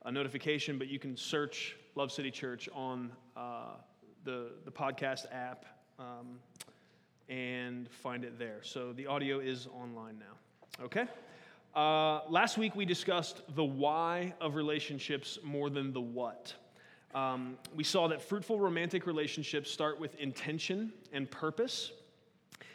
a 0.05 0.11
notification. 0.11 0.78
But 0.78 0.89
you 0.89 0.98
can 0.98 1.17
search 1.17 1.77
Love 1.94 2.11
City 2.11 2.33
Church 2.33 2.69
on 2.75 3.12
uh, 3.37 3.75
the, 4.25 4.50
the 4.65 4.72
podcast 4.72 5.27
app 5.33 5.65
um, 6.00 6.41
and 7.28 7.89
find 7.89 8.25
it 8.25 8.37
there. 8.37 8.59
So 8.62 8.92
the 8.92 9.06
audio 9.06 9.39
is 9.39 9.69
online 9.69 10.19
now. 10.19 10.84
Okay? 10.84 11.06
Uh, 11.79 12.23
last 12.29 12.59
week 12.59 12.75
we 12.75 12.84
discussed 12.84 13.41
the 13.55 13.65
why 13.65 14.34
of 14.41 14.57
relationships 14.57 15.39
more 15.45 15.71
than 15.71 15.93
the 15.93 16.01
what. 16.01 16.53
Um, 17.15 17.57
we 17.73 17.84
saw 17.84 18.09
that 18.09 18.21
fruitful 18.21 18.59
romantic 18.59 19.07
relationships 19.07 19.71
start 19.71 20.01
with 20.01 20.19
intention 20.19 20.93
and 21.12 21.31
purpose. 21.31 21.93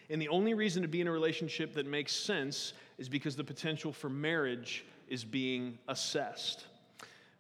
And 0.10 0.22
the 0.22 0.30
only 0.30 0.54
reason 0.54 0.82
to 0.84 0.88
be 0.88 1.02
in 1.02 1.08
a 1.08 1.12
relationship 1.12 1.74
that 1.74 1.86
makes 1.86 2.14
sense 2.14 2.72
is 2.98 3.10
because 3.10 3.36
the 3.36 3.44
potential 3.44 3.92
for 3.92 4.08
marriage 4.08 4.86
is 5.10 5.26
being 5.26 5.78
assessed. 5.90 6.68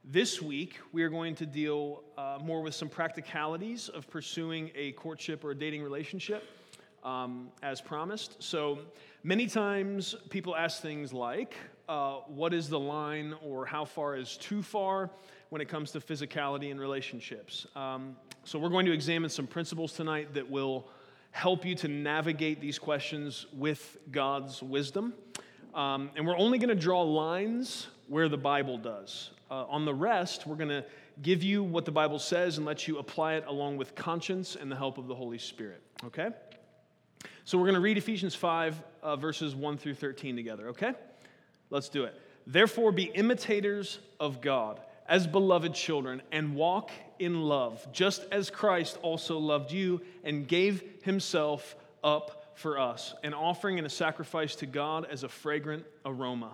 This 0.03 0.41
week, 0.41 0.81
we 0.91 1.01
are 1.03 1.09
going 1.09 1.33
to 1.35 1.45
deal 1.45 2.03
uh, 2.17 2.39
more 2.43 2.61
with 2.61 2.75
some 2.75 2.89
practicalities 2.89 3.87
of 3.87 4.09
pursuing 4.09 4.69
a 4.75 4.91
courtship 4.91 5.45
or 5.45 5.51
a 5.51 5.55
dating 5.55 5.81
relationship 5.81 6.43
um, 7.03 7.49
as 7.61 7.81
promised. 7.81 8.41
So 8.41 8.79
many 9.23 9.47
times 9.47 10.15
people 10.29 10.55
ask 10.55 10.81
things 10.81 11.13
like, 11.13 11.55
uh, 11.87 12.15
What 12.27 12.53
is 12.53 12.69
the 12.69 12.79
line 12.79 13.35
or 13.43 13.65
how 13.65 13.85
far 13.85 14.15
is 14.15 14.37
too 14.37 14.61
far 14.63 15.09
when 15.49 15.61
it 15.61 15.67
comes 15.67 15.91
to 15.91 15.99
physicality 15.99 16.71
and 16.71 16.79
relationships? 16.79 17.67
Um, 17.75 18.15
so 18.43 18.59
we're 18.59 18.69
going 18.69 18.85
to 18.85 18.93
examine 18.93 19.29
some 19.29 19.47
principles 19.47 19.93
tonight 19.93 20.33
that 20.33 20.49
will 20.49 20.89
help 21.31 21.65
you 21.65 21.75
to 21.75 21.87
navigate 21.87 22.61
these 22.61 22.77
questions 22.77 23.47
with 23.53 23.97
God's 24.11 24.61
wisdom. 24.61 25.13
Um, 25.73 26.11
and 26.15 26.27
we're 26.27 26.37
only 26.37 26.59
going 26.59 26.69
to 26.69 26.75
draw 26.75 27.01
lines 27.01 27.87
where 28.07 28.29
the 28.29 28.37
Bible 28.37 28.77
does. 28.77 29.31
Uh, 29.49 29.65
on 29.67 29.85
the 29.85 29.93
rest, 29.93 30.45
we're 30.45 30.55
going 30.55 30.69
to 30.69 30.85
give 31.21 31.41
you 31.41 31.63
what 31.63 31.85
the 31.85 31.91
Bible 31.91 32.19
says 32.19 32.57
and 32.57 32.65
let 32.65 32.87
you 32.87 32.99
apply 32.99 33.35
it 33.35 33.45
along 33.47 33.77
with 33.77 33.95
conscience 33.95 34.55
and 34.55 34.71
the 34.71 34.75
help 34.75 34.97
of 34.97 35.07
the 35.07 35.15
Holy 35.15 35.37
Spirit. 35.37 35.81
Okay? 36.05 36.29
So 37.45 37.57
we're 37.57 37.65
going 37.65 37.75
to 37.75 37.81
read 37.81 37.97
Ephesians 37.97 38.35
5, 38.35 38.81
uh, 39.01 39.15
verses 39.15 39.55
1 39.55 39.77
through 39.77 39.95
13 39.95 40.35
together, 40.35 40.69
okay? 40.69 40.93
Let's 41.69 41.89
do 41.89 42.03
it. 42.05 42.19
Therefore, 42.47 42.91
be 42.91 43.03
imitators 43.03 43.99
of 44.19 44.41
God 44.41 44.79
as 45.07 45.27
beloved 45.27 45.73
children 45.73 46.21
and 46.31 46.55
walk 46.55 46.91
in 47.19 47.41
love, 47.41 47.85
just 47.91 48.25
as 48.31 48.49
Christ 48.49 48.97
also 49.01 49.37
loved 49.37 49.71
you 49.71 50.01
and 50.23 50.47
gave 50.47 50.83
himself 51.03 51.75
up 52.03 52.51
for 52.55 52.79
us, 52.79 53.13
an 53.23 53.33
offering 53.33 53.77
and 53.77 53.87
a 53.87 53.89
sacrifice 53.89 54.55
to 54.57 54.65
God 54.65 55.05
as 55.09 55.23
a 55.23 55.29
fragrant 55.29 55.85
aroma. 56.05 56.53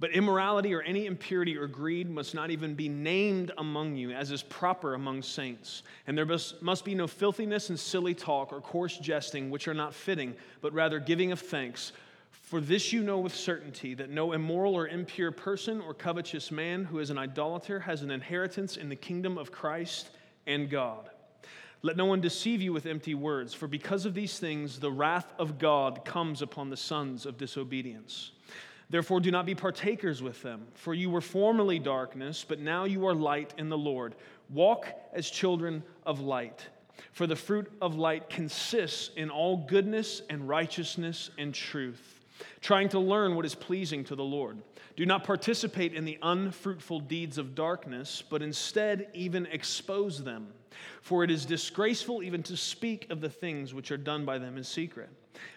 But 0.00 0.12
immorality 0.12 0.74
or 0.74 0.82
any 0.82 1.06
impurity 1.06 1.56
or 1.56 1.66
greed 1.66 2.08
must 2.08 2.32
not 2.32 2.50
even 2.50 2.74
be 2.74 2.88
named 2.88 3.50
among 3.58 3.96
you, 3.96 4.12
as 4.12 4.30
is 4.30 4.44
proper 4.44 4.94
among 4.94 5.22
saints. 5.22 5.82
And 6.06 6.16
there 6.16 6.26
must 6.26 6.84
be 6.84 6.94
no 6.94 7.08
filthiness 7.08 7.68
and 7.68 7.78
silly 7.78 8.14
talk 8.14 8.52
or 8.52 8.60
coarse 8.60 8.96
jesting, 8.98 9.50
which 9.50 9.66
are 9.66 9.74
not 9.74 9.92
fitting, 9.92 10.36
but 10.60 10.72
rather 10.72 11.00
giving 11.00 11.32
of 11.32 11.40
thanks. 11.40 11.90
For 12.30 12.60
this 12.60 12.92
you 12.92 13.02
know 13.02 13.18
with 13.18 13.34
certainty 13.34 13.94
that 13.94 14.08
no 14.08 14.32
immoral 14.32 14.74
or 14.74 14.86
impure 14.86 15.32
person 15.32 15.80
or 15.80 15.94
covetous 15.94 16.52
man 16.52 16.84
who 16.84 17.00
is 17.00 17.10
an 17.10 17.18
idolater 17.18 17.80
has 17.80 18.02
an 18.02 18.10
inheritance 18.12 18.76
in 18.76 18.88
the 18.88 18.96
kingdom 18.96 19.36
of 19.36 19.50
Christ 19.50 20.10
and 20.46 20.70
God. 20.70 21.10
Let 21.82 21.96
no 21.96 22.06
one 22.06 22.20
deceive 22.20 22.62
you 22.62 22.72
with 22.72 22.86
empty 22.86 23.14
words, 23.14 23.52
for 23.52 23.66
because 23.66 24.06
of 24.06 24.14
these 24.14 24.38
things 24.38 24.78
the 24.78 24.90
wrath 24.90 25.32
of 25.38 25.58
God 25.58 26.04
comes 26.04 26.40
upon 26.40 26.70
the 26.70 26.76
sons 26.76 27.26
of 27.26 27.36
disobedience. 27.36 28.30
Therefore, 28.90 29.20
do 29.20 29.30
not 29.30 29.44
be 29.44 29.54
partakers 29.54 30.22
with 30.22 30.40
them, 30.42 30.66
for 30.74 30.94
you 30.94 31.10
were 31.10 31.20
formerly 31.20 31.78
darkness, 31.78 32.44
but 32.48 32.58
now 32.58 32.84
you 32.84 33.06
are 33.06 33.14
light 33.14 33.52
in 33.58 33.68
the 33.68 33.76
Lord. 33.76 34.14
Walk 34.48 34.86
as 35.12 35.28
children 35.28 35.82
of 36.06 36.20
light. 36.20 36.66
For 37.12 37.26
the 37.26 37.36
fruit 37.36 37.70
of 37.82 37.96
light 37.96 38.30
consists 38.30 39.10
in 39.14 39.30
all 39.30 39.58
goodness 39.58 40.22
and 40.30 40.48
righteousness 40.48 41.30
and 41.36 41.54
truth, 41.54 42.24
trying 42.60 42.88
to 42.90 42.98
learn 42.98 43.36
what 43.36 43.44
is 43.44 43.54
pleasing 43.54 44.04
to 44.04 44.16
the 44.16 44.24
Lord. 44.24 44.58
Do 44.96 45.04
not 45.06 45.22
participate 45.22 45.94
in 45.94 46.04
the 46.04 46.18
unfruitful 46.22 47.00
deeds 47.00 47.38
of 47.38 47.54
darkness, 47.54 48.22
but 48.28 48.42
instead 48.42 49.08
even 49.12 49.46
expose 49.46 50.24
them. 50.24 50.48
For 51.02 51.22
it 51.24 51.30
is 51.30 51.44
disgraceful 51.44 52.22
even 52.22 52.42
to 52.44 52.56
speak 52.56 53.06
of 53.10 53.20
the 53.20 53.30
things 53.30 53.74
which 53.74 53.92
are 53.92 53.96
done 53.96 54.24
by 54.24 54.38
them 54.38 54.56
in 54.56 54.64
secret. 54.64 55.10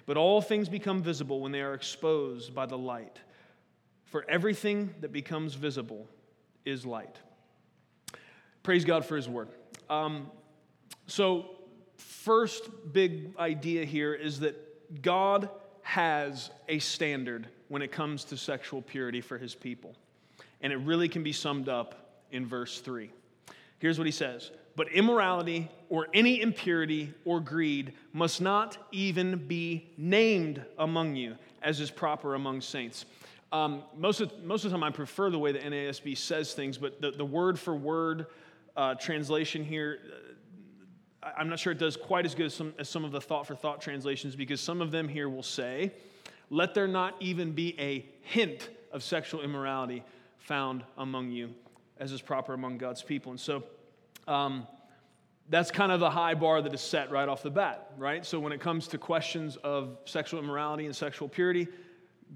But 0.05 0.17
all 0.17 0.41
things 0.41 0.69
become 0.69 1.01
visible 1.01 1.39
when 1.39 1.51
they 1.51 1.61
are 1.61 1.73
exposed 1.73 2.53
by 2.53 2.65
the 2.65 2.77
light. 2.77 3.19
For 4.05 4.25
everything 4.29 4.93
that 4.99 5.11
becomes 5.11 5.53
visible 5.53 6.07
is 6.65 6.85
light. 6.85 7.17
Praise 8.63 8.85
God 8.85 9.05
for 9.05 9.15
His 9.15 9.27
word. 9.27 9.49
Um, 9.89 10.29
so, 11.07 11.45
first 11.97 12.69
big 12.93 13.35
idea 13.37 13.85
here 13.85 14.13
is 14.13 14.39
that 14.41 15.01
God 15.01 15.49
has 15.81 16.51
a 16.67 16.79
standard 16.79 17.47
when 17.69 17.81
it 17.81 17.91
comes 17.91 18.23
to 18.25 18.37
sexual 18.37 18.81
purity 18.81 19.21
for 19.21 19.37
His 19.37 19.55
people. 19.55 19.95
And 20.61 20.71
it 20.71 20.77
really 20.77 21.09
can 21.09 21.23
be 21.23 21.33
summed 21.33 21.69
up 21.69 22.23
in 22.31 22.45
verse 22.45 22.79
3. 22.81 23.09
Here's 23.79 23.97
what 23.97 24.05
He 24.05 24.11
says 24.11 24.51
but 24.81 24.91
immorality 24.93 25.69
or 25.89 26.07
any 26.11 26.41
impurity 26.41 27.13
or 27.23 27.39
greed 27.39 27.93
must 28.13 28.41
not 28.41 28.79
even 28.91 29.47
be 29.47 29.87
named 29.95 30.65
among 30.79 31.15
you, 31.15 31.35
as 31.61 31.79
is 31.79 31.91
proper 31.91 32.33
among 32.33 32.61
saints. 32.61 33.05
Um, 33.51 33.83
most, 33.95 34.21
of, 34.21 34.43
most 34.43 34.65
of 34.65 34.71
the 34.71 34.75
time, 34.75 34.83
I 34.83 34.89
prefer 34.89 35.29
the 35.29 35.37
way 35.37 35.51
the 35.51 35.59
NASB 35.59 36.17
says 36.17 36.55
things, 36.55 36.79
but 36.79 36.99
the, 36.99 37.11
the 37.11 37.23
word 37.23 37.59
for 37.59 37.75
word 37.75 38.25
uh, 38.75 38.95
translation 38.95 39.63
here, 39.63 39.99
uh, 41.21 41.29
I'm 41.37 41.47
not 41.47 41.59
sure 41.59 41.73
it 41.73 41.77
does 41.77 41.95
quite 41.95 42.25
as 42.25 42.33
good 42.33 42.47
as 42.47 42.55
some, 42.55 42.73
as 42.79 42.89
some 42.89 43.05
of 43.05 43.11
the 43.11 43.21
thought 43.21 43.45
for 43.45 43.53
thought 43.53 43.81
translations 43.81 44.35
because 44.35 44.61
some 44.61 44.81
of 44.81 44.89
them 44.89 45.07
here 45.07 45.29
will 45.29 45.43
say, 45.43 45.93
Let 46.49 46.73
there 46.73 46.87
not 46.87 47.13
even 47.19 47.51
be 47.51 47.79
a 47.79 48.03
hint 48.22 48.67
of 48.91 49.03
sexual 49.03 49.43
immorality 49.43 50.03
found 50.39 50.84
among 50.97 51.29
you, 51.29 51.53
as 51.99 52.11
is 52.11 52.19
proper 52.19 52.55
among 52.55 52.79
God's 52.79 53.03
people. 53.03 53.31
And 53.31 53.39
so, 53.39 53.63
um, 54.31 54.67
that's 55.49 55.69
kind 55.69 55.91
of 55.91 55.99
the 55.99 56.09
high 56.09 56.33
bar 56.33 56.61
that 56.61 56.73
is 56.73 56.81
set 56.81 57.11
right 57.11 57.28
off 57.28 57.43
the 57.43 57.51
bat, 57.51 57.91
right? 57.97 58.25
So 58.25 58.39
when 58.39 58.53
it 58.53 58.61
comes 58.61 58.87
to 58.89 58.97
questions 58.97 59.57
of 59.57 59.97
sexual 60.05 60.39
immorality 60.39 60.85
and 60.85 60.95
sexual 60.95 61.28
purity, 61.28 61.67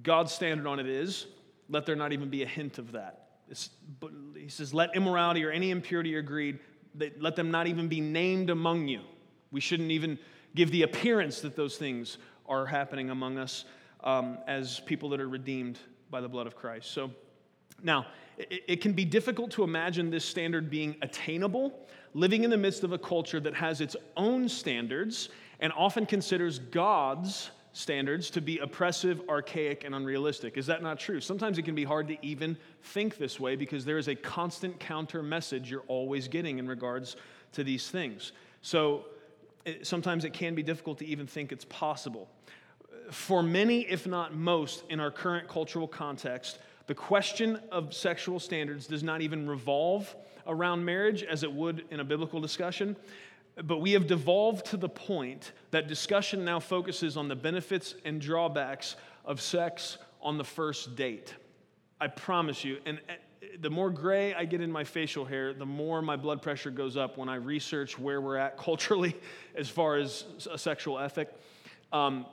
God's 0.04 0.34
standard 0.34 0.68
on 0.68 0.80
it 0.80 0.88
is 0.88 1.28
let 1.70 1.86
there 1.86 1.96
not 1.96 2.12
even 2.12 2.30
be 2.30 2.44
a 2.44 2.48
hint 2.48 2.78
of 2.78 2.92
that. 2.92 3.30
He 4.38 4.50
says, 4.50 4.74
let 4.74 4.96
immorality 4.96 5.44
or 5.46 5.52
any 5.52 5.72
impurity 5.72 6.14
or 6.16 6.22
greed, 6.22 6.60
let 7.20 7.36
them 7.36 7.52
not 7.52 7.68
even 7.68 7.88
be 7.88 8.02
named 8.02 8.50
among 8.50 8.88
you. 8.88 9.02
We 9.52 9.62
shouldn't 9.62 9.92
even 9.92 10.20
give 10.54 10.72
the 10.72 10.84
appearance 10.84 11.42
that 11.42 11.56
those 11.56 11.78
things 11.78 12.18
are 12.48 12.66
happening 12.66 13.10
among 13.10 13.38
us 13.38 13.66
um, 14.04 14.38
as 14.48 14.80
people 14.82 15.10
that 15.10 15.22
are 15.22 15.30
redeemed 15.30 15.80
by 16.10 16.22
the 16.22 16.28
blood 16.28 16.48
of 16.48 16.56
Christ. 16.56 16.92
So 16.92 17.12
now, 17.82 18.06
it, 18.38 18.64
it 18.68 18.82
can 18.82 18.94
be 18.94 19.06
difficult 19.06 19.52
to 19.52 19.64
imagine 19.64 20.10
this 20.10 20.26
standard 20.26 20.70
being 20.70 20.96
attainable, 21.02 21.88
living 22.14 22.44
in 22.44 22.50
the 22.50 22.58
midst 22.58 22.84
of 22.84 22.92
a 22.92 22.98
culture 22.98 23.40
that 23.40 23.54
has 23.54 23.82
its 23.82 23.96
own 24.18 24.50
standards 24.50 25.30
and 25.60 25.72
often 25.74 26.06
considers 26.06 26.60
God's 26.60 27.52
standards 27.76 28.30
to 28.30 28.42
be 28.42 28.60
oppressive, 28.60 29.22
archaic, 29.28 29.84
and 29.84 29.94
unrealistic. 29.94 30.58
Is 30.58 30.66
that 30.68 30.82
not 30.82 30.98
true? 30.98 31.20
Sometimes 31.20 31.58
it 31.58 31.64
can 31.64 31.76
be 31.76 31.84
hard 31.84 32.08
to 32.08 32.26
even 32.26 32.58
think 32.82 33.18
this 33.18 33.38
way 33.38 33.58
because 33.58 33.84
there 33.84 33.98
is 33.98 34.08
a 34.08 34.16
constant 34.16 34.80
counter 34.80 35.22
message 35.22 35.70
you're 35.70 35.84
always 35.88 36.30
getting 36.30 36.58
in 36.58 36.68
regards 36.68 37.18
to 37.52 37.66
these 37.66 37.90
things. 37.90 38.32
So 38.62 39.06
it, 39.66 39.86
sometimes 39.86 40.24
it 40.24 40.32
can 40.32 40.56
be 40.56 40.64
difficult 40.64 41.00
to 41.00 41.06
even 41.06 41.28
think 41.28 41.52
it's 41.52 41.66
possible. 41.66 42.30
For 43.12 43.44
many, 43.44 43.82
if 43.82 44.08
not 44.08 44.34
most, 44.34 44.84
in 44.90 45.02
our 45.02 45.12
current 45.12 45.50
cultural 45.50 45.88
context, 45.88 46.60
the 46.88 46.96
question 46.96 47.60
of 47.72 47.94
sexual 47.94 48.40
standards 48.40 48.88
does 48.88 49.04
not 49.04 49.22
even 49.22 49.48
revolve 49.48 50.16
around 50.48 50.86
marriage 50.86 51.24
as 51.24 51.44
it 51.44 51.52
would 51.52 51.86
in 51.90 52.00
a 52.00 52.04
biblical 52.04 52.40
discussion. 52.40 52.96
But 53.64 53.78
we 53.78 53.94
have 53.94 54.06
devolved 54.06 54.66
to 54.68 54.78
the 54.78 54.90
point 54.90 55.54
that 55.72 55.88
discussion 55.88 56.44
now 56.44 56.60
focuses 56.60 57.18
on 57.18 57.28
the 57.28 57.36
benefits 57.36 57.96
and 58.04 58.20
drawbacks 58.20 58.98
of 59.24 59.42
sex 59.42 59.98
on 60.22 60.38
the 60.38 60.44
first 60.44 60.96
date. 60.96 61.34
I 62.00 62.08
promise 62.08 62.64
you. 62.64 62.80
And 62.86 63.00
uh, 63.10 63.14
the 63.62 63.70
more 63.70 63.90
gray 63.90 64.34
I 64.34 64.46
get 64.46 64.60
in 64.60 64.72
my 64.72 64.84
facial 64.84 65.24
hair, 65.24 65.54
the 65.54 65.66
more 65.66 66.02
my 66.02 66.18
blood 66.18 66.42
pressure 66.42 66.70
goes 66.70 66.98
up 66.98 67.18
when 67.18 67.30
I 67.30 67.36
research 67.36 67.98
where 67.98 68.20
we're 68.20 68.38
at 68.38 68.58
culturally 68.58 69.16
as 69.56 69.70
far 69.70 69.96
as 69.96 70.26
a 70.52 70.58
sexual 70.58 71.00
ethic. 71.00 71.30
Um, 71.94 72.26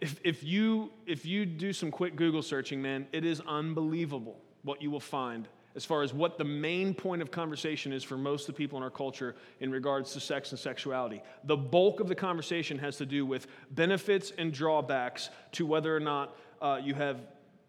if, 0.00 0.20
if, 0.24 0.44
you, 0.44 0.90
if 1.06 1.24
you 1.24 1.46
do 1.46 1.72
some 1.72 1.90
quick 1.90 2.16
Google 2.16 2.42
searching, 2.42 2.82
man, 2.82 3.06
it 3.12 3.24
is 3.24 3.40
unbelievable 3.46 4.38
what 4.62 4.82
you 4.82 4.90
will 4.90 5.00
find 5.00 5.48
as 5.76 5.84
far 5.84 6.02
as 6.02 6.12
what 6.12 6.36
the 6.36 6.44
main 6.44 6.92
point 6.92 7.22
of 7.22 7.30
conversation 7.30 7.92
is 7.92 8.02
for 8.02 8.16
most 8.16 8.48
of 8.48 8.54
the 8.54 8.58
people 8.58 8.76
in 8.76 8.82
our 8.82 8.90
culture 8.90 9.36
in 9.60 9.70
regards 9.70 10.12
to 10.12 10.20
sex 10.20 10.50
and 10.50 10.58
sexuality. 10.58 11.22
The 11.44 11.56
bulk 11.56 12.00
of 12.00 12.08
the 12.08 12.14
conversation 12.14 12.78
has 12.78 12.96
to 12.96 13.06
do 13.06 13.24
with 13.24 13.46
benefits 13.70 14.32
and 14.36 14.52
drawbacks 14.52 15.30
to 15.52 15.66
whether 15.66 15.94
or 15.94 16.00
not 16.00 16.36
uh, 16.60 16.80
you 16.82 16.94
have 16.94 17.20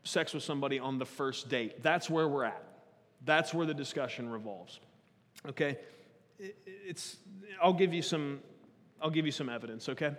sex 0.03 0.33
with 0.33 0.43
somebody 0.43 0.79
on 0.79 0.97
the 0.97 1.05
first 1.05 1.47
date. 1.47 1.83
That's 1.83 2.09
where 2.09 2.27
we're 2.27 2.45
at. 2.45 2.63
That's 3.23 3.53
where 3.53 3.67
the 3.67 3.73
discussion 3.73 4.29
revolves. 4.29 4.79
Okay? 5.47 5.77
It's, 6.39 7.17
I'll 7.61 7.73
give 7.73 7.93
you 7.93 8.01
some, 8.01 8.41
I'll 8.99 9.11
give 9.11 9.27
you 9.27 9.31
some 9.31 9.47
evidence, 9.47 9.89
okay? 9.89 10.15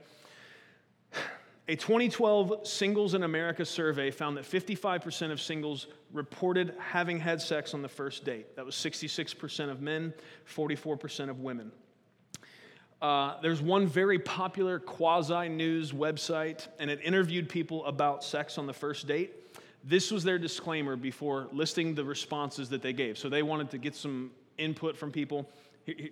A 1.73 1.75
2012 1.75 2.67
Singles 2.67 3.15
in 3.15 3.23
America 3.23 3.65
survey 3.65 4.11
found 4.11 4.37
that 4.37 4.45
55% 4.45 5.33
of 5.33 5.41
singles 5.41 5.87
reported 6.13 6.75
having 6.79 7.19
had 7.19 7.41
sex 7.41 7.73
on 7.73 7.81
the 7.81 7.89
first 7.89 8.27
date. 8.27 8.57
That 8.57 8.67
was 8.67 8.75
66% 8.75 9.71
of 9.71 9.81
men, 9.81 10.13
44% 10.55 11.31
of 11.31 11.41
women. 11.41 11.73
Uh, 13.01 13.41
there's 13.41 13.63
one 13.63 13.87
very 13.87 14.19
popular 14.19 14.81
quasi 14.81 15.49
news 15.49 15.93
website, 15.93 16.69
and 16.79 16.91
it 16.91 17.01
interviewed 17.03 17.49
people 17.49 17.87
about 17.87 18.23
sex 18.23 18.59
on 18.59 18.67
the 18.67 18.75
first 18.75 19.07
date. 19.07 19.33
This 19.83 20.11
was 20.11 20.25
their 20.25 20.39
disclaimer 20.39 20.95
before 20.95 21.49
listing 21.53 21.95
the 21.95 22.05
responses 22.05 22.69
that 22.69 22.83
they 22.83 22.93
gave. 22.93 23.17
So 23.17 23.31
they 23.31 23.43
wanted 23.43 23.71
to 23.71 23.79
get 23.79 23.95
some 23.95 24.31
input 24.59 24.95
from 24.95 25.11
people. 25.11 25.49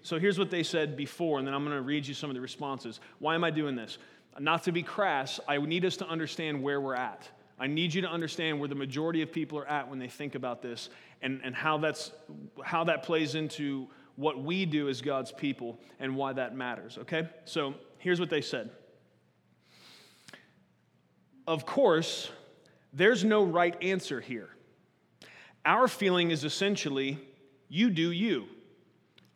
So 0.04 0.18
here's 0.18 0.38
what 0.38 0.50
they 0.50 0.62
said 0.62 0.96
before, 0.96 1.38
and 1.38 1.46
then 1.46 1.52
I'm 1.52 1.64
going 1.64 1.76
to 1.76 1.82
read 1.82 2.06
you 2.06 2.14
some 2.14 2.30
of 2.30 2.34
the 2.34 2.40
responses. 2.40 2.98
Why 3.18 3.34
am 3.34 3.44
I 3.44 3.50
doing 3.50 3.76
this? 3.76 3.98
Not 4.40 4.64
to 4.64 4.72
be 4.72 4.82
crass, 4.82 5.38
I 5.46 5.58
need 5.58 5.84
us 5.84 5.96
to 5.98 6.08
understand 6.08 6.62
where 6.62 6.80
we're 6.80 6.94
at. 6.94 7.28
I 7.58 7.66
need 7.66 7.92
you 7.92 8.00
to 8.02 8.08
understand 8.08 8.58
where 8.58 8.68
the 8.68 8.74
majority 8.74 9.20
of 9.20 9.30
people 9.30 9.58
are 9.58 9.66
at 9.66 9.88
when 9.88 9.98
they 9.98 10.08
think 10.08 10.34
about 10.34 10.62
this 10.62 10.88
and, 11.20 11.42
and 11.44 11.54
how, 11.54 11.76
that's, 11.76 12.10
how 12.64 12.84
that 12.84 13.02
plays 13.02 13.34
into 13.34 13.86
what 14.16 14.42
we 14.42 14.64
do 14.64 14.88
as 14.88 15.02
God's 15.02 15.30
people 15.30 15.78
and 15.98 16.16
why 16.16 16.32
that 16.32 16.56
matters, 16.56 16.96
okay? 16.98 17.28
So 17.44 17.74
here's 17.98 18.18
what 18.18 18.30
they 18.30 18.40
said. 18.40 18.70
Of 21.46 21.66
course, 21.66 22.30
there's 22.94 23.24
no 23.24 23.44
right 23.44 23.76
answer 23.82 24.20
here. 24.20 24.48
Our 25.66 25.86
feeling 25.86 26.30
is 26.30 26.44
essentially, 26.44 27.18
you 27.68 27.90
do 27.90 28.10
you. 28.10 28.46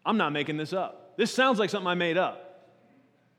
I'm 0.06 0.16
not 0.16 0.32
making 0.32 0.56
this 0.56 0.72
up. 0.72 1.16
This 1.18 1.32
sounds 1.32 1.58
like 1.58 1.68
something 1.68 1.86
I 1.86 1.94
made 1.94 2.16
up, 2.16 2.70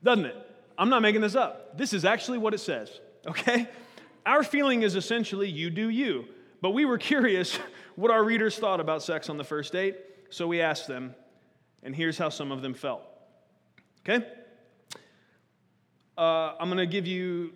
doesn't 0.02 0.26
it? 0.26 0.45
I'm 0.78 0.88
not 0.88 1.02
making 1.02 1.20
this 1.20 1.34
up. 1.34 1.76
This 1.76 1.92
is 1.92 2.04
actually 2.04 2.38
what 2.38 2.54
it 2.54 2.58
says, 2.58 3.00
okay? 3.26 3.68
Our 4.24 4.42
feeling 4.42 4.82
is 4.82 4.96
essentially 4.96 5.48
you 5.48 5.70
do 5.70 5.88
you. 5.88 6.26
But 6.60 6.70
we 6.70 6.84
were 6.84 6.98
curious 7.12 7.58
what 7.94 8.10
our 8.10 8.22
readers 8.24 8.58
thought 8.58 8.80
about 8.80 9.02
sex 9.02 9.28
on 9.28 9.36
the 9.36 9.44
first 9.44 9.72
date, 9.72 9.96
so 10.30 10.46
we 10.46 10.60
asked 10.60 10.88
them, 10.88 11.14
and 11.82 11.94
here's 11.94 12.18
how 12.18 12.28
some 12.28 12.52
of 12.52 12.62
them 12.62 12.74
felt. 12.74 13.02
Okay? 14.00 14.26
Uh, 16.18 16.54
I'm 16.58 16.68
going 16.68 16.78
to 16.78 16.86
give 16.86 17.06
you, 17.06 17.52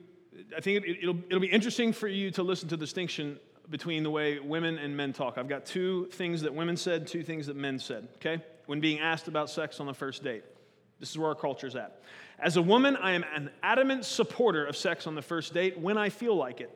I 0.56 0.60
think 0.60 0.84
it, 0.86 1.06
will 1.06 1.18
it'll 1.28 1.40
be 1.40 1.46
interesting 1.46 1.92
for 1.92 2.08
you 2.08 2.30
to 2.32 2.42
listen 2.42 2.68
to 2.68 2.76
the 2.76 2.84
distinction 2.84 3.38
between 3.70 4.02
the 4.02 4.10
way 4.10 4.38
women 4.38 4.78
and 4.78 4.96
men 4.96 5.12
talk. 5.12 5.38
I've 5.38 5.48
got 5.48 5.64
two 5.64 6.06
things 6.12 6.42
that 6.42 6.54
women 6.54 6.76
said, 6.76 7.06
two 7.06 7.22
things 7.22 7.46
that 7.46 7.56
men 7.56 7.78
said, 7.78 8.08
okay? 8.16 8.42
When 8.66 8.80
being 8.80 8.98
asked 8.98 9.28
about 9.28 9.48
sex 9.48 9.80
on 9.80 9.86
the 9.86 9.94
first 9.94 10.22
date. 10.22 10.44
This 11.00 11.10
is 11.10 11.18
where 11.18 11.28
our 11.28 11.34
culture's 11.34 11.74
at. 11.74 12.02
As 12.38 12.56
a 12.56 12.62
woman, 12.62 12.96
I 12.96 13.12
am 13.12 13.24
an 13.34 13.50
adamant 13.62 14.04
supporter 14.04 14.64
of 14.64 14.76
sex 14.76 15.06
on 15.06 15.14
the 15.14 15.22
first 15.22 15.52
date 15.52 15.78
when 15.78 15.98
I 15.98 16.10
feel 16.10 16.36
like 16.36 16.60
it. 16.60 16.70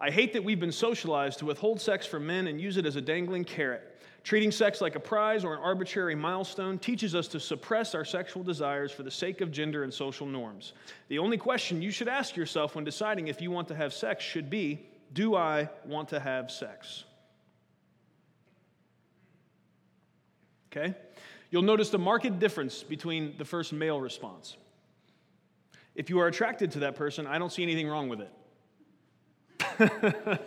I 0.00 0.10
hate 0.10 0.32
that 0.34 0.44
we've 0.44 0.60
been 0.60 0.72
socialized 0.72 1.40
to 1.40 1.46
withhold 1.46 1.80
sex 1.80 2.06
from 2.06 2.26
men 2.26 2.46
and 2.46 2.60
use 2.60 2.76
it 2.76 2.86
as 2.86 2.96
a 2.96 3.00
dangling 3.00 3.44
carrot. 3.44 3.92
Treating 4.24 4.50
sex 4.50 4.80
like 4.80 4.96
a 4.96 5.00
prize 5.00 5.44
or 5.44 5.54
an 5.54 5.60
arbitrary 5.60 6.16
milestone 6.16 6.78
teaches 6.78 7.14
us 7.14 7.28
to 7.28 7.38
suppress 7.38 7.94
our 7.94 8.04
sexual 8.04 8.42
desires 8.42 8.90
for 8.90 9.04
the 9.04 9.10
sake 9.10 9.40
of 9.40 9.52
gender 9.52 9.84
and 9.84 9.94
social 9.94 10.26
norms. 10.26 10.72
The 11.08 11.18
only 11.18 11.38
question 11.38 11.80
you 11.80 11.92
should 11.92 12.08
ask 12.08 12.36
yourself 12.36 12.74
when 12.74 12.84
deciding 12.84 13.28
if 13.28 13.40
you 13.40 13.52
want 13.52 13.68
to 13.68 13.76
have 13.76 13.94
sex 13.94 14.24
should 14.24 14.50
be 14.50 14.86
Do 15.12 15.36
I 15.36 15.70
want 15.84 16.08
to 16.08 16.18
have 16.18 16.50
sex? 16.50 17.04
Okay? 20.72 20.94
You'll 21.56 21.62
notice 21.62 21.88
the 21.88 21.98
marked 21.98 22.38
difference 22.38 22.82
between 22.82 23.34
the 23.38 23.44
first 23.46 23.72
male 23.72 23.98
response. 23.98 24.58
If 25.94 26.10
you 26.10 26.18
are 26.18 26.26
attracted 26.26 26.72
to 26.72 26.80
that 26.80 26.96
person, 26.96 27.26
I 27.26 27.38
don't 27.38 27.50
see 27.50 27.62
anything 27.62 27.88
wrong 27.88 28.10
with 28.10 28.20
it. 28.20 28.30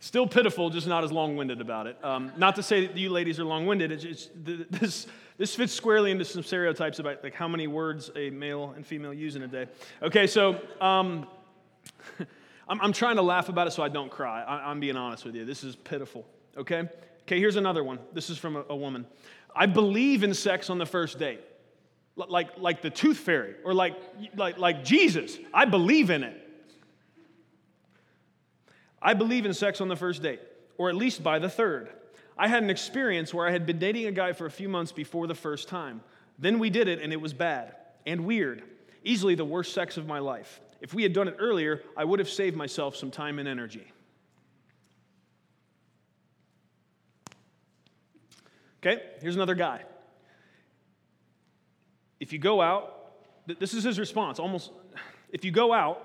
Still 0.00 0.26
pitiful, 0.26 0.70
just 0.70 0.86
not 0.86 1.04
as 1.04 1.12
long 1.12 1.36
winded 1.36 1.60
about 1.60 1.88
it. 1.88 2.02
Um, 2.02 2.32
not 2.38 2.56
to 2.56 2.62
say 2.62 2.86
that 2.86 2.96
you 2.96 3.10
ladies 3.10 3.38
are 3.38 3.44
long 3.44 3.66
winded, 3.66 3.90
this, 4.70 5.06
this 5.36 5.54
fits 5.54 5.74
squarely 5.74 6.10
into 6.10 6.24
some 6.24 6.42
stereotypes 6.42 7.00
about 7.00 7.22
like 7.22 7.34
how 7.34 7.48
many 7.48 7.66
words 7.66 8.10
a 8.16 8.30
male 8.30 8.72
and 8.74 8.86
female 8.86 9.12
use 9.12 9.36
in 9.36 9.42
a 9.42 9.48
day. 9.48 9.66
Okay, 10.02 10.26
so 10.26 10.58
um, 10.80 11.26
I'm, 12.66 12.80
I'm, 12.80 12.94
trying 12.94 13.16
to 13.16 13.22
laugh 13.22 13.50
about 13.50 13.66
it 13.66 13.72
so 13.72 13.82
I 13.82 13.90
don't 13.90 14.10
cry. 14.10 14.42
I, 14.42 14.70
am 14.70 14.80
being 14.80 14.96
honest 14.96 15.26
with 15.26 15.34
you. 15.34 15.44
This 15.44 15.64
is 15.64 15.76
pitiful, 15.76 16.24
okay? 16.56 16.88
Okay, 17.28 17.38
here's 17.38 17.56
another 17.56 17.84
one. 17.84 17.98
This 18.14 18.30
is 18.30 18.38
from 18.38 18.56
a, 18.56 18.64
a 18.70 18.76
woman. 18.76 19.06
I 19.54 19.66
believe 19.66 20.24
in 20.24 20.32
sex 20.34 20.70
on 20.70 20.78
the 20.78 20.86
first 20.86 21.18
date 21.18 21.40
like, 22.26 22.58
like 22.58 22.82
the 22.82 22.90
tooth 22.90 23.18
fairy 23.18 23.54
or 23.64 23.72
like, 23.72 23.96
like, 24.34 24.58
like 24.58 24.84
Jesus. 24.84 25.38
I 25.54 25.64
believe 25.64 26.10
in 26.10 26.24
it. 26.24 26.44
I 29.00 29.14
believe 29.14 29.46
in 29.46 29.54
sex 29.54 29.80
on 29.80 29.86
the 29.86 29.94
first 29.94 30.22
date, 30.22 30.40
or 30.76 30.88
at 30.88 30.96
least 30.96 31.22
by 31.22 31.38
the 31.38 31.48
third. 31.48 31.90
I 32.36 32.48
had 32.48 32.64
an 32.64 32.70
experience 32.70 33.32
where 33.32 33.46
I 33.46 33.52
had 33.52 33.64
been 33.64 33.78
dating 33.78 34.06
a 34.06 34.12
guy 34.12 34.32
for 34.32 34.46
a 34.46 34.50
few 34.50 34.68
months 34.68 34.90
before 34.90 35.28
the 35.28 35.34
first 35.36 35.68
time. 35.68 36.00
Then 36.38 36.58
we 36.58 36.70
did 36.70 36.88
it, 36.88 37.00
and 37.00 37.12
it 37.12 37.20
was 37.20 37.32
bad 37.32 37.74
and 38.06 38.24
weird. 38.24 38.62
Easily 39.04 39.36
the 39.36 39.44
worst 39.44 39.72
sex 39.72 39.96
of 39.96 40.06
my 40.06 40.18
life. 40.18 40.60
If 40.80 40.94
we 40.94 41.04
had 41.04 41.12
done 41.12 41.28
it 41.28 41.36
earlier, 41.38 41.82
I 41.96 42.04
would 42.04 42.18
have 42.18 42.28
saved 42.28 42.56
myself 42.56 42.96
some 42.96 43.10
time 43.10 43.38
and 43.38 43.48
energy. 43.48 43.92
Okay, 48.80 49.02
here's 49.20 49.34
another 49.34 49.54
guy. 49.54 49.82
If 52.20 52.32
you 52.32 52.38
go 52.38 52.60
out, 52.60 52.94
this 53.46 53.74
is 53.74 53.84
his 53.84 53.98
response 53.98 54.38
almost, 54.38 54.70
if 55.30 55.44
you 55.44 55.50
go 55.50 55.72
out, 55.72 56.04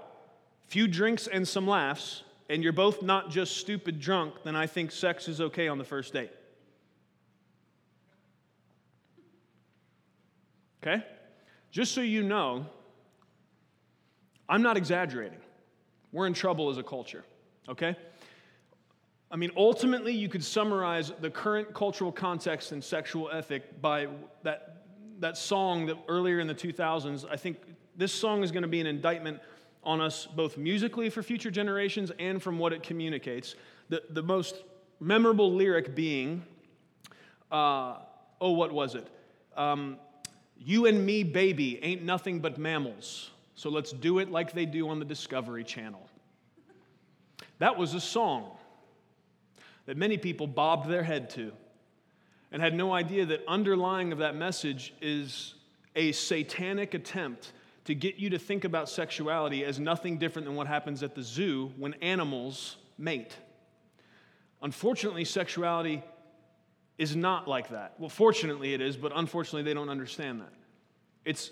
few 0.68 0.88
drinks 0.88 1.28
and 1.28 1.48
some 1.48 1.68
laughs, 1.68 2.24
and 2.50 2.64
you're 2.64 2.74
both 2.74 3.02
not 3.02 3.30
just 3.30 3.58
stupid 3.58 4.00
drunk, 4.00 4.36
then 4.44 4.56
I 4.56 4.68
think 4.68 4.92
sex 4.92 5.28
is 5.28 5.40
okay 5.42 5.68
on 5.68 5.78
the 5.78 5.84
first 5.84 6.14
date. 6.14 6.32
Okay? 10.82 11.04
Just 11.72 11.94
so 11.94 12.02
you 12.02 12.24
know, 12.24 12.66
I'm 14.50 14.62
not 14.62 14.78
exaggerating. 14.78 15.40
We're 16.12 16.28
in 16.28 16.34
trouble 16.34 16.70
as 16.70 16.78
a 16.78 16.84
culture, 16.84 17.24
okay? 17.70 17.96
I 19.34 19.36
mean, 19.36 19.50
ultimately, 19.58 20.14
you 20.14 20.30
could 20.30 20.44
summarize 20.44 21.12
the 21.20 21.30
current 21.32 21.74
cultural 21.74 22.12
context 22.12 22.72
and 22.72 22.84
sexual 22.84 23.32
ethic 23.32 23.82
by 23.82 24.08
that 24.44 24.84
that 25.22 25.38
song 25.38 25.88
that 25.88 25.98
earlier 26.08 26.40
in 26.40 26.48
the 26.48 26.54
2000s, 26.54 27.26
I 27.30 27.36
think 27.36 27.58
this 27.96 28.14
song 28.14 28.44
is 28.44 28.52
going 28.52 28.64
to 28.64 28.68
be 28.68 28.80
an 28.82 28.88
indictment 28.88 29.40
on 29.84 30.02
us 30.02 30.28
both 30.28 30.58
musically 30.58 31.10
for 31.10 31.24
future 31.24 31.50
generations 31.50 32.12
and 32.20 32.44
from 32.44 32.60
what 32.60 32.74
it 32.74 32.84
communicates. 32.84 33.56
The, 33.90 34.04
the 34.10 34.22
most 34.22 34.56
memorable 35.00 35.52
lyric 35.54 35.96
being, 35.96 36.44
uh, 37.52 37.98
oh, 38.42 38.52
what 38.52 38.72
was 38.72 38.96
it? 38.96 39.08
Um, 39.56 39.98
you 40.58 40.88
and 40.88 41.06
me, 41.06 41.24
baby, 41.24 41.82
ain't 41.84 42.04
nothing 42.04 42.40
but 42.40 42.58
mammals. 42.58 43.32
So 43.56 43.70
let's 43.70 43.94
do 43.94 44.20
it 44.20 44.30
like 44.30 44.52
they 44.52 44.66
do 44.66 44.90
on 44.90 45.00
the 45.00 45.06
Discovery 45.06 45.64
Channel. 45.64 46.06
That 47.60 47.78
was 47.78 47.94
a 47.94 48.02
song 48.02 48.52
that 49.86 49.98
many 49.98 50.18
people 50.18 50.48
bobbed 50.48 50.90
their 50.90 51.04
head 51.04 51.30
to 51.32 51.52
and 52.52 52.62
had 52.62 52.74
no 52.74 52.94
idea 52.94 53.26
that 53.26 53.42
underlying 53.48 54.12
of 54.12 54.20
that 54.20 54.36
message 54.36 54.94
is 55.02 55.56
a 55.96 56.12
satanic 56.12 56.94
attempt 56.94 57.52
to 57.86 57.94
get 57.94 58.16
you 58.16 58.30
to 58.30 58.40
think 58.40 58.64
about 58.64 58.88
sexuality 58.88 59.66
as 59.66 59.80
nothing 59.80 60.18
different 60.18 60.48
than 60.48 60.56
what 60.56 60.68
happens 60.68 61.04
at 61.04 61.16
the 61.16 61.22
zoo 61.22 61.72
when 61.78 61.94
animals 61.96 62.78
mate. 62.98 63.36
Unfortunately, 64.62 65.26
sexuality 65.26 66.02
is 66.98 67.16
not 67.16 67.48
like 67.48 67.70
that. 67.70 67.96
Well, 68.00 68.10
fortunately 68.10 68.74
it 68.74 68.82
is, 68.82 68.96
but 68.96 69.12
unfortunately 69.16 69.64
they 69.64 69.74
don't 69.74 69.90
understand 69.90 70.40
that. 70.42 70.54
It's 71.26 71.52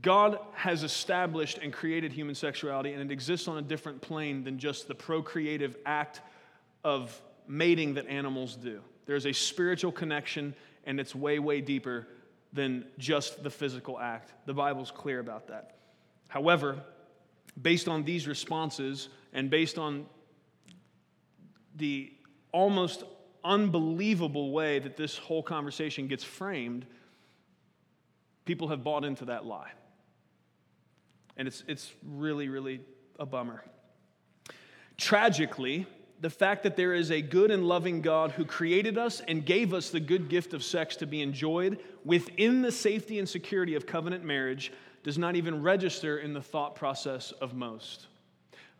God 0.00 0.38
has 0.54 0.82
established 0.82 1.58
and 1.58 1.72
created 1.72 2.12
human 2.12 2.34
sexuality, 2.34 2.92
and 2.92 3.02
it 3.02 3.12
exists 3.12 3.48
on 3.48 3.58
a 3.58 3.62
different 3.62 4.00
plane 4.00 4.44
than 4.44 4.58
just 4.58 4.86
the 4.86 4.94
procreative 4.94 5.76
act 5.86 6.20
of 6.84 7.20
mating 7.52 7.92
that 7.94 8.06
animals 8.06 8.56
do. 8.56 8.80
There's 9.04 9.26
a 9.26 9.32
spiritual 9.32 9.92
connection, 9.92 10.54
and 10.84 10.98
it's 10.98 11.14
way, 11.14 11.38
way 11.38 11.60
deeper 11.60 12.08
than 12.54 12.86
just 12.96 13.42
the 13.42 13.50
physical 13.50 14.00
act. 14.00 14.32
The 14.46 14.54
Bible's 14.54 14.90
clear 14.90 15.20
about 15.20 15.48
that. 15.48 15.76
However, 16.28 16.82
based 17.60 17.88
on 17.88 18.04
these 18.04 18.26
responses 18.26 19.10
and 19.34 19.50
based 19.50 19.76
on 19.76 20.06
the 21.76 22.10
almost 22.52 23.04
unbelievable 23.44 24.50
way 24.50 24.78
that 24.78 24.96
this 24.96 25.18
whole 25.18 25.42
conversation 25.42 26.06
gets 26.06 26.24
framed, 26.24 26.86
people 28.46 28.68
have 28.68 28.82
bought 28.82 29.04
into 29.04 29.26
that 29.26 29.44
lie. 29.44 29.72
And 31.36 31.46
it's, 31.46 31.64
it's 31.68 31.92
really, 32.02 32.48
really 32.48 32.80
a 33.18 33.26
bummer. 33.26 33.62
Tragically, 34.96 35.86
the 36.22 36.30
fact 36.30 36.62
that 36.62 36.76
there 36.76 36.94
is 36.94 37.10
a 37.10 37.20
good 37.20 37.50
and 37.50 37.66
loving 37.66 38.00
God 38.00 38.30
who 38.30 38.44
created 38.44 38.96
us 38.96 39.20
and 39.26 39.44
gave 39.44 39.74
us 39.74 39.90
the 39.90 39.98
good 39.98 40.28
gift 40.28 40.54
of 40.54 40.62
sex 40.62 40.94
to 40.96 41.06
be 41.06 41.20
enjoyed 41.20 41.80
within 42.04 42.62
the 42.62 42.70
safety 42.70 43.18
and 43.18 43.28
security 43.28 43.74
of 43.74 43.86
covenant 43.86 44.24
marriage 44.24 44.72
does 45.02 45.18
not 45.18 45.34
even 45.34 45.62
register 45.62 46.18
in 46.18 46.32
the 46.32 46.40
thought 46.40 46.76
process 46.76 47.32
of 47.32 47.54
most. 47.54 48.06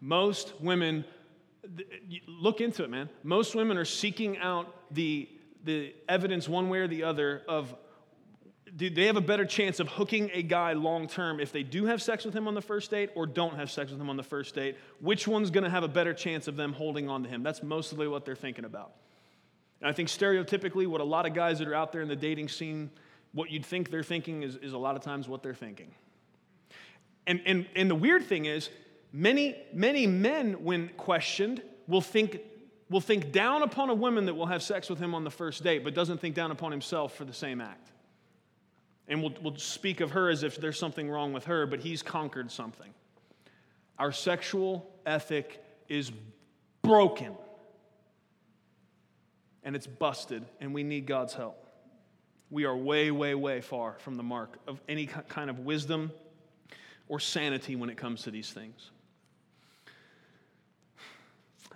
Most 0.01 0.53
women, 0.61 1.05
look 2.29 2.61
into 2.61 2.85
it, 2.85 2.91
man. 2.91 3.09
Most 3.25 3.57
women 3.57 3.77
are 3.77 3.85
seeking 3.85 4.39
out 4.39 4.73
the, 4.93 5.29
the 5.65 5.97
evidence 6.09 6.49
one 6.49 6.69
way 6.69 6.79
or 6.79 6.87
the 6.87 7.03
other 7.03 7.43
of 7.49 7.75
do 8.75 8.89
they 8.89 9.07
have 9.07 9.17
a 9.17 9.23
better 9.23 9.45
chance 9.45 9.81
of 9.81 9.89
hooking 9.89 10.31
a 10.33 10.43
guy 10.43 10.73
long 10.73 11.07
term 11.07 11.41
if 11.41 11.53
they 11.53 11.63
do 11.63 11.85
have 11.85 12.01
sex 12.01 12.25
with 12.25 12.35
him 12.35 12.49
on 12.49 12.55
the 12.55 12.63
first 12.63 12.91
date 12.91 13.11
or 13.15 13.27
don't 13.27 13.55
have 13.57 13.71
sex 13.71 13.91
with 13.91 14.01
him 14.01 14.09
on 14.09 14.17
the 14.17 14.23
first 14.23 14.55
date? 14.55 14.77
Which 15.01 15.29
one's 15.29 15.51
going 15.51 15.65
to 15.65 15.71
have 15.71 15.83
a 15.83 15.89
better 15.89 16.15
chance 16.15 16.49
of 16.49 16.57
them 16.57 16.73
holding 16.73 17.09
on 17.09 17.23
to 17.25 17.29
him? 17.29 17.43
That's 17.43 17.63
mostly 17.63 18.09
what 18.09 18.25
they're 18.25 18.35
thinking 18.35 18.65
about. 18.65 18.93
And 19.81 19.91
I 19.91 19.93
think 19.93 20.09
stereotypically, 20.09 20.87
what 20.87 21.01
a 21.01 21.05
lot 21.05 21.27
of 21.27 21.35
guys 21.35 21.59
that 21.59 21.69
are 21.69 21.75
out 21.75 21.93
there 21.93 22.01
in 22.01 22.09
the 22.09 22.17
dating 22.17 22.49
scene, 22.49 22.91
what 23.33 23.51
you'd 23.51 23.67
think 23.67 23.91
they're 23.91 24.03
thinking 24.03 24.43
is, 24.43 24.57
is 24.57 24.73
a 24.73 24.79
lot 24.79 24.97
of 24.97 25.03
times 25.03 25.29
what 25.29 25.43
they're 25.43 25.55
thinking. 25.55 25.95
And, 27.27 27.43
and, 27.45 27.67
and 27.77 27.91
the 27.91 27.95
weird 27.95 28.25
thing 28.25 28.47
is, 28.47 28.71
many, 29.13 29.57
many 29.73 30.07
men, 30.07 30.65
when 30.65 30.89
questioned, 30.97 31.63
will 31.87 32.01
think, 32.01 32.41
will 32.89 33.01
think 33.01 33.33
down 33.33 33.63
upon 33.63 33.91
a 33.91 33.95
woman 33.95 34.27
that 34.27 34.35
will 34.35 34.47
have 34.47 34.63
sex 34.63 34.89
with 34.89 34.99
him 34.99 35.15
on 35.15 35.25
the 35.25 35.31
first 35.31 35.63
date, 35.63 35.85
but 35.85 35.95
doesn't 35.95 36.19
think 36.19 36.35
down 36.35 36.51
upon 36.51 36.71
himself 36.71 37.15
for 37.15 37.25
the 37.25 37.35
same 37.35 37.61
act. 37.61 37.92
And 39.09 39.23
we'll, 39.23 39.35
we'll 39.43 39.57
speak 39.57 40.01
of 40.01 40.13
her 40.13 40.31
as 40.31 40.43
if 40.43 40.57
there's 40.57 40.79
something 40.79 41.11
wrong 41.11 41.33
with 41.33 41.45
her, 41.47 41.67
but 41.67 41.81
he's 41.81 42.03
conquered 42.03 42.51
something. 42.51 42.93
Our 43.99 44.13
sexual 44.13 44.89
ethic 45.05 45.63
is 45.89 46.13
broken. 46.83 47.35
And 49.65 49.77
it's 49.77 49.87
busted, 49.87 50.45
and 50.61 50.75
we 50.75 50.83
need 50.83 51.07
God's 51.07 51.35
help. 51.35 51.67
We 52.51 52.65
are 52.65 52.77
way, 52.77 53.11
way, 53.11 53.35
way 53.35 53.61
far 53.61 53.97
from 53.99 54.17
the 54.17 54.23
mark 54.23 54.59
of 54.67 54.81
any 54.89 55.07
kind 55.07 55.49
of 55.49 55.61
wisdom 55.61 56.13
or 57.09 57.21
sanity 57.21 57.77
when 57.77 57.91
it 57.91 57.97
comes 57.97 58.23
to 58.23 58.31
these 58.31 58.51
things. 58.51 58.91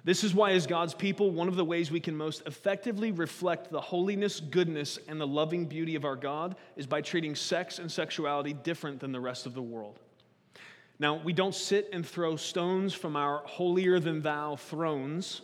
This 0.06 0.22
is 0.22 0.32
why, 0.32 0.52
as 0.52 0.68
God's 0.68 0.94
people, 0.94 1.32
one 1.32 1.48
of 1.48 1.56
the 1.56 1.64
ways 1.64 1.90
we 1.90 1.98
can 1.98 2.16
most 2.16 2.44
effectively 2.46 3.10
reflect 3.10 3.72
the 3.72 3.80
holiness, 3.80 4.38
goodness, 4.38 5.00
and 5.08 5.20
the 5.20 5.26
loving 5.26 5.64
beauty 5.64 5.96
of 5.96 6.04
our 6.04 6.14
God 6.14 6.54
is 6.76 6.86
by 6.86 7.00
treating 7.00 7.34
sex 7.34 7.80
and 7.80 7.90
sexuality 7.90 8.52
different 8.52 9.00
than 9.00 9.10
the 9.10 9.18
rest 9.18 9.46
of 9.46 9.54
the 9.54 9.62
world. 9.62 9.98
Now, 11.00 11.16
we 11.16 11.32
don't 11.32 11.56
sit 11.56 11.88
and 11.92 12.06
throw 12.06 12.36
stones 12.36 12.94
from 12.94 13.16
our 13.16 13.38
holier 13.46 13.98
than 13.98 14.22
thou 14.22 14.54
thrones, 14.54 15.42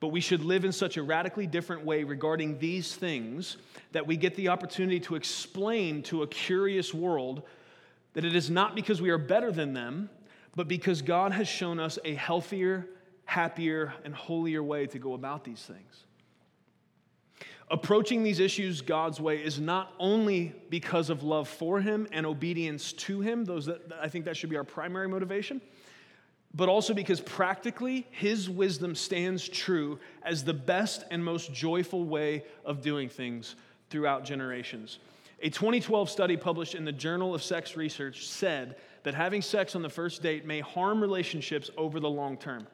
but 0.00 0.08
we 0.08 0.22
should 0.22 0.42
live 0.42 0.64
in 0.64 0.72
such 0.72 0.96
a 0.96 1.02
radically 1.02 1.46
different 1.46 1.84
way 1.84 2.02
regarding 2.02 2.58
these 2.58 2.94
things 2.94 3.58
that 3.92 4.06
we 4.06 4.16
get 4.16 4.34
the 4.36 4.48
opportunity 4.48 5.00
to 5.00 5.16
explain 5.16 6.02
to 6.04 6.22
a 6.22 6.26
curious 6.26 6.94
world 6.94 7.42
that 8.14 8.24
it 8.24 8.34
is 8.34 8.48
not 8.48 8.74
because 8.74 9.02
we 9.02 9.10
are 9.10 9.18
better 9.18 9.52
than 9.52 9.74
them, 9.74 10.08
but 10.56 10.66
because 10.66 11.02
God 11.02 11.32
has 11.32 11.46
shown 11.46 11.78
us 11.78 11.98
a 12.06 12.14
healthier, 12.14 12.88
happier, 13.24 13.92
and 14.04 14.14
holier 14.14 14.62
way 14.62 14.86
to 14.86 14.98
go 14.98 15.14
about 15.14 15.44
these 15.44 15.62
things. 15.62 16.04
Approaching 17.70 18.22
these 18.22 18.38
issues 18.38 18.82
God's 18.82 19.18
way 19.18 19.42
is 19.42 19.58
not 19.58 19.94
only 19.98 20.54
because 20.68 21.08
of 21.08 21.22
love 21.22 21.48
for 21.48 21.80
Him 21.80 22.06
and 22.12 22.26
obedience 22.26 22.92
to 22.92 23.20
Him, 23.20 23.46
those 23.46 23.64
that, 23.66 23.80
I 24.00 24.08
think 24.08 24.26
that 24.26 24.36
should 24.36 24.50
be 24.50 24.56
our 24.56 24.64
primary 24.64 25.08
motivation, 25.08 25.62
but 26.54 26.68
also 26.68 26.92
because 26.92 27.20
practically 27.20 28.06
His 28.10 28.50
wisdom 28.50 28.94
stands 28.94 29.48
true 29.48 29.98
as 30.22 30.44
the 30.44 30.52
best 30.52 31.04
and 31.10 31.24
most 31.24 31.54
joyful 31.54 32.04
way 32.04 32.44
of 32.66 32.82
doing 32.82 33.08
things 33.08 33.56
throughout 33.88 34.24
generations. 34.24 34.98
A 35.40 35.48
2012 35.48 36.10
study 36.10 36.36
published 36.36 36.74
in 36.74 36.84
the 36.84 36.92
Journal 36.92 37.34
of 37.34 37.42
Sex 37.42 37.76
Research 37.76 38.26
said 38.26 38.76
that 39.02 39.14
having 39.14 39.42
sex 39.42 39.74
on 39.74 39.82
the 39.82 39.88
first 39.88 40.22
date 40.22 40.44
may 40.44 40.60
harm 40.60 41.00
relationships 41.00 41.70
over 41.76 41.98
the 42.00 42.10
long 42.10 42.36
term. 42.36 42.66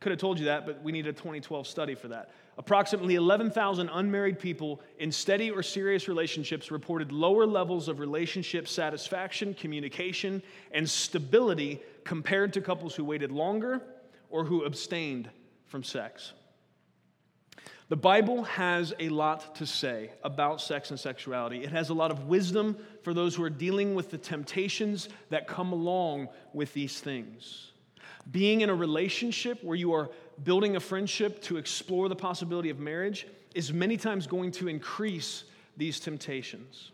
Could 0.00 0.12
have 0.12 0.20
told 0.20 0.38
you 0.38 0.44
that, 0.46 0.64
but 0.64 0.82
we 0.82 0.92
need 0.92 1.06
a 1.06 1.12
2012 1.12 1.66
study 1.66 1.94
for 1.94 2.08
that. 2.08 2.30
Approximately 2.56 3.16
11,000 3.16 3.88
unmarried 3.88 4.38
people 4.38 4.80
in 4.98 5.10
steady 5.10 5.50
or 5.50 5.62
serious 5.62 6.08
relationships 6.08 6.70
reported 6.70 7.12
lower 7.12 7.46
levels 7.46 7.88
of 7.88 7.98
relationship 7.98 8.68
satisfaction, 8.68 9.54
communication, 9.54 10.42
and 10.72 10.88
stability 10.88 11.80
compared 12.04 12.52
to 12.52 12.60
couples 12.60 12.94
who 12.94 13.04
waited 13.04 13.32
longer 13.32 13.82
or 14.30 14.44
who 14.44 14.64
abstained 14.64 15.30
from 15.66 15.82
sex. 15.82 16.32
The 17.88 17.96
Bible 17.96 18.42
has 18.44 18.92
a 18.98 19.08
lot 19.08 19.54
to 19.56 19.66
say 19.66 20.10
about 20.22 20.60
sex 20.60 20.90
and 20.90 21.00
sexuality. 21.00 21.64
It 21.64 21.70
has 21.70 21.88
a 21.88 21.94
lot 21.94 22.10
of 22.10 22.26
wisdom 22.26 22.76
for 23.02 23.14
those 23.14 23.34
who 23.34 23.42
are 23.44 23.50
dealing 23.50 23.94
with 23.94 24.10
the 24.10 24.18
temptations 24.18 25.08
that 25.30 25.48
come 25.48 25.72
along 25.72 26.28
with 26.52 26.72
these 26.74 27.00
things. 27.00 27.72
Being 28.30 28.60
in 28.60 28.70
a 28.70 28.74
relationship 28.74 29.62
where 29.62 29.76
you 29.76 29.92
are 29.94 30.10
building 30.44 30.76
a 30.76 30.80
friendship 30.80 31.42
to 31.42 31.56
explore 31.56 32.08
the 32.08 32.16
possibility 32.16 32.70
of 32.70 32.78
marriage 32.78 33.26
is 33.54 33.72
many 33.72 33.96
times 33.96 34.26
going 34.26 34.50
to 34.52 34.68
increase 34.68 35.44
these 35.76 35.98
temptations. 35.98 36.92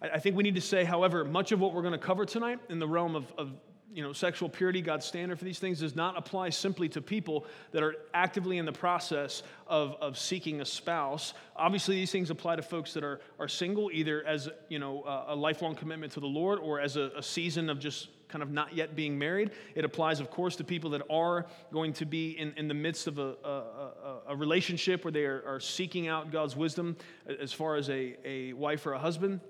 I 0.00 0.18
think 0.18 0.36
we 0.36 0.42
need 0.42 0.54
to 0.54 0.60
say, 0.60 0.84
however, 0.84 1.24
much 1.24 1.52
of 1.52 1.60
what 1.60 1.72
we're 1.72 1.82
going 1.82 1.92
to 1.92 1.98
cover 1.98 2.24
tonight 2.24 2.60
in 2.68 2.78
the 2.78 2.86
realm 2.86 3.16
of, 3.16 3.32
of 3.38 3.52
you 3.92 4.02
know, 4.02 4.12
sexual 4.12 4.48
purity, 4.48 4.82
God's 4.82 5.06
standard 5.06 5.38
for 5.38 5.46
these 5.46 5.58
things, 5.58 5.80
does 5.80 5.96
not 5.96 6.18
apply 6.18 6.50
simply 6.50 6.86
to 6.90 7.00
people 7.00 7.46
that 7.72 7.82
are 7.82 7.96
actively 8.12 8.58
in 8.58 8.66
the 8.66 8.72
process 8.72 9.42
of, 9.66 9.96
of 10.02 10.18
seeking 10.18 10.60
a 10.60 10.66
spouse. 10.66 11.32
Obviously, 11.56 11.96
these 11.96 12.12
things 12.12 12.28
apply 12.28 12.56
to 12.56 12.62
folks 12.62 12.92
that 12.92 13.02
are, 13.02 13.20
are 13.40 13.48
single, 13.48 13.90
either 13.90 14.22
as 14.26 14.50
you 14.68 14.78
know, 14.78 15.02
a, 15.04 15.32
a 15.32 15.34
lifelong 15.34 15.74
commitment 15.74 16.12
to 16.12 16.20
the 16.20 16.26
Lord 16.26 16.58
or 16.58 16.78
as 16.78 16.96
a, 16.96 17.10
a 17.16 17.22
season 17.22 17.70
of 17.70 17.78
just 17.78 18.08
kind 18.28 18.42
of 18.42 18.50
not 18.50 18.74
yet 18.74 18.96
being 18.96 19.18
married. 19.18 19.50
It 19.74 19.84
applies, 19.84 20.20
of 20.20 20.30
course, 20.30 20.56
to 20.56 20.64
people 20.64 20.90
that 20.90 21.02
are 21.10 21.46
going 21.72 21.92
to 21.94 22.06
be 22.06 22.30
in, 22.30 22.52
in 22.56 22.68
the 22.68 22.74
midst 22.74 23.06
of 23.06 23.18
a, 23.18 23.34
a, 23.44 24.20
a 24.28 24.36
relationship 24.36 25.04
where 25.04 25.12
they 25.12 25.24
are, 25.24 25.42
are, 25.46 25.60
seeking 25.60 26.08
out 26.08 26.30
God's 26.30 26.56
wisdom 26.56 26.96
as 27.40 27.52
far 27.52 27.76
as 27.76 27.88
a, 27.88 28.16
a 28.24 28.52
wife 28.52 28.86
or 28.86 28.92
a 28.92 28.98
husband. 28.98 29.40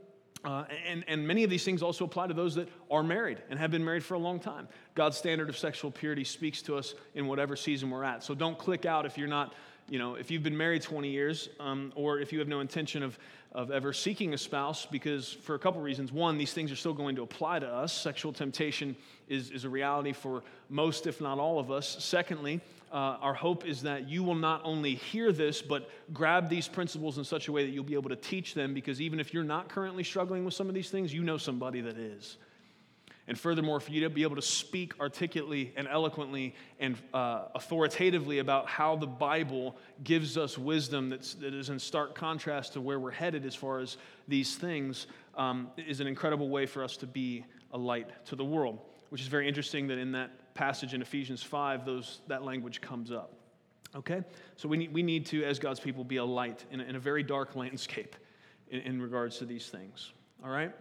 Uh, 0.45 0.65
and, 0.87 1.05
and 1.09 1.27
many 1.27 1.43
of 1.43 1.51
these 1.51 1.65
things 1.65 1.83
also 1.83 2.05
apply 2.05 2.29
to 2.29 2.35
those 2.35 2.55
that 2.55 2.69
are 2.91 3.03
married 3.03 3.43
and 3.51 3.59
have 3.59 3.71
been 3.71 3.85
married 3.85 4.05
for 4.05 4.15
a 4.15 4.19
long 4.19 4.39
time. 4.39 4.69
God's 4.95 5.17
standard 5.17 5.49
of 5.49 5.59
sexual 5.59 5.91
purity 5.91 6.25
speaks 6.25 6.63
to 6.63 6.77
us 6.77 6.95
in 7.15 7.27
whatever 7.27 7.57
season 7.57 7.91
we're 7.91 8.05
at. 8.05 8.23
So 8.23 8.35
don't 8.35 8.57
click 8.57 8.87
out 8.87 9.07
if 9.07 9.19
you're 9.19 9.27
not, 9.27 9.55
you 9.89 9.99
know, 9.99 10.15
if 10.15 10.31
you've 10.31 10.43
been 10.43 10.57
married 10.57 10.83
20 10.83 11.09
years 11.09 11.49
um, 11.61 11.93
or 11.95 12.19
if 12.19 12.33
you 12.33 12.39
have 12.41 12.49
no 12.49 12.61
intention 12.61 13.03
of 13.03 13.19
of 13.57 13.71
ever 13.71 13.91
seeking 13.91 14.35
a 14.35 14.39
spouse 14.39 14.85
because, 14.85 15.33
for 15.33 15.55
a 15.55 15.59
couple 15.59 15.81
reasons. 15.81 16.13
One, 16.13 16.37
these 16.37 16.53
things 16.53 16.71
are 16.71 16.77
still 16.77 16.93
going 16.93 17.17
to 17.17 17.23
apply 17.23 17.61
to 17.61 17.67
us. 17.67 17.91
Sexual 17.91 18.35
temptation 18.35 18.95
is, 19.29 19.51
is 19.51 19.65
a 19.65 19.69
reality 19.71 20.13
for 20.13 20.43
most, 20.69 21.07
if 21.07 21.23
not 21.23 21.39
all 21.39 21.59
of 21.59 21.71
us. 21.71 21.97
Secondly, 21.99 22.61
uh, 22.93 23.17
our 23.23 23.33
hope 23.33 23.65
is 23.65 23.81
that 23.83 24.11
you 24.11 24.23
will 24.23 24.35
not 24.35 24.61
only 24.63 24.95
hear 24.95 25.33
this, 25.33 25.63
but 25.63 25.89
grab 26.13 26.51
these 26.51 26.69
principles 26.69 27.17
in 27.17 27.25
such 27.25 27.49
a 27.49 27.53
way 27.53 27.65
that 27.65 27.73
you'll 27.73 27.83
be 27.83 27.95
able 27.95 28.11
to 28.11 28.17
teach 28.17 28.53
them 28.53 28.75
because 28.75 29.01
even 29.01 29.19
if 29.19 29.33
you're 29.33 29.43
not 29.43 29.71
currently 29.71 30.05
struggling 30.05 30.45
with 30.45 30.53
some 30.53 30.69
of 30.69 30.75
these 30.75 30.91
things, 30.91 31.13
you 31.13 31.23
know 31.23 31.39
somebody 31.39 31.81
that 31.81 31.97
is. 31.97 32.37
And 33.29 33.39
furthermore, 33.39 33.81
for 33.81 33.91
you 33.91 34.03
to 34.03 34.11
be 34.11 34.23
able 34.23 34.37
to 34.37 34.43
speak 34.43 34.99
articulately 35.01 35.73
and 35.77 35.89
eloquently 35.89 36.55
and 36.79 36.97
uh, 37.13 37.47
authoritatively 37.55 38.39
about 38.39 38.69
how 38.69 38.95
the 38.95 39.07
Bible 39.07 39.77
gives 40.05 40.39
us 40.39 40.57
wisdom 40.57 41.11
that's, 41.11 41.35
that 41.35 41.53
is 41.53 41.69
in 41.69 41.79
stark 41.79 42.15
contrast 42.15 42.75
to 42.75 42.81
where 42.81 43.01
we're 43.01 43.11
headed 43.11 43.45
as 43.45 43.55
far 43.55 43.81
as 43.81 43.97
these 44.29 44.55
things 44.55 45.09
um, 45.37 45.69
is 45.77 45.99
an 45.99 46.07
incredible 46.07 46.49
way 46.49 46.67
for 46.67 46.85
us 46.85 46.97
to 46.99 47.07
be 47.07 47.45
a 47.73 47.79
light 47.79 48.09
to 48.27 48.37
the 48.37 48.45
world, 48.45 48.79
which 49.09 49.21
is 49.21 49.27
very 49.27 49.49
interesting 49.49 49.89
that 49.89 49.99
in 49.99 50.13
that 50.13 50.55
passage 50.55 50.95
in 50.95 51.03
Ephesians 51.03 51.43
5, 51.43 51.85
those, 51.85 52.21
that 52.29 52.45
language 52.45 52.81
comes 52.81 53.11
up. 53.11 53.33
Okay? 53.97 54.23
So 54.55 54.69
we 54.69 54.77
need, 54.77 54.93
we 54.93 55.03
need 55.03 55.27
to, 55.27 55.45
as 55.45 55.59
God's 55.59 55.81
people, 55.81 56.05
be 56.05 56.17
a 56.17 56.25
light 56.25 56.65
in 56.71 56.81
a, 56.81 56.85
in 56.85 56.97
a 56.97 57.01
very 57.01 57.25
dark 57.25 57.57
landscape 57.57 58.15
in, 58.71 58.81
in 58.81 59.03
regards 59.03 59.39
to 59.39 59.47
these 59.47 59.69
things. 59.69 60.13
All 60.45 60.51
right? 60.51 60.73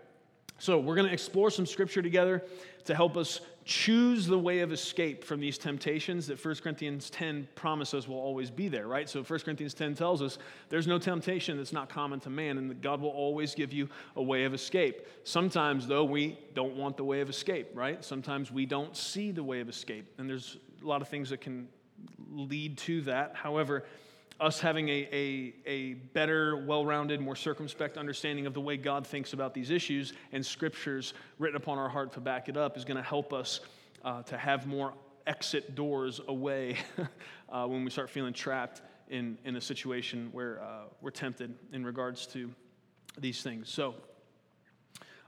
So, 0.58 0.80
we're 0.80 0.96
going 0.96 1.08
to 1.08 1.14
explore 1.14 1.50
some 1.50 1.66
scripture 1.66 2.02
together 2.02 2.44
to 2.86 2.96
help 2.96 3.18
us 3.18 3.42
choose 3.66 4.28
the 4.28 4.38
way 4.38 4.60
of 4.60 4.72
escape 4.72 5.24
from 5.24 5.40
these 5.40 5.58
temptations 5.58 6.28
that 6.28 6.44
1 6.44 6.56
Corinthians 6.56 7.10
10 7.10 7.48
promises 7.56 8.08
will 8.08 8.20
always 8.20 8.52
be 8.52 8.68
there, 8.68 8.88
right? 8.88 9.10
So, 9.10 9.24
1 9.24 9.40
Corinthians 9.40 9.74
10 9.74 9.96
tells 9.96 10.22
us 10.22 10.38
there's 10.70 10.88
no 10.88 10.98
temptation 10.98 11.58
that's 11.58 11.74
not 11.74 11.90
common 11.90 12.20
to 12.22 12.30
man, 12.30 12.58
and 12.58 12.70
that 12.70 12.82
God 12.82 13.02
will 13.02 13.10
always 13.10 13.54
give 13.54 13.74
you 13.74 13.90
a 14.16 14.24
way 14.24 14.46
of 14.46 14.54
escape. 14.54 15.06
Sometimes, 15.24 15.88
though, 15.88 16.06
we 16.06 16.40
don't 16.54 16.76
want 16.76 16.96
the 16.96 17.04
way 17.04 17.22
of 17.22 17.30
escape, 17.30 17.70
right? 17.74 18.04
Sometimes 18.06 18.52
we 18.52 18.66
don't 18.66 18.96
see 18.96 19.32
the 19.32 19.44
way 19.44 19.60
of 19.60 19.68
escape, 19.68 20.06
and 20.18 20.30
there's 20.30 20.58
a 20.82 20.88
lot 20.88 21.02
of 21.02 21.10
things 21.10 21.30
that 21.32 21.42
can 21.42 21.68
lead 22.32 22.78
to 22.78 23.02
that. 23.02 23.36
However, 23.36 23.84
us 24.40 24.60
having 24.60 24.90
a, 24.90 25.08
a, 25.12 25.54
a 25.66 25.94
better, 25.94 26.58
well 26.66 26.86
rounded, 26.86 27.22
more 27.22 27.36
circumspect 27.36 27.98
understanding 27.98 28.46
of 28.46 28.54
the 28.54 28.62
way 28.62 28.76
God 28.78 29.08
thinks 29.08 29.34
about 29.34 29.54
these 29.54 29.70
issues 29.70 30.14
and 30.34 30.46
scriptures 30.46 31.14
written 31.40 31.56
upon 31.56 31.78
our 31.78 31.90
heart 31.90 32.14
to 32.14 32.20
back 32.20 32.50
it 32.50 32.58
up 32.58 32.76
is 32.76 32.84
going 32.84 32.98
to 32.98 33.04
help 33.04 33.34
us 33.34 33.62
uh, 34.04 34.24
to 34.24 34.38
have 34.38 34.68
more 34.68 34.94
exit 35.26 35.74
doors 35.74 36.20
away 36.28 36.78
uh, 37.50 37.66
when 37.66 37.84
we 37.84 37.90
start 37.90 38.10
feeling 38.10 38.34
trapped 38.34 38.82
in, 39.10 39.38
in 39.46 39.56
a 39.56 39.62
situation 39.62 40.30
where 40.32 40.62
uh, 40.62 40.84
we're 41.02 41.12
tempted 41.12 41.56
in 41.72 41.86
regards 41.86 42.28
to 42.28 42.52
these 43.18 43.42
things. 43.42 43.70
So, 43.70 43.96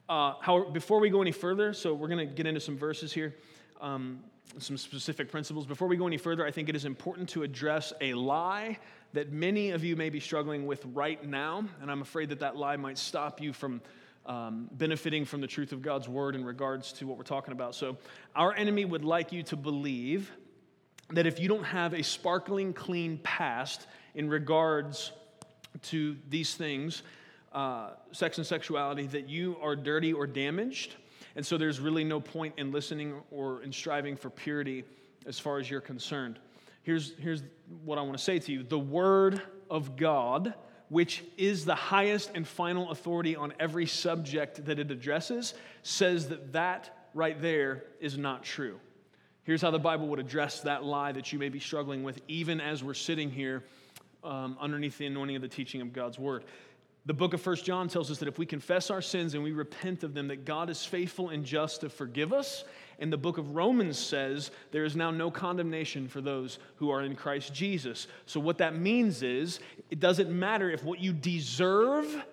uh, 0.10 0.34
how, 0.42 0.70
before 0.70 1.00
we 1.00 1.10
go 1.10 1.22
any 1.22 1.32
further, 1.32 1.74
so 1.74 1.94
we're 1.94 2.08
going 2.08 2.28
to 2.28 2.34
get 2.34 2.46
into 2.46 2.62
some 2.62 2.78
verses 2.78 3.12
here. 3.12 3.36
Um, 3.82 4.20
some 4.60 4.78
specific 4.78 5.30
principles. 5.30 5.66
Before 5.66 5.88
we 5.88 5.98
go 5.98 6.08
any 6.08 6.18
further, 6.18 6.46
I 6.46 6.52
think 6.52 6.70
it 6.70 6.76
is 6.76 6.86
important 6.86 7.30
to 7.30 7.44
address 7.44 7.94
a 8.02 8.14
lie 8.14 8.80
that 9.14 9.32
many 9.32 9.72
of 9.72 9.84
you 9.84 9.96
may 9.96 10.10
be 10.10 10.20
struggling 10.20 10.66
with 10.66 10.86
right 10.94 11.24
now, 11.26 11.64
and 11.82 11.90
I'm 11.90 12.02
afraid 12.02 12.30
that 12.30 12.40
that 12.40 12.56
lie 12.56 12.76
might 12.76 12.98
stop 12.98 13.42
you 13.42 13.54
from 13.54 13.82
um, 14.26 14.70
benefiting 14.74 15.24
from 15.24 15.40
the 15.40 15.48
truth 15.48 15.72
of 15.72 15.82
God's 15.82 16.10
word 16.10 16.36
in 16.36 16.44
regards 16.44 16.92
to 16.94 17.08
what 17.08 17.18
we're 17.18 17.24
talking 17.24 17.54
about. 17.54 17.76
So, 17.76 17.98
our 18.36 18.54
enemy 18.54 18.84
would 18.84 19.06
like 19.06 19.32
you 19.32 19.42
to 19.44 19.56
believe 19.56 20.32
that 21.12 21.26
if 21.26 21.40
you 21.40 21.48
don't 21.48 21.64
have 21.64 21.94
a 21.94 22.04
sparkling 22.04 22.74
clean 22.74 23.20
past 23.24 23.88
in 24.16 24.30
regards 24.30 25.14
to 25.84 26.18
these 26.30 26.56
things, 26.56 27.04
uh, 27.54 27.92
sex 28.12 28.38
and 28.38 28.46
sexuality, 28.46 29.08
that 29.08 29.30
you 29.30 29.56
are 29.62 29.76
dirty 29.76 30.12
or 30.12 30.28
damaged. 30.28 30.96
And 31.38 31.46
so 31.46 31.58
there's 31.58 31.80
really 31.80 32.04
no 32.04 32.20
point 32.20 32.56
in 32.58 32.72
listening 32.72 33.22
or 33.32 33.62
in 33.64 33.72
striving 33.72 34.18
for 34.18 34.30
purity 34.30 34.84
as 35.26 35.40
far 35.40 35.60
as 35.60 35.70
you're 35.70 35.80
concerned 35.80 36.40
here's, 36.88 37.12
here's 37.20 37.44
what 37.84 37.98
I 37.98 38.02
want 38.02 38.18
to 38.18 38.24
say 38.24 38.40
to 38.40 38.52
you 38.52 38.64
the 38.64 38.80
Word 38.80 39.42
of 39.70 39.98
God, 39.98 40.54
which 40.88 41.22
is 41.36 41.66
the 41.66 41.76
highest 41.76 42.32
and 42.34 42.48
final 42.48 42.92
authority 42.92 43.36
on 43.36 43.54
every 43.60 43.86
subject 43.86 44.66
that 44.66 44.80
it 44.80 44.90
addresses, 44.90 45.54
says 45.84 46.30
that 46.30 46.54
that 46.54 47.10
right 47.14 47.40
there 47.42 47.84
is 48.00 48.18
not 48.18 48.44
true. 48.44 48.80
Here's 49.44 49.62
how 49.62 49.72
the 49.72 49.80
Bible 49.80 50.08
would 50.08 50.20
address 50.20 50.62
that 50.62 50.86
lie 50.86 51.12
that 51.12 51.34
you 51.34 51.40
may 51.40 51.50
be 51.50 51.60
struggling 51.60 52.04
with, 52.04 52.22
even 52.30 52.62
as 52.62 52.84
we're 52.84 52.94
sitting 52.94 53.30
here 53.30 53.64
um, 54.24 54.58
underneath 54.60 54.98
the 54.98 55.08
anointing 55.08 55.36
of 55.36 55.42
the 55.42 55.48
teaching 55.50 55.82
of 55.82 55.92
God's 55.92 56.18
Word. 56.18 56.46
The 57.06 57.14
book 57.14 57.34
of 57.34 57.42
First 57.42 57.66
John 57.66 57.90
tells 57.90 58.10
us 58.12 58.20
that 58.20 58.30
if 58.30 58.38
we 58.38 58.46
confess 58.46 58.90
our 58.90 59.02
sins 59.02 59.34
and 59.34 59.44
we 59.44 59.52
repent 59.52 60.04
of 60.04 60.14
them, 60.14 60.30
that 60.30 60.46
God 60.46 60.70
is 60.70 60.86
faithful 60.86 61.30
and 61.30 61.44
just 61.44 61.82
to 61.82 61.90
forgive 61.90 62.32
us 62.32 62.64
and 63.00 63.14
the 63.14 63.18
book 63.18 63.38
of 63.38 63.56
Romans 63.56 63.98
says 63.98 64.52
there 64.72 64.84
is 64.84 64.96
now 64.96 65.12
no 65.12 65.30
condemnation 65.30 66.08
for 66.08 66.22
those 66.22 66.60
who 66.78 66.90
are 66.90 67.04
in 67.04 67.16
Christ 67.16 67.54
Jesus. 67.54 68.08
So, 68.26 68.40
what 68.40 68.58
that 68.58 68.76
means 68.76 69.22
is 69.22 69.60
it 69.92 70.00
doesn't 70.00 70.30
matter 70.30 70.70
if 70.70 70.84
what 70.84 71.00
you 71.00 71.14
deserve 71.14 72.24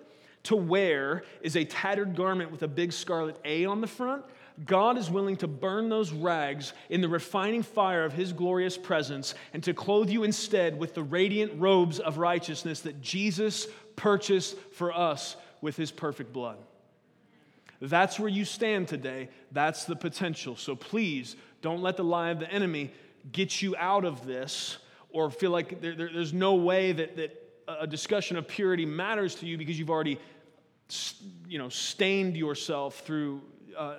to 0.43 0.55
wear 0.55 1.23
is 1.41 1.55
a 1.55 1.65
tattered 1.65 2.15
garment 2.15 2.51
with 2.51 2.63
a 2.63 2.67
big 2.67 2.93
scarlet 2.93 3.39
A 3.45 3.65
on 3.65 3.81
the 3.81 3.87
front. 3.87 4.23
God 4.65 4.97
is 4.97 5.09
willing 5.09 5.35
to 5.37 5.47
burn 5.47 5.89
those 5.89 6.13
rags 6.13 6.71
in 6.89 7.01
the 7.01 7.09
refining 7.09 7.61
fire 7.61 8.05
of 8.05 8.13
His 8.13 8.31
glorious 8.31 8.77
presence 8.77 9.35
and 9.53 9.61
to 9.63 9.73
clothe 9.73 10.09
you 10.09 10.23
instead 10.23 10.79
with 10.79 10.93
the 10.93 11.03
radiant 11.03 11.51
robes 11.57 11.99
of 11.99 12.17
righteousness 12.17 12.81
that 12.81 13.01
Jesus 13.01 13.67
purchased 13.95 14.57
for 14.71 14.93
us 14.93 15.35
with 15.61 15.75
His 15.75 15.91
perfect 15.91 16.31
blood. 16.31 16.57
That's 17.89 18.19
where 18.19 18.29
you 18.29 18.45
stand 18.45 18.87
today. 18.87 19.29
That's 19.51 19.85
the 19.85 19.95
potential. 19.95 20.55
So 20.55 20.75
please 20.75 21.35
don't 21.61 21.81
let 21.81 21.97
the 21.97 22.03
lie 22.03 22.29
of 22.29 22.39
the 22.39 22.49
enemy 22.51 22.91
get 23.31 23.61
you 23.61 23.75
out 23.77 24.05
of 24.05 24.25
this 24.25 24.77
or 25.09 25.31
feel 25.31 25.51
like 25.51 25.81
there, 25.81 25.95
there, 25.95 26.09
there's 26.13 26.33
no 26.33 26.55
way 26.55 26.91
that, 26.91 27.17
that 27.17 27.41
a 27.67 27.87
discussion 27.87 28.37
of 28.37 28.47
purity 28.47 28.85
matters 28.85 29.35
to 29.35 29.45
you 29.45 29.57
because 29.57 29.79
you've 29.79 29.89
already 29.89 30.19
you 31.47 31.57
know, 31.57 31.69
stained 31.69 32.37
yourself 32.37 32.99
through 32.99 33.41
uh, 33.77 33.95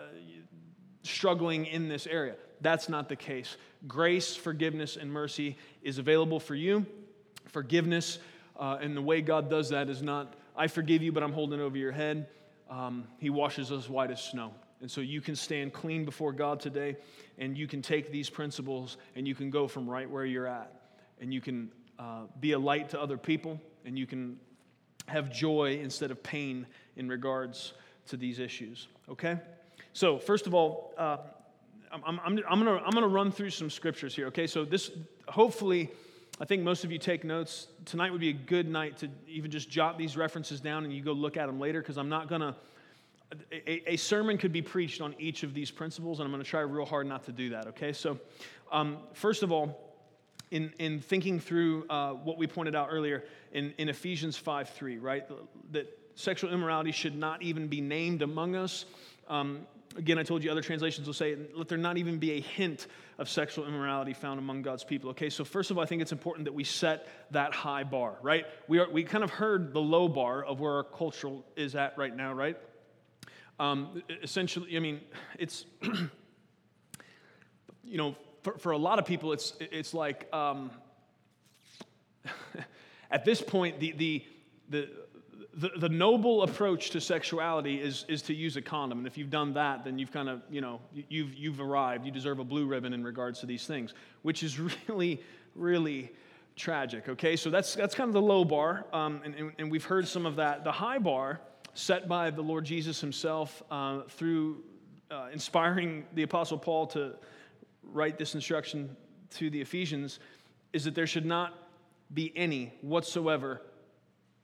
struggling 1.02 1.66
in 1.66 1.88
this 1.88 2.06
area. 2.06 2.36
That's 2.60 2.88
not 2.88 3.08
the 3.08 3.16
case. 3.16 3.56
Grace, 3.86 4.34
forgiveness, 4.34 4.96
and 4.96 5.10
mercy 5.10 5.56
is 5.82 5.98
available 5.98 6.40
for 6.40 6.54
you. 6.54 6.86
Forgiveness, 7.46 8.18
uh, 8.58 8.78
and 8.80 8.96
the 8.96 9.02
way 9.02 9.20
God 9.20 9.50
does 9.50 9.70
that 9.70 9.88
is 9.88 10.02
not, 10.02 10.34
I 10.56 10.68
forgive 10.68 11.02
you, 11.02 11.12
but 11.12 11.22
I'm 11.22 11.32
holding 11.32 11.60
over 11.60 11.76
your 11.76 11.92
head 11.92 12.28
um, 12.70 13.04
He 13.18 13.30
washes 13.30 13.72
us 13.72 13.88
white 13.88 14.10
as 14.10 14.22
snow. 14.22 14.52
And 14.80 14.90
so 14.90 15.00
you 15.00 15.20
can 15.20 15.34
stand 15.34 15.72
clean 15.72 16.04
before 16.04 16.32
God 16.32 16.60
today, 16.60 16.96
and 17.38 17.56
you 17.56 17.66
can 17.66 17.80
take 17.80 18.10
these 18.12 18.28
principles 18.28 18.98
and 19.14 19.26
you 19.26 19.34
can 19.34 19.50
go 19.50 19.66
from 19.66 19.88
right 19.88 20.08
where 20.08 20.24
you're 20.24 20.46
at. 20.46 20.70
And 21.20 21.32
you 21.32 21.40
can 21.40 21.70
uh, 21.98 22.24
be 22.40 22.52
a 22.52 22.58
light 22.58 22.90
to 22.90 23.00
other 23.00 23.16
people, 23.16 23.60
and 23.86 23.98
you 23.98 24.06
can 24.06 24.38
have 25.06 25.32
joy 25.32 25.78
instead 25.82 26.10
of 26.10 26.22
pain 26.22 26.66
in 26.96 27.08
regards 27.08 27.72
to 28.08 28.16
these 28.16 28.38
issues. 28.38 28.88
Okay? 29.08 29.38
So, 29.92 30.18
first 30.18 30.46
of 30.46 30.54
all, 30.54 30.92
uh, 30.98 31.18
I'm, 31.90 32.02
I'm, 32.04 32.20
I'm 32.48 32.64
going 32.64 32.78
to 32.78 32.84
I'm 32.84 32.90
gonna 32.90 33.08
run 33.08 33.32
through 33.32 33.50
some 33.50 33.70
scriptures 33.70 34.14
here. 34.14 34.26
Okay? 34.26 34.46
So, 34.46 34.64
this 34.64 34.90
hopefully 35.28 35.90
I 36.38 36.44
think 36.44 36.62
most 36.62 36.84
of 36.84 36.92
you 36.92 36.98
take 36.98 37.24
notes. 37.24 37.68
Tonight 37.86 38.12
would 38.12 38.20
be 38.20 38.28
a 38.28 38.34
good 38.34 38.68
night 38.68 38.98
to 38.98 39.08
even 39.26 39.50
just 39.50 39.70
jot 39.70 39.96
these 39.96 40.16
references 40.16 40.60
down 40.60 40.84
and 40.84 40.92
you 40.92 41.02
go 41.02 41.12
look 41.12 41.36
at 41.36 41.46
them 41.46 41.58
later 41.58 41.80
because 41.80 41.96
I'm 41.96 42.10
not 42.10 42.28
going 42.28 42.42
to. 42.42 42.54
A, 43.50 43.94
a, 43.94 43.96
sermon 43.96 44.38
could 44.38 44.52
be 44.52 44.62
preached 44.62 45.00
on 45.00 45.14
each 45.18 45.42
of 45.42 45.52
these 45.52 45.68
principles, 45.70 46.20
and 46.20 46.26
I'm 46.26 46.30
going 46.30 46.44
to 46.44 46.48
try 46.48 46.60
real 46.60 46.84
hard 46.84 47.08
not 47.08 47.24
to 47.24 47.32
do 47.32 47.50
that, 47.50 47.66
okay? 47.68 47.92
So, 47.92 48.20
um, 48.70 48.98
first 49.14 49.42
of 49.42 49.50
all, 49.50 49.96
in, 50.52 50.72
in 50.78 51.00
thinking 51.00 51.40
through 51.40 51.88
uh, 51.88 52.12
what 52.12 52.38
we 52.38 52.46
pointed 52.46 52.76
out 52.76 52.88
earlier 52.88 53.24
in, 53.52 53.74
in 53.78 53.88
Ephesians 53.88 54.36
5 54.36 54.68
3, 54.68 54.98
right? 54.98 55.24
That 55.72 55.88
sexual 56.14 56.52
immorality 56.52 56.92
should 56.92 57.16
not 57.16 57.42
even 57.42 57.66
be 57.66 57.80
named 57.80 58.22
among 58.22 58.54
us. 58.54 58.84
Um, 59.28 59.66
Again, 59.96 60.18
I 60.18 60.22
told 60.22 60.44
you 60.44 60.50
other 60.50 60.62
translations 60.62 61.06
will 61.06 61.14
say, 61.14 61.36
let 61.54 61.68
there 61.68 61.78
not 61.78 61.96
even 61.96 62.18
be 62.18 62.32
a 62.32 62.40
hint 62.40 62.86
of 63.18 63.28
sexual 63.28 63.66
immorality 63.66 64.12
found 64.12 64.38
among 64.38 64.62
God's 64.62 64.84
people. 64.84 65.10
Okay, 65.10 65.30
so 65.30 65.44
first 65.44 65.70
of 65.70 65.78
all, 65.78 65.82
I 65.82 65.86
think 65.86 66.02
it's 66.02 66.12
important 66.12 66.44
that 66.44 66.54
we 66.54 66.64
set 66.64 67.08
that 67.30 67.54
high 67.54 67.84
bar, 67.84 68.16
right? 68.20 68.44
We, 68.68 68.78
are, 68.78 68.90
we 68.90 69.04
kind 69.04 69.24
of 69.24 69.30
heard 69.30 69.72
the 69.72 69.80
low 69.80 70.08
bar 70.08 70.44
of 70.44 70.60
where 70.60 70.74
our 70.74 70.84
culture 70.84 71.30
is 71.56 71.74
at 71.74 71.96
right 71.96 72.14
now, 72.14 72.34
right? 72.34 72.58
Um, 73.58 74.02
essentially, 74.22 74.76
I 74.76 74.80
mean, 74.80 75.00
it's, 75.38 75.64
you 77.82 77.96
know, 77.96 78.16
for, 78.42 78.58
for 78.58 78.72
a 78.72 78.78
lot 78.78 78.98
of 78.98 79.06
people, 79.06 79.32
it's, 79.32 79.54
it's 79.60 79.94
like, 79.94 80.32
um, 80.34 80.70
at 83.10 83.24
this 83.24 83.40
point, 83.40 83.80
the, 83.80 83.92
the, 83.92 84.24
the, 84.68 84.90
the, 85.56 85.70
the 85.78 85.88
noble 85.88 86.42
approach 86.42 86.90
to 86.90 87.00
sexuality 87.00 87.80
is, 87.80 88.04
is 88.08 88.20
to 88.22 88.34
use 88.34 88.56
a 88.56 88.62
condom. 88.62 88.98
And 88.98 89.06
if 89.06 89.16
you've 89.16 89.30
done 89.30 89.54
that, 89.54 89.84
then 89.84 89.98
you've 89.98 90.12
kind 90.12 90.28
of, 90.28 90.42
you 90.50 90.60
know, 90.60 90.80
you've, 90.92 91.34
you've 91.34 91.60
arrived. 91.60 92.04
You 92.04 92.12
deserve 92.12 92.38
a 92.40 92.44
blue 92.44 92.66
ribbon 92.66 92.92
in 92.92 93.02
regards 93.02 93.40
to 93.40 93.46
these 93.46 93.66
things, 93.66 93.94
which 94.22 94.42
is 94.42 94.58
really, 94.88 95.22
really 95.54 96.12
tragic. 96.56 97.08
Okay, 97.08 97.36
so 97.36 97.48
that's, 97.48 97.74
that's 97.74 97.94
kind 97.94 98.08
of 98.08 98.14
the 98.14 98.20
low 98.20 98.44
bar. 98.44 98.84
Um, 98.92 99.22
and, 99.24 99.34
and, 99.34 99.52
and, 99.58 99.70
we've 99.70 99.84
heard 99.84 100.06
some 100.06 100.26
of 100.26 100.36
that. 100.36 100.62
The 100.62 100.72
high 100.72 100.98
bar, 100.98 101.40
set 101.72 102.06
by 102.06 102.30
the 102.30 102.42
Lord 102.42 102.64
Jesus 102.64 103.00
himself 103.00 103.62
uh, 103.70 104.02
through 104.08 104.62
uh, 105.10 105.28
inspiring 105.32 106.04
the 106.14 106.22
Apostle 106.22 106.58
Paul 106.58 106.86
to 106.88 107.14
write 107.82 108.18
this 108.18 108.34
instruction 108.34 108.94
to 109.30 109.48
the 109.50 109.60
Ephesians, 109.60 110.18
is 110.72 110.84
that 110.84 110.94
there 110.94 111.06
should 111.06 111.26
not 111.26 111.54
be 112.12 112.32
any 112.36 112.74
whatsoever 112.82 113.62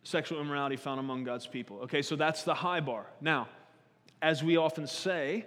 sexual 0.02 0.40
immorality 0.40 0.76
found 0.76 1.00
among 1.00 1.24
God's 1.24 1.46
people. 1.46 1.80
Okay, 1.80 2.02
so 2.02 2.16
that's 2.16 2.42
the 2.42 2.54
high 2.54 2.80
bar. 2.80 3.06
Now, 3.20 3.48
as 4.20 4.42
we 4.42 4.56
often 4.56 4.86
say, 4.86 5.46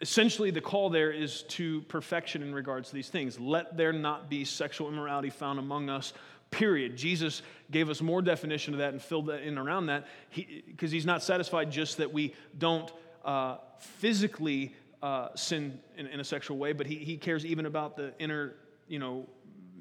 essentially, 0.00 0.50
the 0.50 0.60
call 0.60 0.90
there 0.90 1.10
is 1.10 1.42
to 1.42 1.82
perfection 1.82 2.42
in 2.42 2.54
regards 2.54 2.88
to 2.88 2.94
these 2.94 3.08
things. 3.08 3.38
Let 3.38 3.76
there 3.76 3.92
not 3.92 4.30
be 4.30 4.44
sexual 4.44 4.88
immorality 4.88 5.30
found 5.30 5.58
among 5.58 5.90
us, 5.90 6.12
period. 6.50 6.96
Jesus 6.96 7.42
gave 7.70 7.90
us 7.90 8.00
more 8.00 8.22
definition 8.22 8.74
of 8.74 8.78
that 8.78 8.92
and 8.92 9.00
filled 9.00 9.26
that 9.26 9.42
in 9.42 9.58
around 9.58 9.86
that 9.86 10.06
because 10.34 10.90
he, 10.90 10.96
he's 10.96 11.06
not 11.06 11.22
satisfied 11.22 11.70
just 11.70 11.98
that 11.98 12.12
we 12.12 12.34
don't 12.58 12.90
uh, 13.24 13.58
physically 13.78 14.74
uh, 15.02 15.28
sin 15.34 15.78
in, 15.96 16.06
in, 16.06 16.20
a 16.20 16.24
sexual 16.24 16.58
way, 16.58 16.72
but 16.72 16.86
he, 16.86 16.96
he 16.96 17.16
cares 17.16 17.44
even 17.46 17.66
about 17.66 17.96
the 17.96 18.12
inner, 18.18 18.54
you 18.86 18.98
know, 18.98 19.26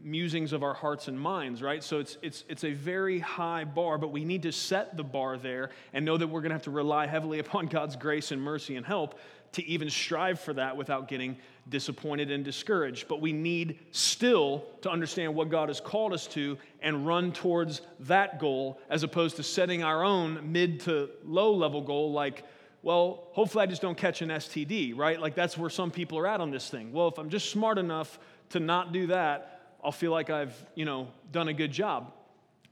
musings 0.03 0.53
of 0.53 0.63
our 0.63 0.73
hearts 0.73 1.07
and 1.07 1.19
minds, 1.19 1.61
right? 1.61 1.83
So 1.83 1.99
it's, 1.99 2.17
it's, 2.21 2.43
it's 2.47 2.63
a 2.63 2.73
very 2.73 3.19
high 3.19 3.65
bar, 3.65 3.97
but 3.97 4.11
we 4.11 4.23
need 4.23 4.43
to 4.43 4.51
set 4.51 4.95
the 4.95 5.03
bar 5.03 5.37
there 5.37 5.71
and 5.93 6.05
know 6.05 6.17
that 6.17 6.27
we're 6.27 6.41
going 6.41 6.51
to 6.51 6.55
have 6.55 6.63
to 6.63 6.71
rely 6.71 7.07
heavily 7.07 7.39
upon 7.39 7.67
God's 7.67 7.95
grace 7.95 8.31
and 8.31 8.41
mercy 8.41 8.75
and 8.75 8.85
help 8.85 9.19
to 9.51 9.65
even 9.65 9.89
strive 9.89 10.39
for 10.39 10.53
that 10.53 10.77
without 10.77 11.07
getting 11.07 11.37
disappointed 11.69 12.31
and 12.31 12.45
discouraged. 12.45 13.07
But 13.07 13.19
we 13.19 13.33
need 13.33 13.79
still 13.91 14.65
to 14.81 14.91
understand 14.91 15.33
what 15.33 15.49
God 15.49 15.69
has 15.69 15.79
called 15.79 16.13
us 16.13 16.27
to 16.27 16.57
and 16.81 17.05
run 17.07 17.31
towards 17.31 17.81
that 18.01 18.39
goal 18.39 18.79
as 18.89 19.03
opposed 19.03 19.37
to 19.37 19.43
setting 19.43 19.83
our 19.83 20.03
own 20.03 20.51
mid 20.51 20.81
to 20.81 21.09
low 21.25 21.53
level 21.53 21.81
goal 21.81 22.11
like, 22.11 22.43
well, 22.83 23.27
hopefully 23.31 23.63
I 23.63 23.65
just 23.65 23.81
don't 23.81 23.97
catch 23.97 24.21
an 24.21 24.29
STD, 24.29 24.95
right? 24.95 25.19
Like 25.19 25.35
that's 25.35 25.57
where 25.57 25.69
some 25.69 25.91
people 25.91 26.17
are 26.19 26.27
at 26.27 26.41
on 26.41 26.51
this 26.51 26.69
thing. 26.69 26.93
Well, 26.93 27.07
if 27.07 27.17
I'm 27.17 27.29
just 27.29 27.49
smart 27.49 27.77
enough 27.77 28.19
to 28.49 28.59
not 28.59 28.93
do 28.93 29.07
that, 29.07 29.58
I'll 29.83 29.91
feel 29.91 30.11
like 30.11 30.29
I've, 30.29 30.55
you 30.75 30.85
know, 30.85 31.07
done 31.31 31.47
a 31.47 31.53
good 31.53 31.71
job. 31.71 32.11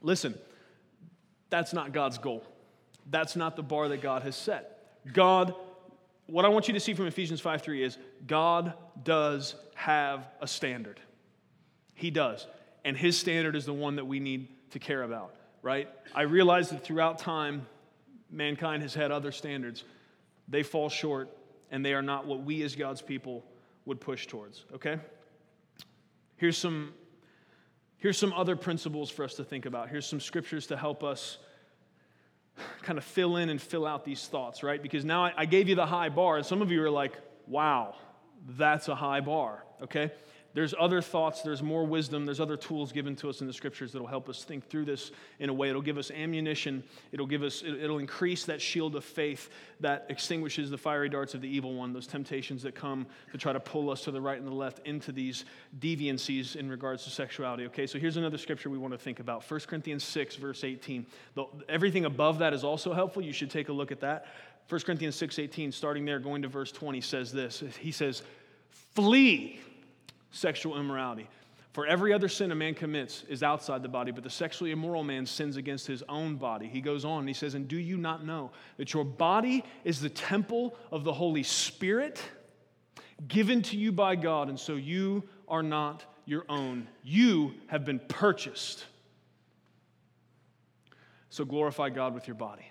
Listen, 0.02 0.36
that's 1.50 1.74
not 1.74 1.94
God's 1.94 2.18
goal. 2.18 2.44
That's 3.10 3.36
not 3.36 3.56
the 3.56 3.64
bar 3.64 3.88
that 3.90 4.02
God 4.02 4.24
has 4.24 4.36
set. 4.36 5.02
God, 5.14 5.54
what 6.26 6.44
I 6.44 6.50
want 6.50 6.68
you 6.68 6.74
to 6.74 6.80
see 6.80 6.94
from 6.94 7.08
Ephesians 7.08 7.40
5 7.40 7.62
3 7.62 7.84
is 7.84 7.98
God 8.26 8.74
does 9.04 9.56
have 9.76 10.28
a 10.42 10.48
standard. 10.48 11.00
He 11.94 12.12
does. 12.12 12.46
And 12.84 12.96
his 12.96 13.18
standard 13.18 13.56
is 13.56 13.66
the 13.66 13.74
one 13.74 13.96
that 13.96 14.06
we 14.06 14.20
need 14.20 14.48
to 14.72 14.80
care 14.80 15.04
about, 15.04 15.36
right? 15.62 15.90
I 16.14 16.24
realize 16.24 16.70
that 16.70 16.84
throughout 16.84 17.20
time, 17.20 17.66
mankind 18.30 18.84
has 18.84 18.94
had 18.94 19.12
other 19.12 19.32
standards. 19.32 19.84
They 20.48 20.64
fall 20.64 20.90
short, 20.90 21.30
and 21.72 21.86
they 21.86 21.94
are 21.94 22.02
not 22.02 22.26
what 22.26 22.44
we 22.44 22.62
as 22.64 22.76
God's 22.76 23.02
people 23.02 23.44
would 23.86 24.00
push 24.00 24.28
towards, 24.28 24.66
okay? 24.74 25.00
Here's 26.38 26.58
some, 26.58 26.94
here's 27.98 28.18
some 28.18 28.32
other 28.34 28.56
principles 28.56 29.10
for 29.10 29.26
us 29.26 29.34
to 29.36 29.44
think 29.44 29.66
about. 29.66 29.90
Here's 29.90 30.06
some 30.06 30.20
scriptures 30.20 30.68
to 30.68 30.78
help 30.78 31.04
us 31.04 31.38
kind 32.82 32.98
of 32.98 33.04
fill 33.04 33.38
in 33.38 33.50
and 33.50 33.62
fill 33.62 33.86
out 33.86 34.06
these 34.06 34.26
thoughts, 34.28 34.64
right? 34.64 34.82
Because 34.82 35.04
now 35.04 35.26
I, 35.26 35.34
I 35.38 35.46
gave 35.46 35.68
you 35.68 35.76
the 35.76 35.86
high 35.86 36.10
bar, 36.10 36.38
and 36.38 36.46
some 36.46 36.62
of 36.62 36.72
you 36.72 36.84
are 36.84 36.90
like, 36.90 37.14
wow, 37.48 37.96
that's 38.50 38.88
a 38.88 38.96
high 38.96 39.20
bar, 39.22 39.64
okay? 39.82 40.12
There's 40.58 40.74
other 40.80 41.04
thoughts, 41.04 41.44
there's 41.44 41.62
more 41.62 41.86
wisdom, 41.86 42.26
there's 42.26 42.40
other 42.40 42.58
tools 42.58 42.92
given 42.92 43.16
to 43.18 43.30
us 43.30 43.42
in 43.42 43.46
the 43.46 43.54
scriptures 43.54 43.92
that'll 43.92 44.08
help 44.08 44.28
us 44.28 44.44
think 44.44 44.68
through 44.68 44.86
this 44.86 45.12
in 45.38 45.50
a 45.50 45.54
way. 45.54 45.70
It'll 45.70 45.84
give 45.84 46.00
us 46.00 46.10
ammunition, 46.10 46.84
it'll 47.12 47.28
give 47.28 47.44
us 47.44 47.62
it'll 47.62 48.00
increase 48.00 48.44
that 48.46 48.60
shield 48.60 48.96
of 48.96 49.06
faith 49.06 49.52
that 49.82 50.08
extinguishes 50.10 50.72
the 50.72 50.78
fiery 50.80 51.10
darts 51.10 51.36
of 51.36 51.42
the 51.42 51.48
evil 51.48 51.76
one, 51.76 51.94
those 51.94 52.08
temptations 52.08 52.64
that 52.64 52.74
come 52.74 53.06
to 53.32 53.38
try 53.38 53.54
to 53.54 53.60
pull 53.60 53.92
us 53.92 54.04
to 54.06 54.10
the 54.10 54.20
right 54.20 54.40
and 54.40 54.48
the 54.48 54.52
left 54.52 54.80
into 54.88 55.12
these 55.12 55.46
deviancies 55.78 56.56
in 56.56 56.68
regards 56.68 57.04
to 57.04 57.12
sexuality. 57.12 57.68
Okay, 57.68 57.86
so 57.86 58.00
here's 58.00 58.18
another 58.18 58.40
scripture 58.40 58.72
we 58.72 58.80
want 58.80 58.96
to 58.96 58.98
think 58.98 59.20
about. 59.20 59.48
1 59.48 59.60
Corinthians 59.68 60.04
6, 60.06 60.38
verse 60.38 60.64
18. 60.64 61.06
The, 61.36 61.46
everything 61.70 62.06
above 62.06 62.40
that 62.40 62.56
is 62.56 62.64
also 62.64 62.94
helpful. 62.96 63.22
You 63.22 63.32
should 63.32 63.52
take 63.52 63.70
a 63.70 63.74
look 63.74 63.92
at 63.92 64.00
that. 64.00 64.26
1 64.70 64.82
Corinthians 64.82 65.16
6, 65.18 65.38
18, 65.38 65.72
starting 65.72 66.04
there, 66.04 66.18
going 66.18 66.42
to 66.42 66.48
verse 66.48 66.72
20, 66.72 67.00
says 67.02 67.32
this. 67.32 67.62
He 67.80 67.92
says, 67.92 68.24
Flee 68.96 69.60
sexual 70.32 70.80
immorality. 70.80 71.28
For 71.78 71.86
every 71.86 72.12
other 72.12 72.28
sin 72.28 72.52
a 72.52 72.56
man 72.56 72.74
commits 72.74 73.24
is 73.30 73.44
outside 73.44 73.84
the 73.84 73.88
body, 73.88 74.12
but 74.12 74.24
the 74.24 74.32
sexually 74.32 74.72
immoral 74.72 75.04
man 75.04 75.28
sins 75.28 75.58
against 75.58 75.86
his 75.86 76.02
own 76.10 76.36
body. 76.36 76.68
He 76.68 76.82
goes 76.82 77.06
on 77.06 77.20
and 77.20 77.28
he 77.28 77.36
says, 77.36 77.54
And 77.54 77.68
do 77.68 77.78
you 77.78 77.98
not 77.98 78.26
know 78.26 78.50
that 78.78 78.96
your 78.96 79.06
body 79.06 79.64
is 79.84 80.02
the 80.02 80.10
temple 80.10 80.76
of 80.92 81.04
the 81.04 81.14
Holy 81.14 81.44
Spirit 81.44 82.20
given 83.28 83.62
to 83.62 83.78
you 83.78 83.92
by 83.92 84.16
God, 84.16 84.50
and 84.50 84.60
so 84.60 84.74
you 84.74 85.24
are 85.48 85.62
not 85.62 86.04
your 86.26 86.46
own? 86.50 86.88
You 87.04 87.54
have 87.68 87.86
been 87.86 88.00
purchased. 88.00 88.86
So 91.30 91.46
glorify 91.46 91.90
God 91.90 92.16
with 92.16 92.28
your 92.28 92.34
body. 92.34 92.66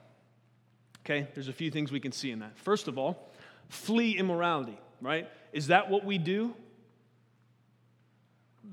Okay, 1.04 1.28
there's 1.34 1.46
a 1.46 1.52
few 1.52 1.70
things 1.70 1.92
we 1.92 2.00
can 2.00 2.10
see 2.10 2.32
in 2.32 2.40
that. 2.40 2.58
First 2.58 2.88
of 2.88 2.98
all, 2.98 3.30
flee 3.68 4.18
immorality, 4.18 4.76
right? 5.00 5.28
Is 5.52 5.68
that 5.68 5.88
what 5.88 6.04
we 6.04 6.18
do? 6.18 6.56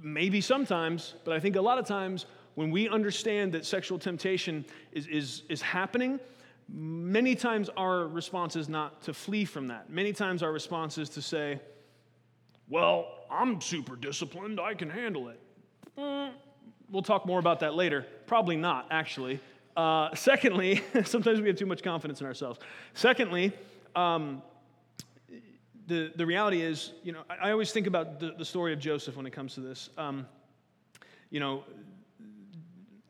Maybe 0.01 0.41
sometimes, 0.41 1.13
but 1.23 1.33
I 1.33 1.39
think 1.39 1.55
a 1.55 1.61
lot 1.61 1.77
of 1.77 1.85
times 1.85 2.25
when 2.55 2.71
we 2.71 2.89
understand 2.89 3.51
that 3.53 3.65
sexual 3.65 3.97
temptation 3.97 4.65
is, 4.91 5.07
is, 5.07 5.43
is 5.49 5.61
happening, 5.61 6.19
many 6.69 7.35
times 7.35 7.69
our 7.77 8.07
response 8.07 8.55
is 8.55 8.69
not 8.69 9.01
to 9.03 9.13
flee 9.13 9.45
from 9.45 9.67
that. 9.67 9.89
Many 9.89 10.13
times 10.13 10.43
our 10.43 10.51
response 10.51 10.97
is 10.97 11.09
to 11.09 11.21
say, 11.21 11.59
Well, 12.69 13.07
I'm 13.31 13.59
super 13.61 13.95
disciplined, 13.95 14.59
I 14.59 14.73
can 14.73 14.89
handle 14.89 15.29
it. 15.29 15.39
Mm, 15.97 16.31
we'll 16.89 17.01
talk 17.01 17.25
more 17.25 17.39
about 17.39 17.59
that 17.61 17.73
later. 17.75 18.05
Probably 18.27 18.55
not, 18.55 18.87
actually. 18.91 19.39
Uh, 19.75 20.13
secondly, 20.15 20.81
sometimes 21.05 21.41
we 21.41 21.47
have 21.47 21.57
too 21.57 21.65
much 21.65 21.81
confidence 21.81 22.21
in 22.21 22.27
ourselves. 22.27 22.59
Secondly, 22.93 23.51
um, 23.95 24.41
the, 25.93 26.11
the 26.15 26.25
reality 26.25 26.61
is, 26.61 26.91
you 27.03 27.11
know, 27.11 27.21
I, 27.29 27.49
I 27.49 27.51
always 27.51 27.71
think 27.71 27.85
about 27.85 28.19
the, 28.19 28.33
the, 28.35 28.45
story 28.45 28.73
of 28.73 28.79
Joseph 28.79 29.15
when 29.15 29.27
it 29.27 29.31
comes 29.31 29.53
to 29.53 29.59
this. 29.59 29.91
Um, 29.95 30.25
you 31.29 31.39
know, 31.39 31.63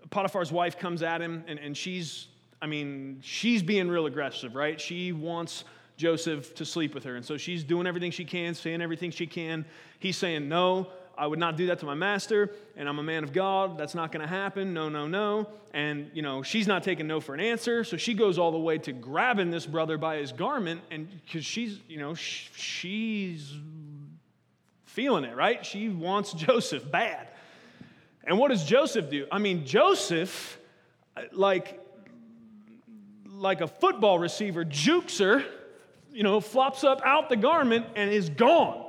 Potiphar's 0.09 0.51
wife 0.51 0.77
comes 0.77 1.01
at 1.01 1.21
him, 1.21 1.45
and, 1.47 1.57
and 1.59 1.77
she's, 1.77 2.27
I 2.61 2.67
mean, 2.67 3.19
she's 3.21 3.63
being 3.63 3.87
real 3.87 4.05
aggressive, 4.05 4.53
right? 4.53 4.79
She 4.79 5.13
wants 5.13 5.63
Joseph 5.95 6.55
to 6.55 6.65
sleep 6.65 6.93
with 6.93 7.05
her. 7.05 7.15
And 7.15 7.25
so 7.25 7.37
she's 7.37 7.63
doing 7.63 7.87
everything 7.87 8.11
she 8.11 8.25
can, 8.25 8.53
saying 8.53 8.81
everything 8.81 9.11
she 9.11 9.27
can. 9.27 9.65
He's 9.99 10.17
saying, 10.17 10.49
No, 10.49 10.89
I 11.17 11.27
would 11.27 11.39
not 11.39 11.57
do 11.57 11.67
that 11.67 11.79
to 11.79 11.85
my 11.85 11.93
master, 11.93 12.51
and 12.75 12.89
I'm 12.89 12.97
a 12.97 13.03
man 13.03 13.23
of 13.23 13.33
God. 13.33 13.77
That's 13.77 13.93
not 13.93 14.11
going 14.11 14.21
to 14.21 14.27
happen. 14.27 14.73
No, 14.73 14.89
no, 14.89 15.07
no. 15.07 15.47
And, 15.73 16.09
you 16.13 16.21
know, 16.21 16.41
she's 16.41 16.67
not 16.67 16.83
taking 16.83 17.07
no 17.07 17.19
for 17.19 17.33
an 17.33 17.39
answer. 17.39 17.83
So 17.83 17.97
she 17.97 18.13
goes 18.13 18.39
all 18.39 18.51
the 18.51 18.59
way 18.59 18.79
to 18.79 18.91
grabbing 18.91 19.51
this 19.51 19.65
brother 19.65 19.97
by 19.97 20.17
his 20.17 20.31
garment, 20.31 20.81
and 20.89 21.07
because 21.25 21.45
she's, 21.45 21.79
you 21.87 21.99
know, 21.99 22.15
sh- 22.15 22.49
she's 22.55 23.53
feeling 24.85 25.23
it, 25.23 25.35
right? 25.35 25.63
She 25.65 25.89
wants 25.89 26.33
Joseph 26.33 26.89
bad. 26.89 27.27
And 28.23 28.39
what 28.39 28.49
does 28.49 28.63
Joseph 28.63 29.09
do? 29.09 29.27
I 29.31 29.37
mean, 29.37 29.65
Joseph, 29.65 30.57
like, 31.31 31.79
like 33.27 33.61
a 33.61 33.67
football 33.67 34.17
receiver, 34.17 34.63
jukes 34.63 35.19
her, 35.19 35.43
you 36.11 36.23
know, 36.23 36.39
flops 36.39 36.83
up 36.83 37.01
out 37.05 37.29
the 37.29 37.35
garment 37.35 37.85
and 37.95 38.09
is 38.09 38.29
gone 38.29 38.82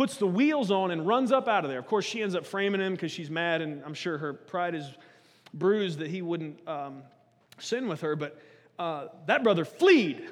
puts 0.00 0.16
the 0.16 0.26
wheels 0.26 0.70
on 0.70 0.90
and 0.90 1.06
runs 1.06 1.30
up 1.30 1.46
out 1.46 1.62
of 1.62 1.68
there. 1.68 1.78
Of 1.78 1.86
course, 1.86 2.06
she 2.06 2.22
ends 2.22 2.34
up 2.34 2.46
framing 2.46 2.80
him 2.80 2.92
because 2.94 3.12
she's 3.12 3.28
mad, 3.28 3.60
and 3.60 3.82
I'm 3.84 3.92
sure 3.92 4.16
her 4.16 4.32
pride 4.32 4.74
is 4.74 4.86
bruised 5.52 5.98
that 5.98 6.08
he 6.08 6.22
wouldn't 6.22 6.66
um, 6.66 7.02
sin 7.58 7.86
with 7.86 8.00
her. 8.00 8.16
But 8.16 8.40
uh, 8.78 9.08
that 9.26 9.44
brother 9.44 9.66
fleed. 9.66 10.26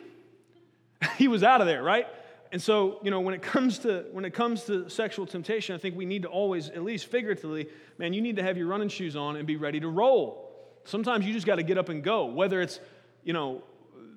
he 1.19 1.29
was 1.29 1.43
out 1.43 1.61
of 1.61 1.67
there, 1.67 1.83
right? 1.83 2.07
And 2.51 2.63
so, 2.63 2.99
you 3.03 3.11
know, 3.11 3.21
when 3.21 3.35
it 3.35 3.43
comes 3.43 3.81
to 3.81 4.07
when 4.11 4.25
it 4.25 4.33
comes 4.33 4.65
to 4.65 4.89
sexual 4.89 5.27
temptation, 5.27 5.75
I 5.75 5.79
think 5.79 5.95
we 5.95 6.07
need 6.07 6.23
to 6.23 6.29
always, 6.29 6.71
at 6.71 6.83
least 6.83 7.05
figuratively, 7.05 7.69
man, 7.99 8.15
you 8.15 8.23
need 8.23 8.37
to 8.37 8.43
have 8.43 8.57
your 8.57 8.69
running 8.69 8.89
shoes 8.89 9.17
on 9.17 9.37
and 9.37 9.47
be 9.47 9.57
ready 9.57 9.81
to 9.81 9.89
roll. 9.89 10.51
Sometimes 10.85 11.27
you 11.27 11.35
just 11.35 11.47
got 11.47 11.57
to 11.57 11.63
get 11.63 11.77
up 11.77 11.91
and 11.91 12.03
go. 12.03 12.25
Whether 12.25 12.63
it's, 12.63 12.81
you 13.23 13.35
know, 13.35 13.63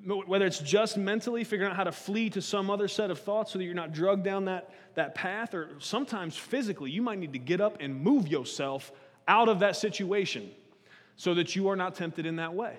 whether 0.06 0.46
it's 0.46 0.60
just 0.60 0.98
mentally 0.98 1.44
figuring 1.44 1.72
out 1.72 1.78
how 1.78 1.84
to 1.84 1.92
flee 1.92 2.30
to 2.32 2.42
some 2.42 2.70
other 2.70 2.88
set 2.88 3.12
of 3.12 3.20
thoughts 3.20 3.52
so 3.52 3.60
that 3.60 3.66
you're 3.66 3.74
not 3.74 3.94
drugged 3.94 4.24
down 4.24 4.46
that, 4.46 4.70
that 4.96 5.16
path, 5.16 5.54
or 5.54 5.70
sometimes 5.80 6.36
physically, 6.36 6.90
you 6.90 7.02
might 7.02 7.20
need 7.20 7.34
to 7.34 7.40
get 7.40 7.62
up 7.62 7.78
and 7.80 8.02
move 8.02 8.28
yourself 8.28 8.92
out 9.28 9.50
of 9.50 9.60
that 9.60 9.76
situation 9.76 10.50
so 11.16 11.34
that 11.36 11.56
you 11.56 11.70
are 11.70 11.76
not 11.76 11.96
tempted 11.96 12.26
in 12.26 12.38
that 12.38 12.54
way. 12.54 12.78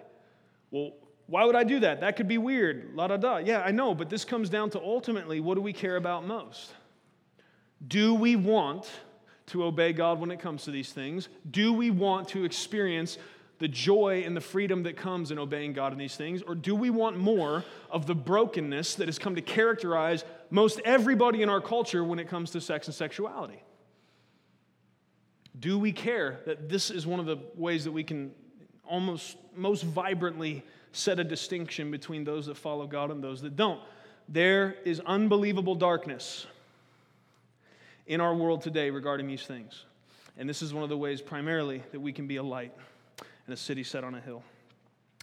Well, 0.70 0.92
why 1.26 1.44
would 1.44 1.56
I 1.56 1.64
do 1.64 1.80
that? 1.80 2.00
That 2.00 2.16
could 2.16 2.28
be 2.28 2.38
weird. 2.38 2.90
La 2.94 3.06
da 3.06 3.16
da. 3.16 3.36
Yeah, 3.38 3.60
I 3.60 3.70
know, 3.70 3.94
but 3.94 4.10
this 4.10 4.24
comes 4.24 4.50
down 4.50 4.70
to 4.70 4.80
ultimately 4.80 5.40
what 5.40 5.54
do 5.54 5.60
we 5.60 5.72
care 5.72 5.96
about 5.96 6.26
most? 6.26 6.72
Do 7.86 8.14
we 8.14 8.36
want 8.36 8.90
to 9.46 9.64
obey 9.64 9.92
God 9.92 10.20
when 10.20 10.30
it 10.30 10.40
comes 10.40 10.64
to 10.64 10.70
these 10.70 10.92
things? 10.92 11.28
Do 11.50 11.72
we 11.72 11.90
want 11.90 12.28
to 12.28 12.44
experience 12.44 13.18
the 13.62 13.68
joy 13.68 14.24
and 14.26 14.36
the 14.36 14.40
freedom 14.40 14.82
that 14.82 14.96
comes 14.96 15.30
in 15.30 15.38
obeying 15.38 15.72
God 15.72 15.92
in 15.92 15.98
these 15.98 16.16
things? 16.16 16.42
Or 16.42 16.56
do 16.56 16.74
we 16.74 16.90
want 16.90 17.16
more 17.16 17.64
of 17.90 18.06
the 18.06 18.14
brokenness 18.14 18.96
that 18.96 19.06
has 19.06 19.20
come 19.20 19.36
to 19.36 19.40
characterize 19.40 20.24
most 20.50 20.80
everybody 20.84 21.42
in 21.42 21.48
our 21.48 21.60
culture 21.60 22.02
when 22.02 22.18
it 22.18 22.28
comes 22.28 22.50
to 22.50 22.60
sex 22.60 22.88
and 22.88 22.94
sexuality? 22.94 23.62
Do 25.60 25.78
we 25.78 25.92
care 25.92 26.40
that 26.44 26.68
this 26.68 26.90
is 26.90 27.06
one 27.06 27.20
of 27.20 27.26
the 27.26 27.36
ways 27.54 27.84
that 27.84 27.92
we 27.92 28.02
can 28.02 28.32
almost 28.84 29.36
most 29.54 29.84
vibrantly 29.84 30.64
set 30.90 31.20
a 31.20 31.24
distinction 31.24 31.92
between 31.92 32.24
those 32.24 32.46
that 32.46 32.56
follow 32.56 32.88
God 32.88 33.12
and 33.12 33.22
those 33.22 33.42
that 33.42 33.54
don't? 33.54 33.80
There 34.28 34.74
is 34.84 35.00
unbelievable 35.06 35.76
darkness 35.76 36.48
in 38.08 38.20
our 38.20 38.34
world 38.34 38.62
today 38.62 38.90
regarding 38.90 39.28
these 39.28 39.46
things. 39.46 39.84
And 40.36 40.48
this 40.48 40.62
is 40.62 40.74
one 40.74 40.82
of 40.82 40.88
the 40.88 40.98
ways, 40.98 41.22
primarily, 41.22 41.84
that 41.92 42.00
we 42.00 42.12
can 42.12 42.26
be 42.26 42.36
a 42.36 42.42
light 42.42 42.72
in 43.46 43.52
a 43.52 43.56
city 43.56 43.84
set 43.84 44.04
on 44.04 44.14
a 44.14 44.20
hill. 44.20 44.42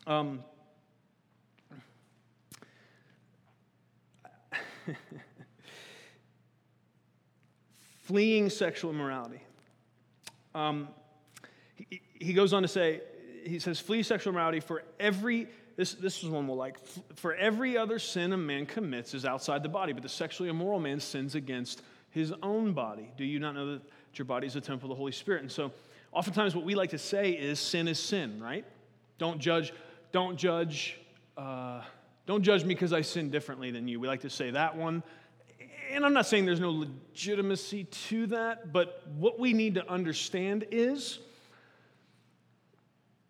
Um, 0.08 0.44
fleeing 8.04 8.50
sexual 8.50 8.92
immorality. 8.92 9.42
Um, 10.56 10.90
he, 11.76 12.02
he 12.14 12.34
goes 12.34 12.54
on 12.54 12.64
to 12.64 12.68
say, 12.68 13.02
he 13.46 13.60
says, 13.60 13.80
flee 13.80 14.04
sexual 14.04 14.32
immorality 14.32 14.60
for 14.60 14.84
every, 15.00 15.48
this, 15.76 15.94
this 15.94 16.24
is 16.24 16.30
one 16.30 16.48
we'll 16.48 16.58
like, 16.58 16.78
for 17.16 17.36
every 17.36 17.78
other 17.78 18.00
sin 18.00 18.34
a 18.34 18.38
man 18.38 18.66
commits 18.66 19.14
is 19.14 19.26
outside 19.26 19.64
the 19.64 19.70
body, 19.70 19.94
but 19.94 20.04
the 20.04 20.10
sexually 20.10 20.50
immoral 20.50 20.80
man 20.80 21.00
sins 21.00 21.36
against 21.36 21.82
his 22.10 22.34
own 22.42 22.74
body. 22.74 23.12
Do 23.18 23.24
you 23.24 23.40
not 23.40 23.56
know 23.56 23.74
that 23.74 23.82
your 24.16 24.26
body 24.26 24.48
is 24.48 24.56
a 24.56 24.62
temple 24.62 24.92
of 24.92 24.98
the 24.98 25.00
Holy 25.00 25.12
Spirit? 25.12 25.42
And 25.42 25.52
so, 25.52 25.72
oftentimes, 26.12 26.56
what 26.56 26.66
we 26.66 26.76
like 26.76 26.92
to 26.92 26.98
say 26.98 27.32
is 27.32 27.60
sin 27.60 27.88
is 27.88 28.00
sin, 28.00 28.42
right? 28.42 28.66
Don't 29.18 29.40
judge, 29.40 29.74
don't 30.12 30.38
judge, 30.38 31.00
uh, 31.38 31.82
don't 32.26 32.44
judge 32.44 32.64
me 32.64 32.74
because 32.74 32.94
I 32.94 33.02
sin 33.02 33.30
differently 33.30 33.72
than 33.72 33.88
you. 33.88 34.00
We 34.00 34.08
like 34.08 34.22
to 34.22 34.30
say 34.30 34.52
that 34.52 34.76
one. 34.76 35.04
And 35.92 36.06
I'm 36.06 36.14
not 36.14 36.28
saying 36.28 36.46
there's 36.46 36.60
no 36.60 36.72
legitimacy 36.72 37.86
to 37.86 38.28
that, 38.28 38.72
but 38.72 39.04
what 39.18 39.40
we 39.40 39.54
need 39.54 39.76
to 39.76 39.90
understand 39.90 40.66
is 40.70 41.20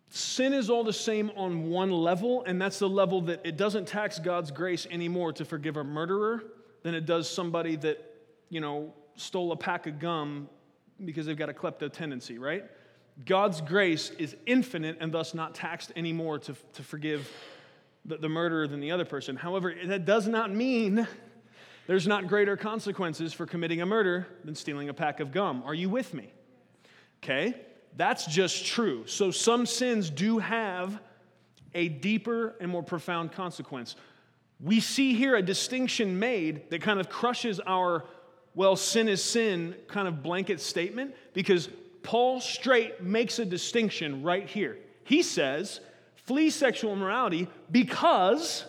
sin 0.10 0.54
is 0.54 0.70
all 0.70 0.84
the 0.84 0.92
same 0.92 1.32
on 1.38 1.70
one 1.70 1.92
level, 1.92 2.44
and 2.46 2.62
that's 2.62 2.80
the 2.80 2.90
level 2.90 3.22
that 3.22 3.42
it 3.46 3.56
doesn't 3.56 3.88
tax 3.88 4.20
God's 4.20 4.52
grace 4.52 4.86
anymore 4.92 5.32
to 5.34 5.46
forgive 5.46 5.78
a 5.78 5.84
murderer 5.84 6.44
than 6.84 6.96
it 6.96 7.06
does 7.06 7.30
somebody 7.30 7.76
that 7.78 8.06
you 8.50 8.60
know, 8.60 8.94
stole 9.16 9.52
a 9.52 9.56
pack 9.56 9.88
of 9.88 10.00
gum 10.00 10.50
because 11.06 11.26
they've 11.26 11.38
got 11.38 11.50
a 11.50 11.54
klepto 11.54 11.92
tendency, 11.92 12.38
right? 12.38 12.66
God's 13.26 13.62
grace 13.62 14.12
is 14.12 14.36
infinite 14.46 14.98
and 15.00 15.12
thus 15.12 15.34
not 15.34 15.54
taxed 15.54 15.92
anymore 15.96 16.40
to, 16.40 16.56
to 16.74 16.84
forgive 16.84 17.30
the, 18.06 18.18
the 18.18 18.30
murderer 18.30 18.68
than 18.68 18.80
the 18.80 18.92
other 18.92 19.06
person. 19.06 19.36
However, 19.36 19.74
that 19.86 20.06
does 20.06 20.28
not 20.28 20.52
mean 20.54 21.08
there's 21.88 22.08
not 22.08 22.28
greater 22.28 22.56
consequences 22.56 23.34
for 23.34 23.46
committing 23.46 23.82
a 23.82 23.86
murder 23.86 24.28
than 24.44 24.56
stealing 24.56 24.90
a 24.90 24.94
pack 24.94 25.20
of 25.20 25.32
gum. 25.32 25.64
Are 25.66 25.74
you 25.74 25.90
with 25.90 26.14
me? 26.14 26.32
Okay? 27.24 27.56
That's 27.98 28.26
just 28.26 28.66
true. 28.66 29.06
So 29.08 29.32
some 29.32 29.66
sins 29.66 30.10
do 30.10 30.38
have 30.38 31.00
a 31.74 31.90
deeper 31.90 32.56
and 32.62 32.72
more 32.72 32.84
profound 32.84 33.32
consequence. 33.32 33.96
We 34.62 34.80
see 34.80 35.14
here 35.14 35.36
a 35.36 35.42
distinction 35.42 36.20
made 36.20 36.70
that 36.70 36.82
kind 36.82 37.00
of 37.00 37.10
crushes 37.10 37.60
our 37.66 38.06
well, 38.56 38.76
sin 38.76 39.08
is 39.08 39.24
sin 39.24 39.76
kind 39.88 40.08
of 40.08 40.24
blanket 40.24 40.60
statement 40.60 41.16
because 41.34 41.70
Paul 42.04 42.42
straight 42.42 43.02
makes 43.02 43.40
a 43.40 43.46
distinction 43.46 44.24
right 44.24 44.48
here. 44.48 44.78
He 45.04 45.22
says, 45.22 45.80
flee 46.16 46.50
sexual 46.50 46.94
immorality 46.94 47.48
because 47.72 48.66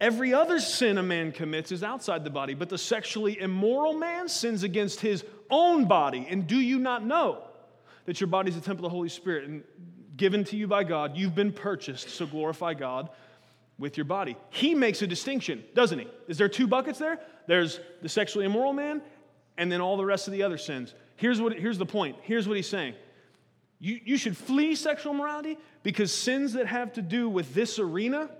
every 0.00 0.34
other 0.34 0.60
sin 0.60 0.98
a 0.98 1.02
man 1.02 1.32
commits 1.32 1.72
is 1.72 1.82
outside 1.82 2.24
the 2.24 2.30
body, 2.30 2.54
but 2.54 2.68
the 2.68 2.78
sexually 2.78 3.38
immoral 3.40 3.94
man 3.94 4.28
sins 4.28 4.62
against 4.62 5.00
his 5.00 5.24
own 5.50 5.86
body. 5.86 6.26
And 6.28 6.46
do 6.46 6.56
you 6.56 6.78
not 6.78 7.04
know 7.04 7.42
that 8.06 8.20
your 8.20 8.28
body 8.28 8.50
is 8.50 8.56
a 8.56 8.60
temple 8.60 8.84
of 8.84 8.90
the 8.90 8.94
Holy 8.96 9.08
Spirit 9.08 9.48
and 9.48 9.62
given 10.16 10.44
to 10.44 10.56
you 10.56 10.66
by 10.66 10.84
God? 10.84 11.16
You've 11.16 11.34
been 11.34 11.52
purchased, 11.52 12.10
so 12.10 12.26
glorify 12.26 12.74
God 12.74 13.10
with 13.78 13.96
your 13.96 14.04
body. 14.04 14.36
He 14.50 14.74
makes 14.74 15.02
a 15.02 15.06
distinction, 15.06 15.64
doesn't 15.74 15.98
he? 15.98 16.08
Is 16.26 16.38
there 16.38 16.48
two 16.48 16.66
buckets 16.66 16.98
there? 16.98 17.20
There's 17.46 17.80
the 18.02 18.08
sexually 18.08 18.44
immoral 18.44 18.72
man 18.72 19.02
and 19.56 19.70
then 19.70 19.80
all 19.80 19.96
the 19.96 20.04
rest 20.04 20.26
of 20.26 20.32
the 20.32 20.42
other 20.42 20.58
sins. 20.58 20.94
Here's, 21.16 21.40
what, 21.40 21.52
here's 21.52 21.78
the 21.78 21.86
point. 21.86 22.16
Here's 22.22 22.46
what 22.46 22.56
he's 22.56 22.68
saying. 22.68 22.94
You, 23.80 24.00
you 24.04 24.16
should 24.16 24.36
flee 24.36 24.74
sexual 24.74 25.14
morality 25.14 25.58
because 25.82 26.12
sins 26.12 26.52
that 26.54 26.66
have 26.66 26.92
to 26.94 27.02
do 27.02 27.28
with 27.28 27.54
this 27.54 27.78
arena, 27.78 28.30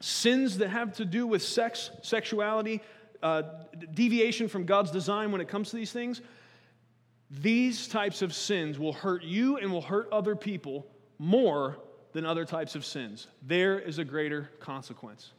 sins 0.00 0.58
that 0.58 0.68
have 0.68 0.94
to 0.96 1.04
do 1.04 1.26
with 1.26 1.42
sex, 1.42 1.90
sexuality, 2.02 2.82
uh, 3.22 3.42
deviation 3.94 4.48
from 4.48 4.64
God's 4.64 4.90
design 4.90 5.32
when 5.32 5.40
it 5.40 5.48
comes 5.48 5.70
to 5.70 5.76
these 5.76 5.92
things, 5.92 6.20
these 7.30 7.88
types 7.88 8.20
of 8.20 8.34
sins 8.34 8.78
will 8.78 8.92
hurt 8.92 9.22
you 9.22 9.56
and 9.56 9.72
will 9.72 9.80
hurt 9.80 10.08
other 10.12 10.36
people 10.36 10.86
more 11.18 11.78
than 12.14 12.24
other 12.24 12.46
types 12.46 12.74
of 12.76 12.86
sins. 12.86 13.26
There 13.42 13.78
is 13.78 13.98
a 13.98 14.04
greater 14.04 14.48
consequence. 14.60 15.32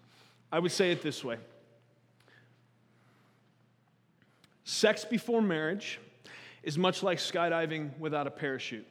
I 0.52 0.60
would 0.60 0.72
say 0.72 0.92
it 0.92 1.02
this 1.02 1.24
way 1.24 1.38
Sex 4.66 5.04
before 5.04 5.42
marriage 5.42 6.00
is 6.62 6.78
much 6.78 7.02
like 7.02 7.18
skydiving 7.18 7.98
without 7.98 8.28
a 8.28 8.32
parachute. 8.32 8.86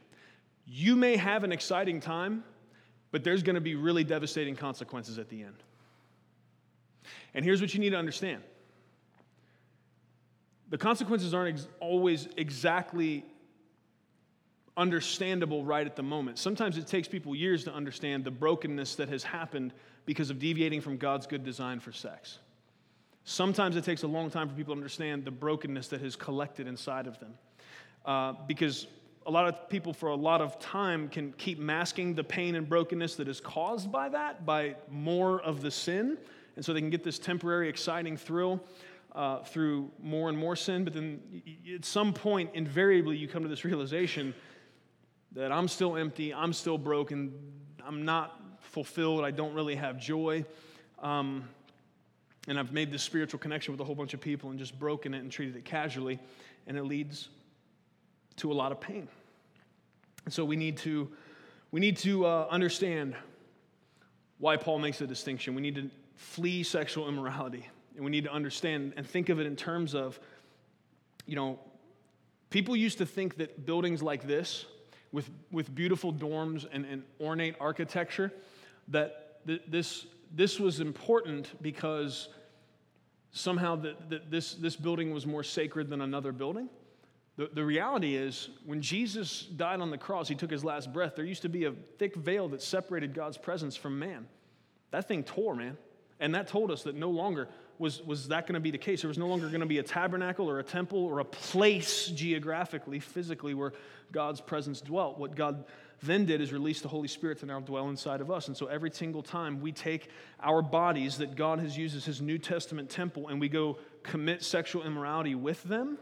You 0.67 0.97
may 0.97 1.17
have 1.17 1.45
an 1.45 1.53
exciting 1.53 2.01
time, 2.01 2.43
but 3.13 3.23
there's 3.23 3.43
going 3.43 3.55
to 3.55 3.61
be 3.61 3.75
really 3.75 4.03
devastating 4.03 4.57
consequences 4.57 5.19
at 5.19 5.29
the 5.29 5.43
end. 5.43 5.57
And 7.35 7.45
here's 7.45 7.61
what 7.61 7.75
you 7.75 7.81
need 7.81 7.91
to 7.91 7.99
understand 7.99 8.43
the 10.71 10.79
consequences 10.79 11.35
aren't 11.35 11.59
ex- 11.59 11.69
always 11.79 12.29
exactly 12.39 13.25
understandable 14.77 15.65
right 15.65 15.87
at 15.87 15.97
the 15.97 16.03
moment. 16.03 16.39
Sometimes 16.39 16.79
it 16.79 16.87
takes 16.87 17.07
people 17.07 17.35
years 17.35 17.65
to 17.65 17.73
understand 17.73 18.25
the 18.25 18.31
brokenness 18.31 18.97
that 18.97 19.09
has 19.09 19.23
happened 19.23 19.73
because 20.05 20.31
of 20.31 20.39
deviating 20.39 20.81
from 20.81 20.97
God's 20.97 21.27
good 21.27 21.45
design 21.45 21.81
for 21.81 21.93
sex. 21.93 22.39
Sometimes 23.25 23.77
it 23.77 23.85
takes 23.85 24.03
a 24.03 24.07
long 24.07 24.31
time 24.31 24.49
for 24.49 24.55
people 24.55 24.75
to 24.75 24.79
understand 24.79 25.25
the 25.25 25.31
brokenness 25.31 25.89
that 25.89 26.01
has 26.01 26.17
collected 26.17 26.67
inside 26.67 27.07
of 27.07 27.19
them. 27.21 27.35
Uh, 28.05 28.35
because 28.47 28.87
a 29.27 29.31
lot 29.31 29.49
of 29.49 29.69
people, 29.71 29.95
for 29.95 30.11
a 30.11 30.15
lot 30.15 30.43
of 30.43 30.59
time, 30.59 31.09
can 31.09 31.33
keep 31.39 31.59
masking 31.59 32.15
the 32.15 32.25
pain 32.25 32.55
and 32.55 32.69
brokenness 32.69 33.15
that 33.15 33.29
is 33.29 33.41
caused 33.41 33.91
by 33.91 34.11
that, 34.11 34.45
by 34.45 34.75
more 34.91 35.41
of 35.41 35.63
the 35.63 35.71
sin. 35.71 36.19
And 36.57 36.65
so 36.65 36.75
they 36.75 36.81
can 36.81 36.91
get 36.91 37.03
this 37.03 37.19
temporary, 37.19 37.69
exciting 37.69 38.19
thrill 38.19 38.63
uh, 39.15 39.43
through 39.45 39.91
more 40.03 40.29
and 40.29 40.37
more 40.37 40.57
sin. 40.57 40.85
But 40.85 40.93
then 40.93 41.43
at 41.75 41.87
some 41.87 42.13
point, 42.13 42.51
invariably, 42.53 43.17
you 43.17 43.29
come 43.29 43.43
to 43.43 43.49
this 43.49 43.65
realization 43.65 44.35
that 45.35 45.51
I'm 45.51 45.69
still 45.69 45.97
empty, 45.97 46.33
I'm 46.33 46.53
still 46.53 46.79
broken, 46.79 47.35
I'm 47.87 48.05
not 48.05 48.41
fulfilled, 48.61 49.25
I 49.25 49.31
don't 49.31 49.55
really 49.55 49.75
have 49.75 49.99
joy. 49.99 50.45
Um, 51.01 51.49
and 52.47 52.59
I've 52.59 52.73
made 52.73 52.91
this 52.91 53.03
spiritual 53.03 53.39
connection 53.39 53.73
with 53.73 53.81
a 53.81 53.85
whole 53.85 53.95
bunch 53.95 54.15
of 54.15 54.21
people 54.21 54.51
and 54.51 54.59
just 54.59 54.79
broken 54.79 55.15
it 55.15 55.19
and 55.19 55.31
treated 55.31 55.57
it 55.57 55.65
casually, 55.65 56.19
and 56.67 56.77
it 56.77 56.85
leads 56.85 57.29
to 58.37 58.53
a 58.53 58.55
lot 58.55 58.71
of 58.73 58.81
pain. 58.81 59.09
And 60.25 60.33
so 60.33 60.45
we 60.45 60.57
need 60.57 60.77
to, 60.79 61.11
we 61.71 61.81
need 61.81 61.97
to 61.99 62.27
uh, 62.27 62.47
understand 62.51 63.15
why 64.39 64.57
Paul 64.57 64.79
makes 64.79 64.99
the 64.99 65.07
distinction. 65.07 65.55
We 65.55 65.63
need 65.63 65.75
to 65.77 65.91
flee 66.17 66.63
sexual 66.63 67.09
immorality, 67.09 67.69
and 67.97 68.05
we 68.05 68.11
need 68.11 68.25
to 68.25 68.33
understand 68.33 68.93
and 68.97 69.07
think 69.07 69.29
of 69.31 69.41
it 69.41 69.47
in 69.47 69.57
terms 69.57 69.95
of, 69.95 70.19
you 71.27 71.35
know, 71.35 71.59
people 72.51 72.77
used 72.77 72.99
to 72.99 73.07
think 73.07 73.37
that 73.39 73.65
buildings 73.67 74.03
like 74.03 74.27
this 74.27 74.67
with, 75.15 75.31
with 75.53 75.73
beautiful 75.75 76.13
dorms 76.13 76.67
and, 76.73 76.85
and 76.85 77.05
ornate 77.21 77.55
architecture, 77.61 78.33
that 78.89 79.47
th- 79.47 79.63
this, 79.69 80.07
this 80.35 80.59
was 80.59 80.81
important 80.81 81.53
because 81.63 82.29
somehow 83.31 83.77
that, 83.77 84.31
this, 84.31 84.55
this 84.55 84.75
building 84.75 85.15
was 85.15 85.25
more 85.25 85.45
sacred 85.45 85.89
than 85.89 86.01
another 86.01 86.33
building. 86.33 86.69
The, 87.37 87.49
the 87.53 87.65
reality 87.65 88.17
is, 88.17 88.51
when 88.67 88.83
Jesus 88.83 89.43
died 89.43 89.81
on 89.81 89.91
the 89.91 89.99
cross, 89.99 90.27
he 90.27 90.35
took 90.35 90.51
his 90.51 90.65
last 90.65 90.93
breath, 90.93 91.15
there 91.15 91.25
used 91.25 91.43
to 91.43 91.49
be 91.49 91.65
a 91.65 91.73
thick 91.99 92.17
veil 92.17 92.49
that 92.49 92.61
separated 92.61 93.15
God's 93.15 93.39
presence 93.39 93.77
from 93.77 93.99
man. 93.99 94.27
That 94.91 95.07
thing 95.07 95.23
tore, 95.23 95.55
man. 95.55 95.77
And 96.19 96.35
that 96.35 96.49
told 96.49 96.71
us 96.73 96.83
that 96.85 96.97
no 96.97 97.11
longer 97.11 97.49
was, 97.79 98.03
was 98.03 98.29
that 98.29 98.47
going 98.47 98.55
to 98.55 98.61
be 98.61 98.71
the 98.71 98.79
case. 98.79 99.03
There 99.03 99.09
was 99.09 99.19
no 99.19 99.27
longer 99.27 99.49
going 99.49 99.61
to 99.61 99.67
be 99.67 99.79
a 99.79 99.83
tabernacle 99.83 100.49
or 100.49 100.59
a 100.59 100.65
temple 100.65 101.05
or 101.05 101.21
a 101.21 101.25
place 101.25 102.07
geographically, 102.09 103.01
physically, 103.01 103.55
where 103.55 103.73
God's 104.13 104.41
presence 104.41 104.81
dwelt. 104.81 105.19
What 105.19 105.35
God 105.35 105.65
then 106.03 106.27
did 106.27 106.41
is 106.41 106.53
release 106.53 106.81
the 106.81 106.89
Holy 106.89 107.09
Spirit 107.09 107.39
to 107.41 107.47
now 107.47 107.61
dwell 107.61 107.89
inside 107.89 108.21
of 108.21 108.31
us. 108.31 108.49
And 108.49 108.57
so 108.57 108.67
every 108.67 108.91
single 108.91 109.23
time 109.23 109.61
we 109.61 109.73
take 109.73 110.09
our 110.43 110.63
bodies 110.63 111.19
that 111.19 111.35
God 111.35 111.59
has 111.61 111.77
used 111.77 111.97
as 111.97 112.05
his 112.05 112.21
New 112.21 112.39
Testament 112.39 112.91
temple 112.91 113.29
and 113.29 113.41
we 113.41 113.49
go 113.49 113.79
commit 114.03 114.43
sexual 114.43 114.85
immorality 114.85 115.35
with 115.35 115.63
them, 115.65 115.99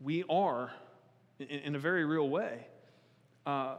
we 0.00 0.24
are, 0.30 0.70
in, 1.38 1.46
in 1.46 1.74
a 1.74 1.78
very 1.78 2.04
real 2.04 2.28
way, 2.28 2.66
uh, 3.46 3.76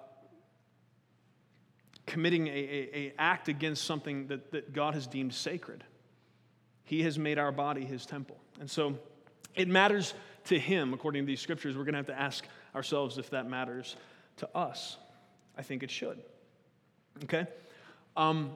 committing 2.06 2.48
a, 2.48 2.52
a, 2.52 2.90
a, 2.94 3.14
act 3.18 3.48
against 3.48 3.86
something 3.86 4.28
that, 4.28 4.52
that 4.52 4.74
God 4.74 4.94
has 4.96 5.08
deemed 5.08 5.34
sacred. 5.34 5.84
He 6.92 7.04
has 7.04 7.18
made 7.18 7.40
our 7.40 7.54
body 7.54 7.86
his 7.86 8.06
temple. 8.06 8.36
And 8.60 8.70
so 8.70 9.00
it 9.56 9.70
matters 9.70 10.14
to 10.44 10.60
him, 10.60 10.94
according 10.94 11.24
to 11.24 11.26
these 11.26 11.40
scriptures. 11.40 11.78
We're 11.78 11.86
going 11.86 11.94
to 11.94 12.00
have 12.00 12.08
to 12.08 12.20
ask 12.20 12.46
ourselves 12.76 13.18
if 13.18 13.30
that 13.30 13.50
matters 13.50 13.96
to 14.36 14.50
us. 14.54 14.98
I 15.58 15.62
think 15.62 15.84
it 15.84 15.90
should. 15.90 16.22
Okay? 17.24 17.48
Um, 18.18 18.52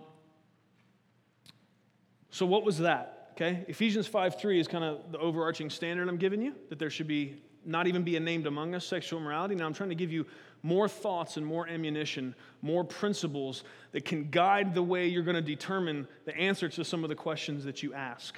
So, 2.30 2.46
what 2.46 2.66
was 2.66 2.80
that? 2.80 3.30
Okay, 3.36 3.64
Ephesians 3.70 4.06
5 4.06 4.38
3 4.38 4.60
is 4.60 4.68
kind 4.68 4.84
of 4.84 5.14
the 5.14 5.20
overarching 5.20 5.70
standard 5.70 6.10
I'm 6.10 6.18
giving 6.18 6.42
you 6.42 6.56
that 6.68 6.78
there 6.78 6.90
should 6.90 7.08
be 7.08 7.42
not 7.64 7.88
even 7.88 8.04
be 8.04 8.18
a 8.18 8.20
named 8.20 8.48
among 8.48 8.76
us 8.76 8.86
sexual 8.86 9.22
immorality. 9.22 9.56
Now, 9.56 9.66
I'm 9.66 9.74
trying 9.74 9.90
to 9.90 9.96
give 9.96 10.12
you 10.12 10.26
more 10.66 10.90
thoughts 10.90 11.38
and 11.38 11.46
more 11.46 11.68
ammunition, 11.70 12.34
more 12.64 12.84
principles 12.84 13.64
that 13.92 14.04
can 14.04 14.32
guide 14.32 14.74
the 14.74 14.82
way 14.82 15.06
you're 15.06 15.22
going 15.22 15.36
to 15.36 15.42
determine 15.42 16.08
the 16.26 16.36
answer 16.36 16.68
to 16.68 16.84
some 16.84 17.04
of 17.04 17.10
the 17.10 17.16
questions 17.16 17.64
that 17.66 17.84
you 17.84 17.94
ask. 17.94 18.36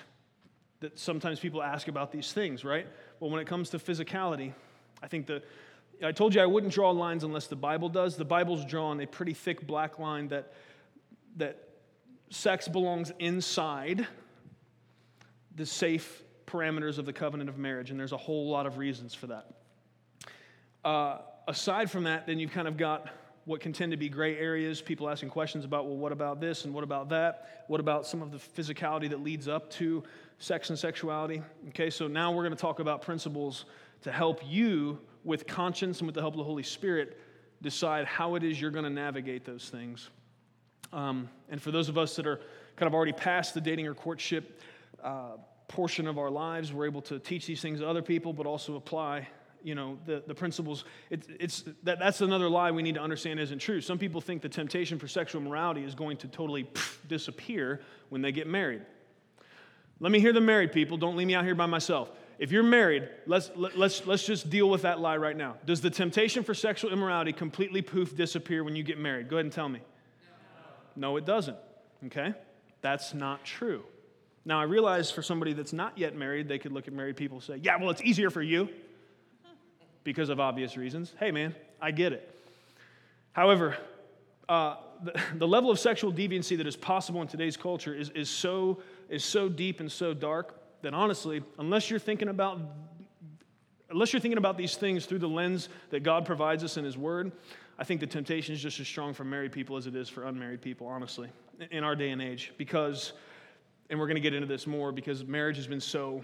That 0.82 1.00
sometimes 1.00 1.40
people 1.40 1.64
ask 1.64 1.88
about 1.88 2.12
these 2.12 2.34
things, 2.34 2.66
right? 2.66 2.86
Well, 3.22 3.32
when 3.32 3.40
it 3.40 3.48
comes 3.48 3.70
to 3.70 3.80
physicality, 3.80 4.52
I 5.02 5.08
think 5.08 5.26
the 5.26 5.42
I 6.04 6.12
told 6.12 6.36
you 6.36 6.42
I 6.42 6.46
wouldn't 6.46 6.74
draw 6.74 6.92
lines 6.92 7.24
unless 7.24 7.48
the 7.48 7.56
Bible 7.56 7.88
does. 7.88 8.18
The 8.18 8.26
Bible's 8.26 8.66
drawn 8.66 9.00
a 9.00 9.08
pretty 9.08 9.34
thick 9.34 9.66
black 9.66 9.98
line 9.98 10.28
that, 10.28 10.52
that 11.38 11.58
sex 12.30 12.68
belongs 12.68 13.14
inside 13.20 14.06
the 15.56 15.66
safe 15.66 16.24
parameters 16.46 16.98
of 16.98 17.06
the 17.06 17.14
covenant 17.14 17.50
of 17.50 17.58
marriage, 17.58 17.90
and 17.90 17.98
there's 17.98 18.12
a 18.12 18.18
whole 18.18 18.50
lot 18.50 18.68
of 18.68 18.78
reasons 18.78 19.16
for 19.16 19.28
that. 19.28 19.48
Uh, 20.86 21.20
aside 21.48 21.90
from 21.90 22.04
that, 22.04 22.28
then 22.28 22.40
you've 22.40 22.52
kind 22.52 22.68
of 22.68 22.78
got 22.78 23.10
what 23.46 23.62
can 23.62 23.72
tend 23.72 23.92
to 23.92 23.98
be 23.98 24.10
gray 24.10 24.38
areas, 24.38 24.82
people 24.82 25.10
asking 25.10 25.30
questions 25.30 25.64
about, 25.64 25.86
well, 25.86 25.96
what 25.96 26.12
about 26.12 26.42
this 26.42 26.66
and 26.66 26.74
what 26.74 26.84
about 26.84 27.08
that? 27.10 27.64
What 27.68 27.80
about 27.80 28.06
some 28.06 28.22
of 28.22 28.30
the 28.30 28.38
physicality 28.38 29.10
that 29.10 29.24
leads 29.24 29.48
up 29.48 29.70
to 29.72 30.04
sex 30.38 30.70
and 30.70 30.78
sexuality? 30.78 31.42
Okay, 31.70 31.90
so 31.90 32.10
now 32.10 32.30
we're 32.32 32.44
going 32.44 32.56
to 32.56 32.62
talk 32.62 32.80
about 32.80 33.02
principles 33.02 33.64
to 34.02 34.12
help 34.12 34.42
you, 34.46 35.00
with 35.24 35.48
conscience 35.48 36.00
and 36.00 36.08
with 36.08 36.16
the 36.16 36.22
help 36.22 36.34
of 36.34 36.40
the 36.40 36.44
Holy 36.44 36.64
Spirit, 36.64 37.18
decide 37.62 38.06
how 38.06 38.36
it 38.36 38.44
is 38.44 38.60
you're 38.60 38.70
going 38.70 38.84
to 38.84 38.90
navigate 38.90 39.46
those 39.46 39.70
things. 39.70 40.10
Um, 40.92 41.30
and 41.50 41.62
for 41.62 41.72
those 41.72 41.88
of 41.88 41.98
us 41.98 42.18
that 42.18 42.28
are 42.28 42.42
kind 42.76 42.88
of 42.88 42.94
already 42.94 43.14
past 43.14 43.54
the 43.54 43.62
dating 43.62 43.88
or 43.88 43.94
courtship 43.94 44.62
uh, 45.02 45.38
portion 45.70 46.08
of 46.08 46.18
our 46.18 46.30
lives, 46.30 46.74
we're 46.74 46.86
able 46.86 47.02
to 47.04 47.18
teach 47.18 47.46
these 47.46 47.62
things 47.62 47.80
to 47.80 47.88
other 47.88 48.02
people, 48.02 48.34
but 48.34 48.46
also 48.46 48.76
apply 48.76 49.28
you 49.64 49.76
know 49.76 49.98
the, 50.06 50.24
the 50.26 50.36
principles 50.36 50.86
it, 51.10 51.26
it's 51.40 51.64
that, 51.84 52.00
that's 52.00 52.22
another 52.22 52.50
lie 52.50 52.72
we 52.72 52.82
need 52.82 52.96
to 52.96 53.02
understand 53.02 53.40
isn't 53.40 53.60
true. 53.60 53.82
Some 53.82 53.98
people 53.98 54.22
think 54.22 54.42
the 54.42 54.50
temptation 54.50 55.00
for 55.00 55.08
sexual 55.08 55.42
morality 55.42 55.84
is 55.84 55.96
going 55.96 56.18
to 56.18 56.28
totally 56.28 56.66
pff, 56.66 57.08
disappear 57.08 57.82
when 58.10 58.22
they 58.22 58.32
get 58.32 58.48
married. 58.48 58.82
Let 60.00 60.12
me 60.12 60.20
hear 60.20 60.34
the 60.34 60.42
married 60.42 60.72
people. 60.72 60.98
Don't 60.98 61.16
leave 61.16 61.28
me 61.28 61.36
out 61.36 61.44
here 61.44 61.56
by 61.56 61.66
myself. 61.66 62.12
If 62.40 62.52
you're 62.52 62.62
married 62.64 63.10
let's 63.26 63.50
let, 63.56 63.78
let's 63.78 64.06
let's 64.06 64.26
just 64.26 64.50
deal 64.50 64.70
with 64.70 64.84
that 64.84 65.00
lie 65.00 65.18
right 65.18 65.36
now. 65.36 65.56
Does 65.66 65.82
the 65.82 65.90
temptation 65.90 66.44
for 66.44 66.54
sexual 66.54 66.92
immorality 66.92 67.34
completely 67.34 67.82
poof 67.82 68.16
disappear 68.16 68.64
when 68.64 68.76
you 68.76 68.84
get 68.84 68.98
married? 68.98 69.30
Go 69.30 69.38
ahead 69.38 69.46
and 69.46 69.54
tell 69.54 69.70
me. 69.70 69.80
No, 70.96 71.12
no 71.12 71.18
it 71.18 71.26
doesn't 71.26 71.58
okay? 72.06 72.34
That's 72.82 73.14
not 73.14 73.44
true. 73.44 73.84
Now, 74.46 74.60
I 74.60 74.64
realize 74.64 75.12
for 75.12 75.22
somebody 75.22 75.54
that's 75.54 75.74
not 75.74 75.98
yet 75.98 76.16
married, 76.16 76.48
they 76.48 76.58
could 76.58 76.72
look 76.72 76.88
at 76.88 76.94
married 76.94 77.18
people 77.18 77.38
and 77.38 77.44
say, 77.44 77.60
Yeah, 77.62 77.78
well, 77.78 77.90
it's 77.90 78.02
easier 78.02 78.30
for 78.30 78.42
you 78.42 78.70
because 80.08 80.30
of 80.30 80.40
obvious 80.40 80.78
reasons. 80.78 81.14
Hey, 81.20 81.32
man, 81.32 81.54
I 81.82 81.92
get 81.92 82.14
it. 82.14 82.34
However, 83.34 83.76
uh, 84.48 84.78
the, 85.04 85.22
the, 85.36 85.46
level 85.46 85.70
of 85.70 85.78
sexual 85.80 86.14
deviancy 86.14 86.56
that 86.56 86.66
is 86.66 86.78
possible 86.78 87.22
in 87.22 87.28
today's 87.28 87.58
culture 87.58 87.94
is, 87.94 88.10
is, 88.12 88.30
so, 88.30 88.82
is 89.10 89.26
so 89.26 89.50
deep 89.50 89.82
and 89.82 89.92
so 89.92 90.14
dark 90.14 90.62
that 90.82 90.94
honestly, 90.94 91.44
unless 91.60 91.90
you're 91.90 92.00
thinking 92.00 92.30
about 92.30 92.62
unless 93.90 94.14
you're 94.14 94.22
thinking 94.22 94.38
about 94.38 94.58
these 94.58 94.76
things 94.76 95.06
through 95.06 95.20
the 95.20 95.28
lens 95.28 95.68
that 95.90 96.04
God 96.04 96.26
provides 96.26 96.64
us 96.64 96.78
in 96.78 96.86
His 96.86 96.98
Word, 96.98 97.34
I 97.78 97.84
think 97.84 98.00
the 98.00 98.08
temptation 98.08 98.54
is 98.56 98.62
just 98.62 98.80
as 98.80 98.88
strong 98.88 99.14
for 99.14 99.26
married 99.26 99.52
people 99.52 99.76
as 99.76 99.88
it 99.88 99.96
is 99.96 100.08
for 100.08 100.24
unmarried 100.26 100.62
people, 100.62 100.88
honestly, 100.88 101.30
in 101.72 101.84
our 101.84 101.98
day 101.98 102.12
and 102.12 102.22
age. 102.22 102.54
Because, 102.58 103.12
and 103.90 104.00
we're 104.00 104.08
going 104.08 104.16
to 104.16 104.22
get 104.22 104.34
into 104.34 104.48
this 104.48 104.68
more, 104.68 104.94
because 104.94 105.26
marriage 105.26 105.58
has 105.58 105.68
been 105.68 105.82
so 105.82 106.24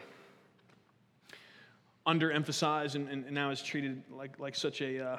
underemphasized 2.06 2.96
and, 2.96 3.08
and 3.10 3.32
now 3.32 3.50
is 3.50 3.62
treated 3.62 4.04
like, 4.12 4.40
like 4.40 4.56
such 4.56 4.82
a 4.82 5.04
uh, 5.04 5.18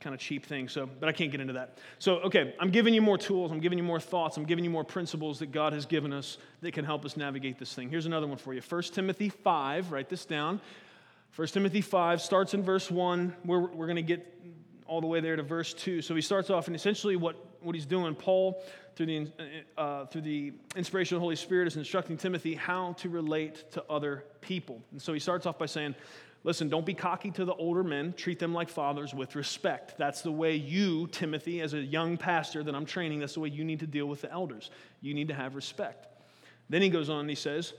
kind 0.00 0.14
of 0.14 0.20
cheap 0.20 0.46
thing. 0.46 0.68
So, 0.68 0.86
but 0.86 1.08
I 1.08 1.12
can't 1.12 1.30
get 1.30 1.40
into 1.40 1.54
that. 1.54 1.78
So, 1.98 2.16
okay, 2.20 2.54
I'm 2.58 2.70
giving 2.70 2.94
you 2.94 3.02
more 3.02 3.18
tools. 3.18 3.50
I'm 3.50 3.60
giving 3.60 3.78
you 3.78 3.84
more 3.84 4.00
thoughts. 4.00 4.36
I'm 4.36 4.44
giving 4.44 4.64
you 4.64 4.70
more 4.70 4.84
principles 4.84 5.38
that 5.40 5.52
God 5.52 5.72
has 5.72 5.86
given 5.86 6.12
us 6.12 6.38
that 6.62 6.72
can 6.72 6.84
help 6.84 7.04
us 7.04 7.16
navigate 7.16 7.58
this 7.58 7.74
thing. 7.74 7.90
Here's 7.90 8.06
another 8.06 8.26
one 8.26 8.38
for 8.38 8.54
you 8.54 8.60
1 8.66 8.82
Timothy 8.82 9.28
5, 9.28 9.92
write 9.92 10.08
this 10.08 10.24
down. 10.24 10.60
1 11.34 11.48
Timothy 11.48 11.82
5 11.82 12.22
starts 12.22 12.54
in 12.54 12.62
verse 12.62 12.90
1. 12.90 13.36
We're, 13.44 13.60
we're 13.60 13.86
going 13.86 13.96
to 13.96 14.02
get 14.02 14.32
all 14.86 15.00
the 15.00 15.06
way 15.06 15.20
there 15.20 15.36
to 15.36 15.42
verse 15.42 15.74
2. 15.74 16.00
So 16.00 16.14
he 16.14 16.22
starts 16.22 16.48
off, 16.48 16.66
and 16.66 16.76
essentially 16.76 17.16
what, 17.16 17.36
what 17.60 17.74
he's 17.74 17.84
doing, 17.84 18.14
Paul 18.14 18.62
through 18.96 19.06
the, 19.06 19.28
uh, 19.76 20.06
through 20.06 20.22
the 20.22 20.54
inspiration 20.74 21.16
of 21.16 21.20
the 21.20 21.24
Holy 21.24 21.36
Spirit, 21.36 21.68
is 21.68 21.76
instructing 21.76 22.16
Timothy 22.16 22.54
how 22.54 22.94
to 22.94 23.08
relate 23.08 23.70
to 23.72 23.84
other 23.88 24.24
people. 24.40 24.82
And 24.90 25.00
so 25.00 25.12
he 25.12 25.20
starts 25.20 25.46
off 25.46 25.58
by 25.58 25.66
saying, 25.66 25.94
Listen, 26.44 26.68
don't 26.68 26.86
be 26.86 26.94
cocky 26.94 27.32
to 27.32 27.44
the 27.44 27.54
older 27.54 27.82
men. 27.82 28.12
Treat 28.12 28.38
them 28.38 28.54
like 28.54 28.68
fathers 28.68 29.12
with 29.12 29.34
respect. 29.34 29.98
That's 29.98 30.22
the 30.22 30.30
way 30.30 30.54
you, 30.54 31.08
Timothy, 31.08 31.60
as 31.60 31.74
a 31.74 31.80
young 31.80 32.16
pastor 32.16 32.62
that 32.62 32.72
I'm 32.72 32.86
training, 32.86 33.18
that's 33.18 33.34
the 33.34 33.40
way 33.40 33.48
you 33.48 33.64
need 33.64 33.80
to 33.80 33.86
deal 33.86 34.06
with 34.06 34.20
the 34.20 34.30
elders. 34.30 34.70
You 35.00 35.12
need 35.12 35.26
to 35.26 35.34
have 35.34 35.56
respect. 35.56 36.06
Then 36.68 36.82
he 36.82 36.88
goes 36.88 37.10
on 37.10 37.20
and 37.20 37.28
he 37.28 37.34
says, 37.34 37.72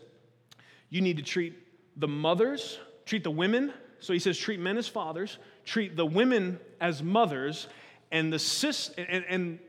You 0.89 0.99
need 0.99 1.15
to 1.15 1.23
treat 1.23 1.55
the 1.95 2.09
mothers, 2.09 2.77
treat 3.05 3.23
the 3.23 3.31
women. 3.31 3.73
So 3.99 4.13
he 4.13 4.19
says, 4.19 4.37
treat 4.37 4.59
men 4.59 4.77
as 4.77 4.87
fathers, 4.87 5.37
treat 5.65 5.95
the 5.95 6.05
women 6.05 6.59
as 6.79 7.01
mothers, 7.01 7.67
and 8.11 8.31
the 8.31 8.39
sis 8.39 8.91
and, 8.97 9.25
and 9.27 9.59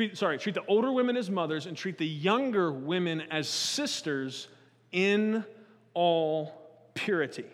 treat, 0.00 0.16
sorry, 0.16 0.38
treat 0.38 0.54
the 0.54 0.64
older 0.64 0.90
women 0.90 1.14
as 1.14 1.28
mothers 1.28 1.66
and 1.66 1.76
treat 1.76 1.98
the 1.98 2.06
younger 2.06 2.72
women 2.72 3.20
as 3.30 3.46
sisters 3.46 4.48
in 4.92 5.44
all 5.92 6.54
purity. 6.94 7.44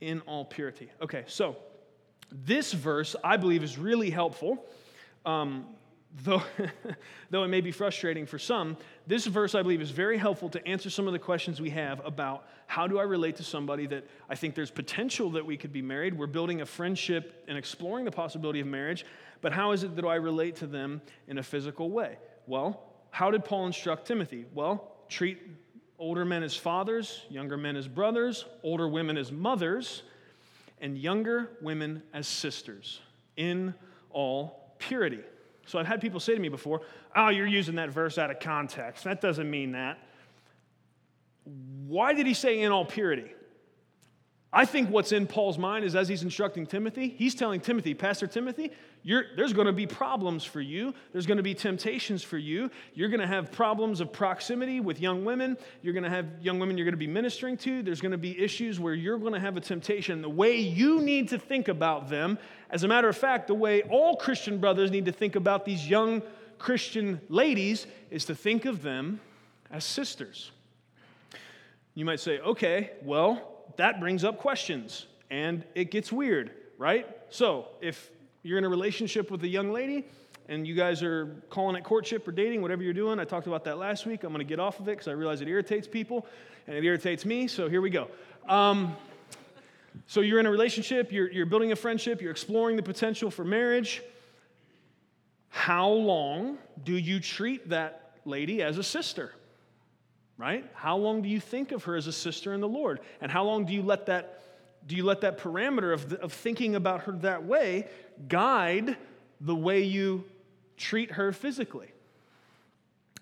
In 0.00 0.20
all 0.22 0.44
purity. 0.44 0.90
Okay, 1.00 1.22
so 1.28 1.56
this 2.32 2.72
verse 2.72 3.14
I 3.22 3.36
believe 3.36 3.62
is 3.62 3.78
really 3.78 4.10
helpful. 4.10 4.66
Um, 5.24 5.66
though, 6.24 6.42
though 7.30 7.44
it 7.44 7.48
may 7.48 7.60
be 7.60 7.70
frustrating 7.70 8.26
for 8.26 8.40
some, 8.40 8.76
this 9.06 9.24
verse 9.24 9.54
I 9.54 9.62
believe 9.62 9.80
is 9.80 9.92
very 9.92 10.18
helpful 10.18 10.48
to 10.48 10.66
answer 10.66 10.90
some 10.90 11.06
of 11.06 11.12
the 11.12 11.20
questions 11.20 11.60
we 11.60 11.70
have 11.70 12.04
about 12.04 12.48
how 12.66 12.88
do 12.88 12.98
I 12.98 13.04
relate 13.04 13.36
to 13.36 13.44
somebody 13.44 13.86
that 13.86 14.08
I 14.28 14.34
think 14.34 14.56
there's 14.56 14.72
potential 14.72 15.30
that 15.32 15.46
we 15.46 15.56
could 15.56 15.72
be 15.72 15.82
married. 15.82 16.18
We're 16.18 16.26
building 16.26 16.62
a 16.62 16.66
friendship 16.66 17.44
and 17.46 17.56
exploring 17.56 18.04
the 18.04 18.10
possibility 18.10 18.58
of 18.58 18.66
marriage. 18.66 19.04
But 19.42 19.52
how 19.52 19.72
is 19.72 19.82
it 19.82 19.96
that 19.96 20.04
I 20.06 20.14
relate 20.14 20.56
to 20.56 20.66
them 20.66 21.02
in 21.28 21.36
a 21.36 21.42
physical 21.42 21.90
way? 21.90 22.16
Well, 22.46 22.82
how 23.10 23.30
did 23.30 23.44
Paul 23.44 23.66
instruct 23.66 24.06
Timothy? 24.06 24.46
Well, 24.54 24.90
treat 25.10 25.42
older 25.98 26.24
men 26.24 26.42
as 26.42 26.56
fathers, 26.56 27.22
younger 27.28 27.58
men 27.58 27.76
as 27.76 27.86
brothers, 27.86 28.46
older 28.62 28.88
women 28.88 29.18
as 29.18 29.30
mothers, 29.30 30.04
and 30.80 30.96
younger 30.96 31.50
women 31.60 32.02
as 32.14 32.26
sisters 32.26 33.00
in 33.36 33.74
all 34.10 34.74
purity. 34.78 35.20
So 35.66 35.78
I've 35.78 35.86
had 35.86 36.00
people 36.00 36.18
say 36.18 36.34
to 36.34 36.40
me 36.40 36.48
before, 36.48 36.80
oh, 37.14 37.28
you're 37.28 37.46
using 37.46 37.76
that 37.76 37.90
verse 37.90 38.18
out 38.18 38.30
of 38.30 38.40
context. 38.40 39.04
That 39.04 39.20
doesn't 39.20 39.48
mean 39.48 39.72
that. 39.72 39.98
Why 41.86 42.14
did 42.14 42.26
he 42.26 42.34
say 42.34 42.60
in 42.60 42.72
all 42.72 42.84
purity? 42.84 43.32
I 44.54 44.66
think 44.66 44.90
what's 44.90 45.12
in 45.12 45.26
Paul's 45.26 45.56
mind 45.56 45.82
is 45.86 45.96
as 45.96 46.08
he's 46.08 46.22
instructing 46.22 46.66
Timothy, 46.66 47.08
he's 47.08 47.34
telling 47.34 47.58
Timothy, 47.58 47.94
Pastor 47.94 48.26
Timothy, 48.26 48.70
there's 49.02 49.54
going 49.54 49.66
to 49.66 49.72
be 49.72 49.86
problems 49.86 50.44
for 50.44 50.60
you. 50.60 50.92
There's 51.10 51.24
going 51.24 51.38
to 51.38 51.42
be 51.42 51.54
temptations 51.54 52.22
for 52.22 52.36
you. 52.36 52.70
You're 52.92 53.08
going 53.08 53.20
to 53.20 53.26
have 53.26 53.50
problems 53.50 54.00
of 54.00 54.12
proximity 54.12 54.80
with 54.80 55.00
young 55.00 55.24
women. 55.24 55.56
You're 55.80 55.94
going 55.94 56.04
to 56.04 56.10
have 56.10 56.26
young 56.42 56.58
women 56.58 56.76
you're 56.76 56.84
going 56.84 56.92
to 56.92 56.98
be 56.98 57.06
ministering 57.06 57.56
to. 57.58 57.82
There's 57.82 58.02
going 58.02 58.12
to 58.12 58.18
be 58.18 58.38
issues 58.38 58.78
where 58.78 58.92
you're 58.92 59.16
going 59.16 59.32
to 59.32 59.40
have 59.40 59.56
a 59.56 59.60
temptation. 59.60 60.20
The 60.20 60.28
way 60.28 60.56
you 60.56 61.00
need 61.00 61.30
to 61.30 61.38
think 61.38 61.68
about 61.68 62.10
them, 62.10 62.38
as 62.68 62.84
a 62.84 62.88
matter 62.88 63.08
of 63.08 63.16
fact, 63.16 63.46
the 63.46 63.54
way 63.54 63.82
all 63.82 64.16
Christian 64.16 64.58
brothers 64.58 64.90
need 64.90 65.06
to 65.06 65.12
think 65.12 65.34
about 65.34 65.64
these 65.64 65.88
young 65.88 66.20
Christian 66.58 67.22
ladies 67.30 67.86
is 68.10 68.26
to 68.26 68.34
think 68.34 68.66
of 68.66 68.82
them 68.82 69.18
as 69.70 69.82
sisters. 69.82 70.50
You 71.94 72.04
might 72.04 72.20
say, 72.20 72.38
okay, 72.40 72.90
well, 73.02 73.51
that 73.76 74.00
brings 74.00 74.24
up 74.24 74.38
questions 74.38 75.06
and 75.30 75.64
it 75.74 75.90
gets 75.90 76.12
weird, 76.12 76.52
right? 76.78 77.06
So, 77.30 77.68
if 77.80 78.10
you're 78.42 78.58
in 78.58 78.64
a 78.64 78.68
relationship 78.68 79.30
with 79.30 79.42
a 79.44 79.48
young 79.48 79.72
lady 79.72 80.04
and 80.48 80.66
you 80.66 80.74
guys 80.74 81.02
are 81.02 81.42
calling 81.48 81.74
it 81.76 81.84
courtship 81.84 82.26
or 82.28 82.32
dating, 82.32 82.60
whatever 82.60 82.82
you're 82.82 82.92
doing, 82.92 83.18
I 83.18 83.24
talked 83.24 83.46
about 83.46 83.64
that 83.64 83.78
last 83.78 84.04
week. 84.06 84.24
I'm 84.24 84.32
going 84.32 84.44
to 84.44 84.48
get 84.48 84.60
off 84.60 84.78
of 84.78 84.88
it 84.88 84.92
because 84.92 85.08
I 85.08 85.12
realize 85.12 85.40
it 85.40 85.48
irritates 85.48 85.88
people 85.88 86.26
and 86.66 86.76
it 86.76 86.84
irritates 86.84 87.24
me. 87.24 87.48
So, 87.48 87.68
here 87.68 87.80
we 87.80 87.90
go. 87.90 88.08
Um, 88.46 88.94
so, 90.06 90.20
you're 90.20 90.38
in 90.38 90.46
a 90.46 90.50
relationship, 90.50 91.10
you're, 91.12 91.30
you're 91.30 91.46
building 91.46 91.72
a 91.72 91.76
friendship, 91.76 92.20
you're 92.20 92.30
exploring 92.30 92.76
the 92.76 92.82
potential 92.82 93.30
for 93.30 93.44
marriage. 93.44 94.02
How 95.48 95.88
long 95.88 96.58
do 96.82 96.96
you 96.96 97.20
treat 97.20 97.68
that 97.70 98.16
lady 98.24 98.62
as 98.62 98.78
a 98.78 98.82
sister? 98.82 99.32
Right? 100.36 100.64
How 100.74 100.96
long 100.96 101.22
do 101.22 101.28
you 101.28 101.40
think 101.40 101.72
of 101.72 101.84
her 101.84 101.96
as 101.96 102.06
a 102.06 102.12
sister 102.12 102.52
in 102.52 102.60
the 102.60 102.68
Lord? 102.68 103.00
And 103.20 103.30
how 103.30 103.44
long 103.44 103.64
do 103.64 103.72
you 103.72 103.82
let 103.82 104.06
that, 104.06 104.42
do 104.86 104.96
you 104.96 105.04
let 105.04 105.20
that 105.20 105.38
parameter 105.38 105.92
of, 105.92 106.10
the, 106.10 106.20
of 106.20 106.32
thinking 106.32 106.74
about 106.74 107.02
her 107.02 107.12
that 107.12 107.44
way 107.44 107.88
guide 108.28 108.96
the 109.40 109.54
way 109.54 109.82
you 109.82 110.24
treat 110.76 111.12
her 111.12 111.32
physically? 111.32 111.92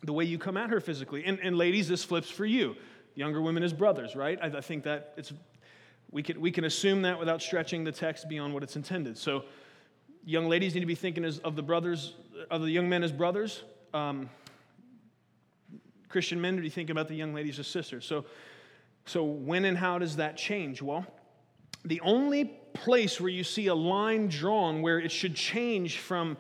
the 0.03 0.13
way 0.13 0.25
you 0.25 0.39
come 0.39 0.57
at 0.57 0.71
her 0.71 0.81
physically. 0.81 1.25
And, 1.25 1.39
and 1.41 1.57
ladies, 1.57 1.89
this 1.89 2.05
flips 2.05 2.31
for 2.31 2.47
you. 2.47 2.77
Younger 3.15 3.41
women 3.41 3.63
as 3.63 3.73
brothers, 3.73 4.17
right? 4.17 4.39
I, 4.41 4.47
I 4.47 4.61
think 4.61 4.85
that 4.85 5.13
it's, 5.17 5.33
we 6.11 6.23
can, 6.23 6.41
we 6.41 6.51
can 6.51 6.65
assume 6.65 7.03
that 7.03 7.19
without 7.19 7.43
stretching 7.43 7.85
the 7.85 7.93
text 7.93 8.29
beyond 8.29 8.55
what 8.55 8.63
it's 8.63 8.77
intended. 8.77 9.19
So, 9.19 9.45
young 10.25 10.49
ladies 10.49 10.75
need 10.75 10.81
to 10.81 10.87
be 10.87 10.95
thinking 10.95 11.25
as, 11.25 11.39
of 11.41 11.57
the 11.57 11.63
brothers, 11.63 12.15
of 12.51 12.63
the 12.63 12.71
young 12.71 12.89
men 12.89 13.03
as 13.03 13.13
brothers. 13.13 13.63
Um, 13.93 14.31
Christian 16.11 16.41
men 16.41 16.57
need 16.57 16.59
to 16.59 16.63
be 16.63 16.71
thinking 16.71 16.93
about 16.93 17.09
the 17.09 17.15
young 17.15 17.33
ladies 17.33 17.59
as 17.59 17.67
sisters. 17.67 18.05
So, 18.05 18.27
so 19.07 19.25
when 19.25 19.65
and 19.65 19.79
how 19.79 19.99
does 19.99 20.17
that 20.17 20.37
change? 20.37 20.83
Well, 20.83 21.07
the 21.85 22.01
only 22.03 22.45
place 22.75 23.21
where 23.21 23.31
you 23.31 23.45
see 23.45 23.69
a 23.69 23.75
line 23.75 24.29
drawn 24.29 24.83
where 24.83 24.99
it 24.99 25.11
should 25.11 25.35
change 25.35 25.99
from 25.99 26.37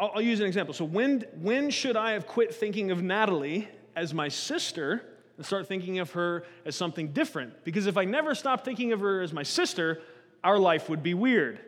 I'll, 0.00 0.12
I'll, 0.14 0.22
use 0.22 0.40
an 0.40 0.46
example. 0.46 0.72
So, 0.72 0.84
when, 0.84 1.24
when 1.40 1.68
should 1.68 1.96
I 1.96 2.12
have 2.12 2.26
quit 2.26 2.54
thinking 2.54 2.90
of 2.90 3.02
Natalie 3.02 3.68
as 3.94 4.14
my 4.14 4.28
sister 4.28 5.04
and 5.36 5.44
start 5.44 5.68
thinking 5.68 5.98
of 5.98 6.12
her 6.12 6.44
as 6.64 6.74
something 6.74 7.12
different? 7.12 7.64
Because 7.64 7.86
if 7.86 7.98
I 7.98 8.04
never 8.04 8.34
stopped 8.34 8.64
thinking 8.64 8.92
of 8.92 9.00
her 9.00 9.20
as 9.20 9.32
my 9.32 9.42
sister, 9.42 10.00
our 10.42 10.58
life 10.58 10.88
would 10.88 11.02
be 11.02 11.12
weird. 11.12 11.60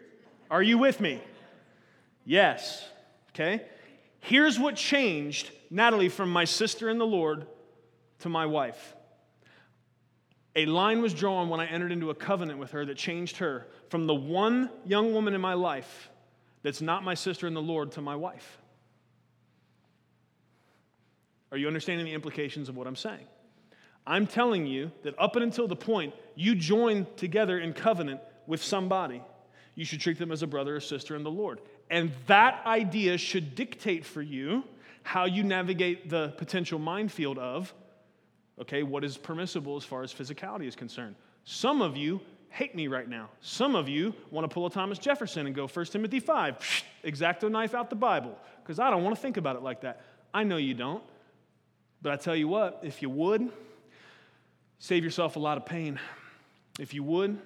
Are 0.51 0.62
you 0.62 0.79
with 0.79 0.99
me? 0.99 1.20
Yes. 2.24 2.89
Okay? 3.31 3.66
Here's 4.27 4.59
what 4.59 4.74
changed 4.74 5.53
Natalie 5.70 6.09
from 6.09 6.33
my 6.33 6.47
sister 6.47 6.91
in 6.91 6.99
the 6.99 7.07
Lord 7.07 7.47
to 8.18 8.29
my 8.29 8.45
wife. 8.45 8.97
A 10.57 10.66
line 10.66 11.01
was 11.01 11.14
drawn 11.14 11.49
when 11.49 11.61
I 11.61 11.66
entered 11.66 11.93
into 11.93 12.11
a 12.11 12.14
covenant 12.14 12.59
with 12.59 12.72
her 12.72 12.85
that 12.87 12.97
changed 12.97 13.37
her 13.37 13.68
from 13.89 14.09
the 14.09 14.16
one 14.16 14.68
young 14.85 15.14
woman 15.14 15.33
in 15.33 15.41
my 15.41 15.55
life 15.55 16.11
that's 16.64 16.81
not 16.81 17.05
my 17.05 17.14
sister 17.14 17.47
in 17.47 17.55
the 17.55 17.62
Lord 17.62 17.93
to 17.93 18.01
my 18.01 18.16
wife. 18.16 18.59
Are 21.53 21.57
you 21.57 21.68
understanding 21.68 22.05
the 22.05 22.12
implications 22.12 22.68
of 22.68 22.77
what 22.77 22.89
I'm 22.89 22.97
saying? 22.97 23.29
I'm 24.09 24.27
telling 24.27 24.66
you 24.66 24.91
that 25.05 25.14
up 25.20 25.37
until 25.37 25.68
the 25.68 25.77
point 25.77 26.14
you 26.35 26.57
join 26.57 27.07
together 27.14 27.61
in 27.61 27.72
covenant 27.72 28.20
with 28.49 28.61
somebody, 28.61 29.22
you 29.77 29.85
should 29.85 30.01
treat 30.01 30.18
them 30.18 30.33
as 30.33 30.43
a 30.43 30.49
brother 30.49 30.74
or 30.74 30.81
sister 30.81 31.14
in 31.14 31.22
the 31.22 31.31
Lord. 31.31 31.61
And 31.91 32.12
that 32.26 32.62
idea 32.66 33.16
should 33.18 33.55
dictate 33.55 34.05
for 34.05 34.22
you 34.22 34.64
how 35.03 35.24
you 35.24 35.45
navigate 35.45 36.09
the 36.09 36.34
potential 36.37 36.78
minefield 36.78 37.39
of, 37.39 37.72
okay, 38.61 38.82
what 38.82 39.05
is 39.05 39.16
permissible 39.16 39.76
as 39.76 39.84
far 39.84 40.03
as 40.03 40.12
physicality 40.12 40.66
is 40.66 40.74
concerned. 40.74 41.14
Some 41.45 41.80
of 41.80 41.97
you 41.97 42.20
hate 42.49 42.74
me 42.74 42.89
right 42.89 43.09
now. 43.09 43.28
Some 43.41 43.76
of 43.76 43.89
you 43.89 44.14
want 44.30 44.49
to 44.49 44.53
pull 44.53 44.66
a 44.66 44.70
Thomas 44.70 44.99
Jefferson 44.99 45.47
and 45.47 45.55
go 45.55 45.68
1 45.68 45.87
Timothy 45.87 46.20
5, 46.20 46.84
X-Acto 47.05 47.51
knife 47.51 47.74
out 47.74 47.91
the 47.91 47.97
Bible, 47.97 48.37
because 48.62 48.80
I 48.80 48.91
don't 48.91 49.05
want 49.05 49.14
to 49.14 49.22
think 49.22 49.37
about 49.37 49.57
it 49.57 49.62
like 49.62 49.82
that. 49.82 50.03
I 50.34 50.43
know 50.43 50.57
you 50.57 50.74
don't. 50.74 51.03
But 52.03 52.12
I 52.12 52.16
tell 52.16 52.37
you 52.37 52.47
what, 52.47 52.80
if 52.82 53.03
you 53.03 53.11
would, 53.11 53.51
save 54.78 55.03
yourself 55.03 55.37
a 55.37 55.39
lot 55.39 55.57
of 55.57 55.66
pain. 55.66 55.99
If 56.78 56.95
you 56.95 57.03
would, 57.03 57.39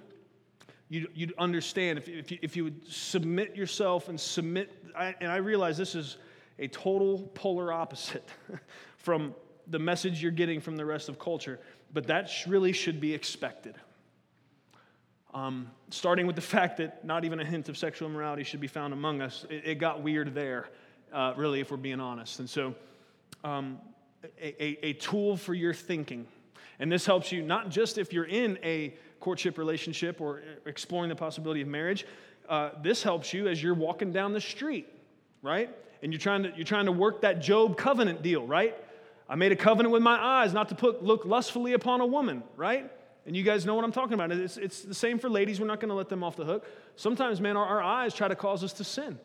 you'd, 0.91 1.09
you'd 1.15 1.33
understand. 1.39 1.99
If, 1.99 2.09
if, 2.09 2.31
you, 2.31 2.39
if 2.43 2.57
you 2.57 2.65
would 2.65 2.87
submit 2.87 3.57
yourself 3.57 4.11
and 4.11 4.21
submit, 4.21 4.71
I, 4.95 5.15
and 5.21 5.33
I 5.33 5.37
realize 5.37 5.79
this 5.79 5.95
is 5.95 6.19
a 6.59 6.69
total 6.69 7.31
polar 7.35 7.73
opposite 7.73 8.29
from 8.99 9.35
the 9.69 9.79
message 9.79 10.23
you're 10.23 10.33
getting 10.33 10.61
from 10.61 10.77
the 10.77 10.85
rest 10.85 11.09
of 11.09 11.19
culture, 11.19 11.59
but 11.95 12.07
that 12.09 12.29
really 12.47 12.73
should 12.73 13.01
be 13.01 13.15
expected. 13.15 13.77
Um, 15.33 15.71
starting 15.91 16.27
with 16.27 16.35
the 16.35 16.43
fact 16.43 16.79
that 16.79 17.05
not 17.05 17.25
even 17.25 17.39
a 17.39 17.45
hint 17.45 17.69
of 17.69 17.79
sexual 17.79 18.09
immorality 18.09 18.43
should 18.43 18.61
be 18.61 18.67
found 18.67 18.93
among 18.93 19.23
us. 19.23 19.47
It, 19.49 19.63
it 19.65 19.75
got 19.77 20.03
weird 20.03 20.35
there, 20.35 20.69
uh, 21.13 21.35
really, 21.37 21.61
if 21.61 21.71
we're 21.71 21.77
being 21.77 22.01
honest. 22.01 22.41
And 22.41 22.51
so, 22.51 22.75
um, 23.45 23.79
a, 24.43 24.63
a, 24.63 24.87
a 24.87 24.93
tool 24.95 25.37
for 25.37 25.55
your 25.55 25.73
thinking. 25.73 26.27
And 26.81 26.91
this 26.91 27.07
helps 27.07 27.31
you 27.31 27.43
not 27.43 27.69
just 27.69 27.97
if 27.97 28.13
you're 28.13 28.25
in 28.25 28.59
a 28.65 28.95
courtship 29.21 29.59
relationship 29.59 30.21
or 30.21 30.43
exploring 30.67 31.09
the 31.09 31.17
possibility 31.17 31.61
of 31.61 31.69
marriage, 31.69 32.07
uh, 32.49 32.71
this 32.83 33.03
helps 33.03 33.33
you 33.33 33.49
as 33.49 33.63
you're 33.63 33.75
walking 33.75 34.13
down 34.13 34.33
the 34.33 34.41
street, 34.41 34.89
right? 35.43 35.71
And 36.03 36.13
you're 36.13 36.21
trying, 36.21 36.43
to, 36.43 36.53
you're 36.57 36.65
trying 36.65 36.87
to 36.87 36.93
work 36.93 37.21
that 37.23 37.41
Job 37.41 37.77
covenant 37.77 38.23
deal, 38.23 38.47
right? 38.47 38.77
I 39.29 39.37
made 39.37 39.53
a 39.53 39.57
covenant 39.57 39.93
with 39.93 40.03
my 40.03 40.19
eyes 40.19 40.53
not 40.53 40.69
to 40.71 40.75
put, 40.75 41.05
look 41.05 41.25
lustfully 41.25 41.75
upon 41.75 42.01
a 42.01 42.07
woman, 42.07 42.43
right? 42.57 42.91
And 43.27 43.37
you 43.37 43.45
guys 43.45 43.65
know 43.65 43.75
what 43.75 43.85
I'm 43.85 43.93
talking 43.93 44.15
about. 44.15 44.33
It's, 44.33 44.57
it's 44.57 44.83
the 44.83 44.95
same 44.95 45.19
for 45.19 45.31
ladies. 45.31 45.61
We're 45.61 45.67
not 45.67 45.79
going 45.79 45.91
to 45.91 45.95
let 45.95 46.09
them 46.09 46.25
off 46.25 46.37
the 46.37 46.45
hook. 46.45 46.67
Sometimes, 46.97 47.41
man, 47.41 47.57
our, 47.57 47.65
our 47.65 47.83
eyes 47.83 48.15
try 48.15 48.27
to 48.27 48.35
cause 48.35 48.65
us 48.65 48.73
to 48.75 48.85
sin. 48.85 49.19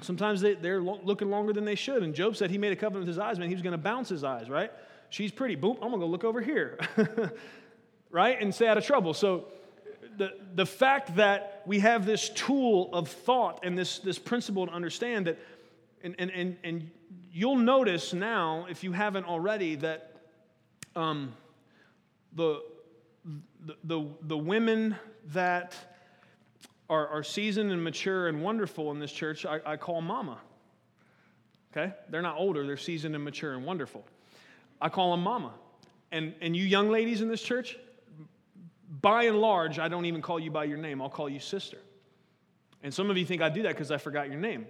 Sometimes 0.00 0.40
they, 0.40 0.54
they're 0.54 0.80
lo- 0.80 1.00
looking 1.04 1.30
longer 1.30 1.52
than 1.52 1.64
they 1.64 1.76
should. 1.76 2.02
And 2.02 2.14
Job 2.14 2.36
said 2.36 2.50
he 2.50 2.58
made 2.58 2.72
a 2.72 2.76
covenant 2.76 3.06
with 3.06 3.08
his 3.08 3.18
eyes, 3.18 3.38
man. 3.38 3.48
He 3.48 3.54
was 3.54 3.62
going 3.62 3.72
to 3.72 3.78
bounce 3.78 4.08
his 4.08 4.24
eyes, 4.24 4.50
right? 4.50 4.72
She's 5.10 5.30
pretty. 5.30 5.54
Boom, 5.54 5.76
I'm 5.80 5.90
going 5.90 6.00
to 6.00 6.06
go 6.06 6.06
look 6.06 6.24
over 6.24 6.40
here, 6.40 6.78
right? 8.14 8.40
And 8.40 8.54
stay 8.54 8.68
out 8.68 8.78
of 8.78 8.86
trouble. 8.86 9.12
So 9.12 9.46
the, 10.16 10.34
the 10.54 10.64
fact 10.64 11.16
that 11.16 11.62
we 11.66 11.80
have 11.80 12.06
this 12.06 12.28
tool 12.28 12.88
of 12.92 13.08
thought 13.08 13.64
and 13.64 13.76
this, 13.76 13.98
this 13.98 14.20
principle 14.20 14.68
to 14.68 14.72
understand 14.72 15.26
that, 15.26 15.36
and, 16.04 16.14
and, 16.20 16.30
and, 16.30 16.56
and 16.62 16.90
you'll 17.32 17.56
notice 17.56 18.14
now, 18.14 18.66
if 18.70 18.84
you 18.84 18.92
haven't 18.92 19.24
already, 19.24 19.74
that 19.74 20.14
um, 20.94 21.32
the, 22.34 22.62
the, 23.66 23.76
the, 23.82 24.06
the 24.22 24.38
women 24.38 24.94
that 25.32 25.74
are, 26.88 27.08
are 27.08 27.24
seasoned 27.24 27.72
and 27.72 27.82
mature 27.82 28.28
and 28.28 28.44
wonderful 28.44 28.92
in 28.92 29.00
this 29.00 29.10
church, 29.10 29.44
I, 29.44 29.58
I 29.66 29.76
call 29.76 30.00
mama. 30.00 30.38
Okay? 31.72 31.92
They're 32.10 32.22
not 32.22 32.36
older, 32.36 32.64
they're 32.64 32.76
seasoned 32.76 33.16
and 33.16 33.24
mature 33.24 33.54
and 33.54 33.66
wonderful. 33.66 34.06
I 34.80 34.88
call 34.88 35.10
them 35.10 35.24
mama. 35.24 35.52
And, 36.12 36.32
and 36.40 36.54
you 36.54 36.62
young 36.62 36.90
ladies 36.90 37.20
in 37.20 37.26
this 37.26 37.42
church, 37.42 37.76
by 39.00 39.24
and 39.24 39.40
large, 39.40 39.78
I 39.78 39.88
don't 39.88 40.06
even 40.06 40.22
call 40.22 40.38
you 40.38 40.50
by 40.50 40.64
your 40.64 40.78
name, 40.78 41.00
I'll 41.00 41.10
call 41.10 41.28
you 41.28 41.40
sister. 41.40 41.78
And 42.82 42.92
some 42.92 43.10
of 43.10 43.16
you 43.16 43.24
think 43.24 43.42
I 43.42 43.48
do 43.48 43.62
that 43.62 43.70
because 43.70 43.90
I 43.90 43.96
forgot 43.96 44.28
your 44.28 44.38
name. 44.38 44.66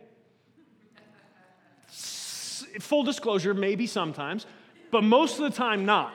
Full 1.88 3.02
disclosure, 3.02 3.54
maybe 3.54 3.86
sometimes, 3.86 4.46
but 4.90 5.02
most 5.02 5.38
of 5.38 5.50
the 5.50 5.56
time, 5.56 5.84
not. 5.84 6.14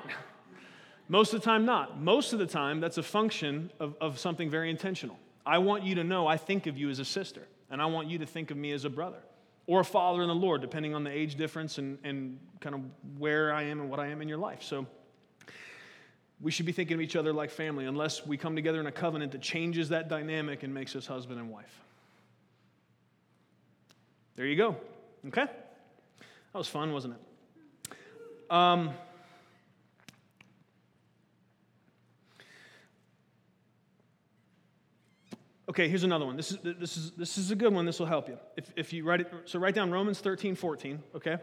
Most 1.07 1.33
of 1.33 1.41
the 1.41 1.45
time, 1.45 1.65
not. 1.65 1.99
Most 1.99 2.33
of 2.33 2.39
the 2.39 2.45
time, 2.45 2.79
that's 2.79 2.97
a 2.97 3.03
function 3.03 3.71
of, 3.79 3.95
of 3.99 4.19
something 4.19 4.49
very 4.49 4.69
intentional. 4.69 5.17
I 5.45 5.57
want 5.57 5.83
you 5.83 5.95
to 5.95 6.03
know 6.03 6.27
I 6.27 6.37
think 6.37 6.67
of 6.67 6.77
you 6.77 6.89
as 6.89 6.99
a 6.99 7.05
sister, 7.05 7.47
and 7.69 7.81
I 7.81 7.85
want 7.85 8.07
you 8.09 8.19
to 8.19 8.25
think 8.25 8.51
of 8.51 8.57
me 8.57 8.71
as 8.71 8.85
a 8.85 8.89
brother 8.89 9.19
or 9.67 9.81
a 9.81 9.85
father 9.85 10.21
in 10.21 10.27
the 10.27 10.35
Lord, 10.35 10.61
depending 10.61 10.95
on 10.95 11.03
the 11.03 11.11
age 11.11 11.35
difference 11.35 11.77
and, 11.77 11.97
and 12.03 12.39
kind 12.59 12.75
of 12.75 12.81
where 13.17 13.53
I 13.53 13.63
am 13.63 13.81
and 13.81 13.89
what 13.89 13.99
I 13.99 14.07
am 14.07 14.21
in 14.21 14.27
your 14.27 14.37
life. 14.37 14.63
So 14.63 14.85
we 16.41 16.51
should 16.51 16.65
be 16.65 16.71
thinking 16.71 16.95
of 16.95 17.01
each 17.01 17.15
other 17.15 17.33
like 17.33 17.51
family 17.51 17.85
unless 17.85 18.25
we 18.25 18.37
come 18.37 18.55
together 18.55 18.79
in 18.79 18.87
a 18.87 18.91
covenant 18.91 19.31
that 19.33 19.41
changes 19.41 19.89
that 19.89 20.07
dynamic 20.07 20.63
and 20.63 20.73
makes 20.73 20.95
us 20.95 21.05
husband 21.05 21.39
and 21.39 21.49
wife. 21.49 21.81
There 24.35 24.45
you 24.45 24.55
go. 24.55 24.77
Okay? 25.27 25.45
That 25.45 26.57
was 26.57 26.67
fun, 26.67 26.93
wasn't 26.93 27.15
it? 27.15 27.95
Um, 28.49 28.91
Okay, 35.69 35.87
here's 35.87 36.03
another 36.03 36.25
one. 36.25 36.35
This 36.35 36.51
is, 36.51 36.57
this 36.63 36.97
is, 36.97 37.11
this 37.11 37.37
is 37.37 37.51
a 37.51 37.55
good 37.55 37.71
one. 37.71 37.85
This 37.85 37.99
will 37.99 38.07
help 38.07 38.27
you. 38.27 38.39
If, 38.57 38.73
if 38.75 38.91
you 38.91 39.03
write 39.03 39.21
it, 39.21 39.31
so 39.45 39.59
write 39.59 39.75
down 39.75 39.91
Romans 39.91 40.19
13, 40.19 40.55
14, 40.55 41.03
okay? 41.15 41.37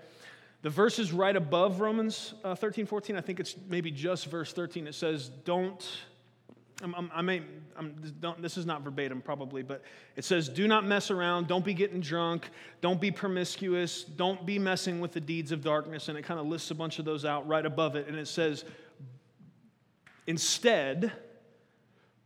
The 0.67 0.71
verses 0.71 1.12
right 1.12 1.37
above 1.37 1.79
Romans 1.79 2.35
uh, 2.43 2.57
13, 2.57 2.87
14. 2.87 3.14
I 3.14 3.21
think 3.21 3.39
it's 3.39 3.55
maybe 3.69 3.93
just 3.93 4.27
verse 4.27 4.53
13. 4.53 4.89
It 4.89 4.97
says, 4.97 5.29
don't, 5.45 5.87
I'm, 6.83 6.93
I'm, 6.97 7.11
I 7.14 7.23
may, 7.23 7.43
I'm, 7.77 7.95
don't, 8.19 8.43
this 8.43 8.57
is 8.57 8.67
not 8.67 8.83
verbatim 8.83 9.23
probably, 9.23 9.62
but 9.62 9.83
it 10.17 10.25
says, 10.25 10.49
do 10.49 10.67
not 10.67 10.85
mess 10.85 11.12
around. 11.12 11.47
Don't 11.47 11.64
be 11.64 11.73
getting 11.73 12.01
drunk. 12.01 12.51
Don't 12.81 13.01
be 13.01 13.12
promiscuous. 13.12 14.03
Don't 14.03 14.45
be 14.45 14.59
messing 14.59 15.01
with 15.01 15.12
the 15.12 15.21
deeds 15.21 15.53
of 15.53 15.62
darkness. 15.62 16.09
And 16.09 16.19
it 16.19 16.23
kind 16.23 16.41
of 16.41 16.47
lists 16.47 16.73
a 16.73 16.75
bunch 16.75 16.99
of 16.99 17.05
those 17.05 17.25
out 17.25 17.47
right 17.47 17.64
above 17.64 17.95
it. 17.95 18.09
And 18.09 18.17
it 18.19 18.27
says, 18.27 18.64
instead, 20.27 21.12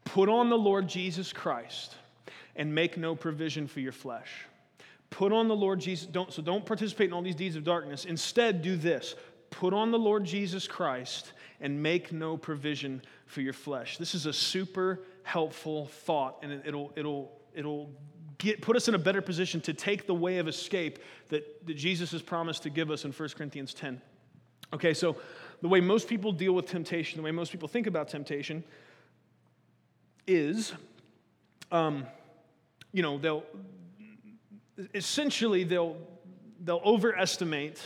Put 0.05 0.28
on 0.28 0.49
the 0.49 0.59
Lord 0.59 0.88
Jesus 0.88 1.32
Christ 1.32 1.95
and 2.57 2.74
make 2.74 2.99
no 2.99 3.14
provision 3.14 3.68
for 3.68 3.78
your 3.78 3.93
flesh. 3.93 4.47
Put 5.11 5.32
on 5.32 5.48
the 5.48 5.56
Lord 5.56 5.80
Jesus. 5.80 6.06
Don't, 6.06 6.32
so 6.32 6.40
don't 6.40 6.64
participate 6.64 7.08
in 7.08 7.12
all 7.12 7.22
these 7.22 7.34
deeds 7.34 7.56
of 7.56 7.64
darkness. 7.64 8.04
Instead, 8.04 8.62
do 8.62 8.76
this 8.76 9.14
put 9.50 9.74
on 9.74 9.90
the 9.90 9.98
Lord 9.98 10.24
Jesus 10.24 10.66
Christ 10.66 11.32
and 11.61 11.82
make 11.82 12.12
no 12.12 12.36
provision 12.36 13.02
for 13.26 13.40
your 13.40 13.52
flesh. 13.52 13.98
This 13.98 14.14
is 14.14 14.26
a 14.26 14.32
super 14.32 15.00
helpful 15.24 15.86
thought, 15.86 16.38
and 16.42 16.52
it, 16.52 16.72
will 16.72 16.92
it'll, 16.96 17.32
it'll 17.54 17.90
get, 18.38 18.62
put 18.62 18.76
us 18.76 18.88
in 18.88 18.94
a 18.94 18.98
better 18.98 19.20
position 19.20 19.61
to 19.62 19.74
take 19.74 20.06
the 20.06 20.14
way 20.14 20.38
of 20.38 20.48
escape 20.48 21.00
that, 21.28 21.66
that 21.66 21.74
Jesus 21.74 22.12
has 22.12 22.22
promised 22.22 22.62
to 22.62 22.70
give 22.70 22.90
us 22.90 23.04
in 23.04 23.12
1 23.12 23.28
Corinthians 23.30 23.74
10. 23.74 24.00
Okay, 24.72 24.94
so 24.94 25.16
the 25.62 25.68
way 25.68 25.80
most 25.80 26.08
people 26.08 26.32
deal 26.32 26.52
with 26.52 26.66
temptation, 26.66 27.18
the 27.18 27.24
way 27.24 27.32
most 27.32 27.52
people 27.52 27.68
think 27.68 27.86
about 27.86 28.08
temptation, 28.08 28.64
is, 30.26 30.72
um, 31.72 32.06
you 32.92 33.02
know, 33.02 33.18
they'll 33.18 33.44
essentially 34.95 35.64
they'll 35.64 35.97
they'll 36.64 36.83
overestimate 36.85 37.81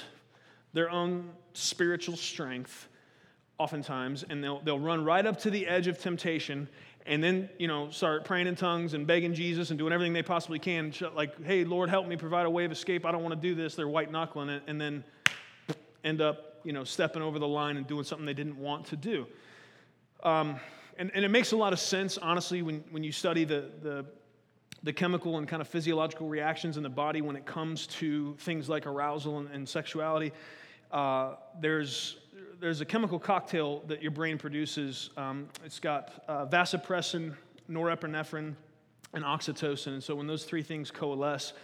their 0.73 0.91
own 0.91 1.31
spiritual 1.53 2.17
strength, 2.17 2.89
oftentimes, 3.59 4.25
and 4.29 4.43
they'll, 4.43 4.61
they'll 4.61 4.79
run 4.79 5.05
right 5.05 5.25
up 5.25 5.39
to 5.41 5.51
the 5.51 5.67
edge 5.67 5.87
of 5.87 5.99
temptation 5.99 6.69
and 7.07 7.23
then, 7.23 7.49
you 7.59 7.69
know, 7.69 7.91
start 7.91 8.25
praying 8.25 8.47
in 8.47 8.57
tongues 8.57 8.95
and 8.95 9.07
begging 9.07 9.35
Jesus 9.35 9.71
and 9.71 9.79
doing 9.79 9.93
everything 9.93 10.15
they 10.15 10.23
possibly 10.23 10.59
can. 10.59 10.93
Like, 11.15 11.45
hey, 11.45 11.65
Lord, 11.65 11.91
help 11.91 12.07
me 12.07 12.17
provide 12.17 12.47
a 12.47 12.51
way 12.51 12.65
of 12.65 12.73
escape. 12.73 13.05
I 13.05 13.13
don't 13.13 13.23
want 13.23 13.41
to 13.41 13.49
do 13.49 13.55
this. 13.55 13.75
They're 13.75 13.87
white 13.87 14.11
knuckling 14.11 14.49
it, 14.49 14.63
and 14.67 14.81
then 14.81 15.05
end 16.03 16.23
up, 16.23 16.61
you 16.65 16.73
know, 16.73 16.83
stepping 16.83 17.23
over 17.23 17.39
the 17.39 17.47
line 17.47 17.77
and 17.77 17.87
doing 17.87 18.05
something 18.05 18.25
they 18.25 18.35
didn't 18.35 18.59
want 18.59 18.87
to 18.87 18.97
do. 18.97 19.27
Um, 20.23 20.59
and, 20.97 21.11
and 21.15 21.25
it 21.25 21.31
makes 21.31 21.53
a 21.53 21.57
lot 21.57 21.73
of 21.75 21.79
sense, 21.79 22.17
honestly, 22.17 22.63
when, 22.63 22.83
when 22.91 23.05
you 23.05 23.13
study 23.13 23.45
the, 23.45 23.71
the, 23.83 24.07
the 24.85 24.93
chemical 24.93 25.39
and 25.39 25.49
kind 25.49 25.63
of 25.63 25.67
physiological 25.67 26.29
reactions 26.29 26.77
in 26.77 26.83
the 26.83 26.91
body 26.91 27.23
when 27.23 27.37
it 27.37 27.47
comes 27.47 27.87
to 27.87 28.37
things 28.41 28.69
like 28.69 28.87
arousal 28.87 29.39
and, 29.39 29.51
and 29.51 29.69
sexuality. 29.69 30.31
Uh, 30.93 31.35
there's, 31.59 32.19
there's 32.61 32.83
a 32.83 32.85
chemical 32.85 33.19
cocktail 33.19 33.83
that 33.89 34.03
your 34.03 34.11
brain 34.11 34.37
produces. 34.37 35.11
Um, 35.17 35.49
it's 35.65 35.81
got 35.81 36.23
uh, 36.29 36.47
vasopressin, 36.47 37.35
norepinephrine, 37.69 38.55
and 39.15 39.25
oxytocin. 39.25 39.89
And 39.89 40.05
so 40.05 40.15
when 40.15 40.27
those 40.27 40.45
three 40.45 40.63
things 40.63 40.91
coalesce, 40.91 41.55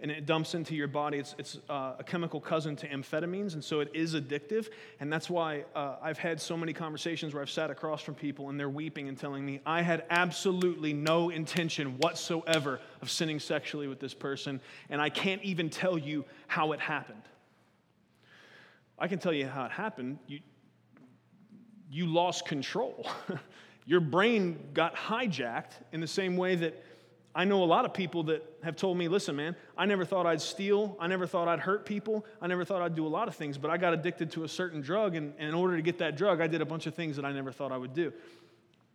and 0.00 0.10
it 0.10 0.26
dumps 0.26 0.54
into 0.54 0.74
your 0.74 0.88
body. 0.88 1.18
It's, 1.18 1.34
it's 1.38 1.58
uh, 1.70 1.94
a 1.98 2.04
chemical 2.04 2.40
cousin 2.40 2.76
to 2.76 2.88
amphetamines, 2.88 3.54
and 3.54 3.64
so 3.64 3.80
it 3.80 3.90
is 3.94 4.14
addictive. 4.14 4.68
And 5.00 5.10
that's 5.12 5.30
why 5.30 5.64
uh, 5.74 5.96
I've 6.02 6.18
had 6.18 6.40
so 6.40 6.56
many 6.56 6.72
conversations 6.72 7.32
where 7.32 7.42
I've 7.42 7.50
sat 7.50 7.70
across 7.70 8.02
from 8.02 8.14
people 8.14 8.50
and 8.50 8.60
they're 8.60 8.68
weeping 8.68 9.08
and 9.08 9.18
telling 9.18 9.44
me, 9.44 9.60
I 9.64 9.82
had 9.82 10.04
absolutely 10.10 10.92
no 10.92 11.30
intention 11.30 11.96
whatsoever 11.98 12.80
of 13.00 13.10
sinning 13.10 13.40
sexually 13.40 13.88
with 13.88 14.00
this 14.00 14.14
person, 14.14 14.60
and 14.90 15.00
I 15.00 15.08
can't 15.08 15.42
even 15.42 15.70
tell 15.70 15.96
you 15.96 16.24
how 16.46 16.72
it 16.72 16.80
happened. 16.80 17.22
I 18.98 19.08
can 19.08 19.18
tell 19.18 19.32
you 19.32 19.46
how 19.46 19.64
it 19.64 19.72
happened. 19.72 20.18
You, 20.26 20.40
you 21.90 22.06
lost 22.06 22.46
control. 22.46 23.06
your 23.86 24.00
brain 24.00 24.58
got 24.74 24.94
hijacked 24.94 25.72
in 25.92 26.00
the 26.00 26.06
same 26.06 26.36
way 26.36 26.56
that 26.56 26.82
I 27.36 27.44
know 27.44 27.62
a 27.62 27.66
lot 27.66 27.84
of 27.84 27.92
people 27.92 28.22
that 28.24 28.42
have 28.64 28.76
told 28.76 28.96
me, 28.96 29.08
listen, 29.08 29.36
man, 29.36 29.54
I 29.76 29.84
never 29.84 30.06
thought 30.06 30.24
I'd 30.24 30.40
steal. 30.40 30.96
I 30.98 31.06
never 31.06 31.26
thought 31.26 31.48
I'd 31.48 31.60
hurt 31.60 31.84
people. 31.84 32.24
I 32.40 32.46
never 32.46 32.64
thought 32.64 32.80
I'd 32.80 32.94
do 32.94 33.06
a 33.06 33.08
lot 33.08 33.28
of 33.28 33.36
things, 33.36 33.58
but 33.58 33.70
I 33.70 33.76
got 33.76 33.92
addicted 33.92 34.30
to 34.32 34.44
a 34.44 34.48
certain 34.48 34.80
drug. 34.80 35.16
And, 35.16 35.34
and 35.38 35.50
in 35.50 35.54
order 35.54 35.76
to 35.76 35.82
get 35.82 35.98
that 35.98 36.16
drug, 36.16 36.40
I 36.40 36.46
did 36.46 36.62
a 36.62 36.64
bunch 36.64 36.86
of 36.86 36.94
things 36.94 37.14
that 37.16 37.26
I 37.26 37.32
never 37.32 37.52
thought 37.52 37.72
I 37.72 37.76
would 37.76 37.92
do. 37.92 38.10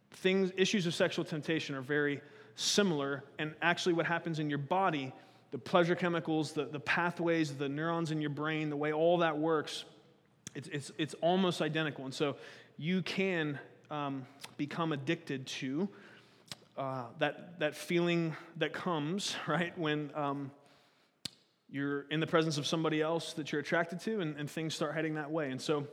Things, 0.09 0.51
issues 0.57 0.87
of 0.87 0.95
sexual 0.95 1.23
temptation 1.23 1.75
are 1.75 1.81
very 1.81 2.19
similar. 2.55 3.23
And 3.37 3.53
actually, 3.61 3.93
what 3.93 4.07
happens 4.07 4.39
in 4.39 4.49
your 4.49 4.57
body, 4.57 5.13
the 5.51 5.59
pleasure 5.59 5.93
chemicals, 5.93 6.51
the, 6.51 6.65
the 6.65 6.79
pathways, 6.79 7.53
the 7.53 7.69
neurons 7.69 8.09
in 8.09 8.21
your 8.21 8.31
brain, 8.31 8.71
the 8.71 8.75
way 8.75 8.91
all 8.91 9.19
that 9.19 9.37
works, 9.37 9.85
it's, 10.55 10.67
it's, 10.69 10.91
it's 10.97 11.13
almost 11.21 11.61
identical. 11.61 12.05
And 12.05 12.13
so 12.13 12.37
you 12.75 13.03
can 13.03 13.59
um, 13.91 14.25
become 14.57 14.93
addicted 14.93 15.45
to 15.45 15.87
uh, 16.77 17.05
that, 17.19 17.59
that 17.59 17.75
feeling 17.75 18.35
that 18.57 18.73
comes, 18.73 19.35
right, 19.47 19.77
when 19.77 20.11
um, 20.15 20.51
you're 21.69 22.01
in 22.09 22.19
the 22.19 22.27
presence 22.27 22.57
of 22.57 22.65
somebody 22.65 23.01
else 23.01 23.33
that 23.33 23.51
you're 23.51 23.61
attracted 23.61 23.99
to 24.01 24.21
and, 24.21 24.37
and 24.37 24.49
things 24.49 24.75
start 24.75 24.93
heading 24.93 25.15
that 25.15 25.31
way. 25.31 25.51
And 25.51 25.61
so, 25.61 25.87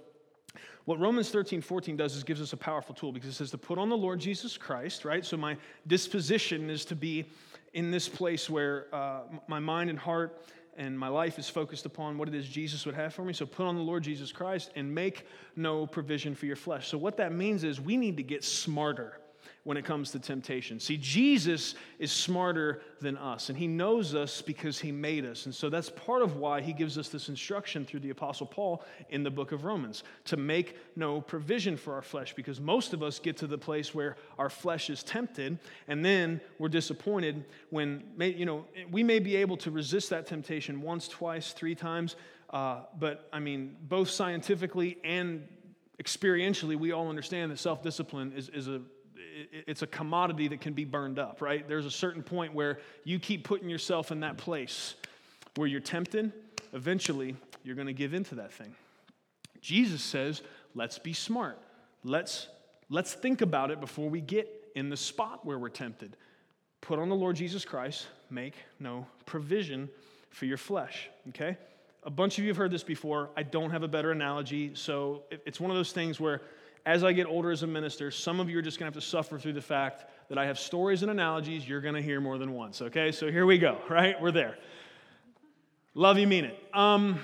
what 0.87 0.99
Romans 0.99 1.29
13, 1.29 1.61
14 1.61 1.97
does 1.99 2.17
is 2.17 2.25
gives 2.25 2.41
us 2.41 2.55
a 2.55 2.57
powerful 2.57 2.95
tool 2.95 3.13
because 3.13 3.29
it 3.29 3.35
says 3.35 3.51
to 3.51 3.59
put 3.59 3.77
on 3.79 3.91
the 3.91 3.97
Lord 3.97 4.19
Jesus 4.19 4.57
Christ, 4.57 5.05
right? 5.05 5.25
So, 5.25 5.37
my 5.37 5.57
disposition 5.87 6.71
is 6.71 6.85
to 6.87 6.97
be 6.97 7.27
in 7.75 7.91
this 7.91 8.09
place 8.09 8.49
where 8.49 8.87
uh, 8.95 9.21
my 9.47 9.59
mind 9.59 9.91
and 9.91 9.99
heart 9.99 10.43
and 10.79 10.99
my 10.99 11.09
life 11.09 11.39
is 11.39 11.49
focused 11.49 11.85
upon 11.85 12.17
what 12.17 12.29
it 12.29 12.35
is 12.35 12.49
Jesus 12.49 12.87
would 12.87 12.95
have 12.95 13.13
for 13.13 13.25
me. 13.25 13.33
So 13.33 13.45
put 13.45 13.67
on 13.67 13.75
the 13.75 13.83
Lord 13.83 14.05
Jesus 14.05 14.31
Christ 14.31 14.71
and 14.77 14.95
make 14.95 15.27
no 15.57 15.87
provision 15.87 16.37
for 16.37 16.47
your 16.47 16.57
flesh. 16.57 16.89
So, 16.89 16.97
what 16.97 17.17
that 17.19 17.33
means 17.33 17.65
is 17.65 17.81
we 17.81 17.97
need 17.97 18.17
to 18.17 18.23
get 18.23 18.43
smarter 18.43 19.21
when 19.69 19.77
it 19.77 19.85
comes 19.85 20.11
to 20.13 20.19
temptation. 20.19 20.81
See, 20.81 20.97
Jesus 20.97 21.75
is 21.99 22.11
smarter 22.11 22.81
than 23.03 23.19
us, 23.19 23.51
and 23.51 23.59
he 23.59 23.67
knows 23.67 24.15
us 24.15 24.41
because 24.41 24.79
he 24.79 24.91
made 24.91 25.27
us. 25.27 25.45
And 25.45 25.55
so 25.55 25.69
that's 25.69 25.91
part 25.91 26.23
of 26.23 26.37
why 26.37 26.63
he 26.63 26.73
gives 26.73 26.97
us 26.97 27.11
this 27.11 27.29
instruction 27.29 27.85
through 27.85 28.01
the 28.01 28.09
Apostle 28.09 28.47
Paul 28.47 28.83
in 29.11 29.23
the 29.23 29.31
book 29.31 29.53
of 29.53 29.67
Romans 29.67 30.05
to 30.25 30.39
make 30.39 30.79
no 30.97 31.21
provision 31.21 31.77
for 31.77 31.93
our 31.93 32.01
flesh, 32.01 32.33
because 32.33 32.63
most 32.63 32.95
of 32.95 33.03
us 33.03 33.19
get 33.19 33.37
to 33.37 33.47
the 33.47 33.59
place 33.59 33.95
where 33.95 34.17
our 34.39 34.49
flesh 34.49 34.89
is 34.89 35.03
tempted, 35.03 35.59
and 35.87 36.03
then 36.03 36.41
we're 36.59 36.71
disappointed 36.71 37.45
when, 37.69 38.05
you 38.19 38.47
know, 38.47 38.65
we 38.91 39.03
may 39.03 39.19
be 39.19 39.37
able 39.37 39.59
to 39.59 39.71
resist 39.71 40.09
that 40.09 40.25
temptation 40.25 40.81
once, 40.81 41.09
twice, 41.09 41.53
three 41.53 41.75
times. 41.75 42.17
Uh, 42.49 42.85
but 42.99 43.29
I 43.35 43.39
mean, 43.39 43.77
both 43.83 44.09
scientifically 44.09 44.97
and 45.05 45.47
experientially, 46.03 46.77
we 46.77 46.93
all 46.93 47.11
understand 47.11 47.53
that 47.53 47.59
self 47.59 47.83
discipline 47.83 48.33
is, 48.35 48.49
is 48.49 48.67
a 48.67 48.81
it's 49.67 49.83
a 49.83 49.87
commodity 49.87 50.49
that 50.49 50.61
can 50.61 50.73
be 50.73 50.85
burned 50.85 51.19
up, 51.19 51.41
right? 51.41 51.67
There's 51.69 51.87
a 51.87 51.91
certain 51.91 52.23
point 52.23 52.55
where 52.55 52.79
you 53.05 53.19
keep 53.19 53.45
putting 53.45 53.69
yourself 53.69 54.11
in 54.11 54.21
that 54.21 54.37
place 54.37 54.95
where 55.57 55.69
you're 55.69 55.81
tempted, 55.81 56.33
eventually 56.73 57.37
you're 57.65 57.75
going 57.75 57.87
to 57.87 57.93
give 57.93 58.15
into 58.15 58.37
that 58.37 58.53
thing. 58.53 58.75
Jesus 59.61 60.03
says, 60.03 60.43
let's 60.75 60.99
be 60.99 61.13
smart. 61.13 61.59
Let's, 62.05 62.49
let's 62.89 63.13
think 63.15 63.41
about 63.41 63.71
it 63.71 63.81
before 63.81 64.09
we 64.09 64.21
get 64.21 64.49
in 64.75 64.89
the 64.89 64.97
spot 64.97 65.45
where 65.45 65.59
we're 65.59 65.69
tempted. 65.69 66.17
Put 66.81 66.99
on 66.99 67.09
the 67.09 67.17
Lord 67.17 67.37
Jesus 67.37 67.65
Christ, 67.65 68.07
make 68.31 68.55
no 68.79 69.07
provision 69.27 69.89
for 70.31 70.47
your 70.47 70.57
flesh, 70.57 71.09
okay? 71.31 71.57
A 72.05 72.11
bunch 72.11 72.39
of 72.39 72.45
you 72.45 72.51
have 72.51 72.57
heard 72.57 72.71
this 72.71 72.85
before. 72.85 73.31
I 73.37 73.43
don't 73.43 73.71
have 73.71 73.83
a 73.83 73.89
better 73.89 74.13
analogy, 74.13 74.73
so 74.75 75.25
it's 75.31 75.59
one 75.59 75.71
of 75.71 75.77
those 75.77 75.93
things 75.93 76.21
where 76.21 76.43
as 76.89 77.05
I 77.05 77.13
get 77.13 77.27
older 77.27 77.51
as 77.51 77.63
a 77.63 77.67
minister, 77.67 78.11
some 78.11 78.41
of 78.41 78.49
you 78.49 78.59
are 78.59 78.63
just 78.63 78.79
going 78.79 78.91
to 78.91 78.97
have 78.97 79.03
to 79.03 79.07
suffer 79.07 79.39
through 79.39 79.53
the 79.53 79.61
fact 79.61 80.07
that 80.31 80.39
I 80.39 80.47
have 80.47 80.59
stories 80.59 81.03
and 81.03 81.11
analogies 81.11 81.69
you're 81.69 81.83
going 81.83 81.95
to 81.95 82.01
hear 82.01 82.19
more 82.19 82.39
than 82.39 82.55
once. 82.55 82.81
Okay, 82.81 83.13
so 83.13 83.31
here 83.31 83.45
we 83.45 83.59
go, 83.59 83.77
right? 83.91 84.19
We're 84.19 84.31
there. 84.31 84.57
Love 85.93 86.17
you, 86.17 86.27
mean 86.27 86.47
it. 86.47 86.59
Um, 86.73 87.21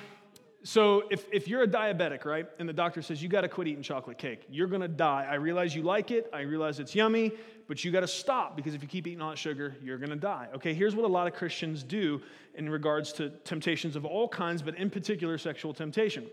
so 0.64 1.04
if, 1.10 1.24
if 1.32 1.48
you're 1.48 1.62
a 1.62 1.66
diabetic, 1.66 2.26
right, 2.26 2.46
and 2.58 2.68
the 2.68 2.74
doctor 2.74 3.00
says 3.00 3.22
you 3.22 3.30
got 3.30 3.40
to 3.40 3.48
quit 3.48 3.66
eating 3.66 3.82
chocolate 3.82 4.18
cake, 4.18 4.42
you're 4.50 4.66
going 4.66 4.82
to 4.82 4.88
die. 4.88 5.26
I 5.30 5.36
realize 5.36 5.74
you 5.74 5.82
like 5.82 6.10
it, 6.10 6.28
I 6.30 6.42
realize 6.42 6.78
it's 6.78 6.94
yummy, 6.94 7.32
but 7.66 7.82
you 7.82 7.90
got 7.90 8.00
to 8.00 8.06
stop 8.06 8.56
because 8.56 8.74
if 8.74 8.82
you 8.82 8.88
keep 8.88 9.06
eating 9.06 9.22
all 9.22 9.30
that 9.30 9.38
sugar, 9.38 9.74
you're 9.82 9.96
going 9.96 10.10
to 10.10 10.16
die. 10.16 10.48
Okay, 10.56 10.74
here's 10.74 10.94
what 10.94 11.06
a 11.06 11.08
lot 11.08 11.26
of 11.26 11.32
Christians 11.32 11.82
do 11.82 12.20
in 12.54 12.68
regards 12.68 13.14
to 13.14 13.30
temptations 13.30 13.96
of 13.96 14.04
all 14.04 14.28
kinds, 14.28 14.60
but 14.60 14.76
in 14.76 14.90
particular 14.90 15.38
sexual 15.38 15.72
temptation. 15.72 16.26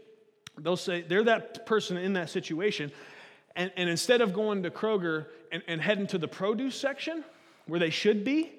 They'll 0.58 0.76
say 0.76 1.02
they're 1.02 1.24
that 1.24 1.66
person 1.66 1.96
in 1.96 2.12
that 2.14 2.30
situation, 2.30 2.92
and, 3.56 3.72
and 3.76 3.90
instead 3.90 4.22
of 4.22 4.34
going 4.34 4.64
to 4.64 4.72
Kroger 4.72 5.28
and, 5.52 5.64
and 5.68 5.82
heading 5.82 6.08
to 6.08 6.18
the 6.18 6.28
produce 6.28 6.76
section 6.76 7.24
where 7.68 7.80
they 7.80 7.90
should 7.90 8.24
be 8.24 8.52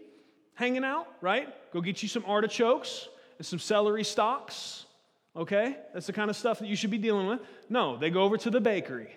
hanging 0.55 0.85
out, 0.85 1.09
right? 1.21 1.49
Go 1.73 1.81
get 1.81 2.03
you 2.03 2.09
some 2.09 2.25
artichokes 2.27 3.09
and 3.39 3.47
some 3.47 3.59
celery 3.59 4.05
stalks, 4.05 4.87
okay? 5.35 5.77
That's 5.95 6.07
the 6.07 6.13
kind 6.13 6.31
of 6.31 6.37
stuff 6.37 6.59
that 6.59 6.69
you 6.69 6.77
should 6.77 6.91
be 6.91 6.99
dealing 6.99 7.27
with. 7.27 7.41
No, 7.69 7.97
they 7.97 8.11
go 8.11 8.23
over 8.23 8.37
to 8.39 8.51
the 8.51 8.61
bakery 8.61 9.17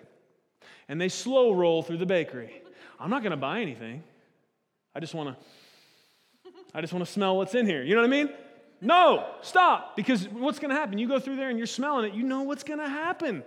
and 0.88 1.00
they 1.00 1.08
slow 1.08 1.52
roll 1.52 1.82
through 1.82 1.98
the 1.98 2.06
bakery. 2.06 2.62
I'm 2.98 3.10
not 3.10 3.22
gonna 3.22 3.36
buy 3.36 3.60
anything. 3.60 4.02
I 4.94 5.00
just 5.00 5.14
wanna, 5.14 5.36
I 6.74 6.80
just 6.80 6.92
wanna 6.92 7.06
smell 7.06 7.36
what's 7.36 7.54
in 7.54 7.66
here. 7.66 7.82
You 7.82 7.94
know 7.94 8.00
what 8.00 8.08
I 8.08 8.10
mean? 8.10 8.30
No, 8.80 9.26
stop. 9.42 9.96
Because 9.96 10.28
what's 10.28 10.58
gonna 10.58 10.74
happen? 10.74 10.98
You 10.98 11.08
go 11.08 11.18
through 11.18 11.36
there 11.36 11.50
and 11.50 11.58
you're 11.58 11.66
smelling 11.66 12.06
it, 12.06 12.14
you 12.14 12.22
know 12.22 12.42
what's 12.42 12.62
gonna 12.62 12.88
happen. 12.88 13.42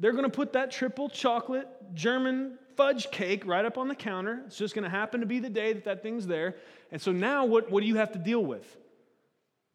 They're 0.00 0.12
going 0.12 0.24
to 0.24 0.30
put 0.30 0.52
that 0.52 0.70
triple 0.70 1.08
chocolate 1.08 1.68
German 1.94 2.58
fudge 2.76 3.10
cake 3.10 3.44
right 3.44 3.64
up 3.64 3.76
on 3.76 3.88
the 3.88 3.94
counter. 3.94 4.42
It's 4.46 4.56
just 4.56 4.74
going 4.74 4.84
to 4.84 4.90
happen 4.90 5.20
to 5.20 5.26
be 5.26 5.40
the 5.40 5.50
day 5.50 5.72
that 5.72 5.84
that 5.84 6.02
thing's 6.02 6.26
there. 6.26 6.54
And 6.92 7.02
so 7.02 7.10
now, 7.10 7.44
what, 7.44 7.70
what 7.70 7.80
do 7.80 7.86
you 7.86 7.96
have 7.96 8.12
to 8.12 8.18
deal 8.18 8.44
with? 8.44 8.76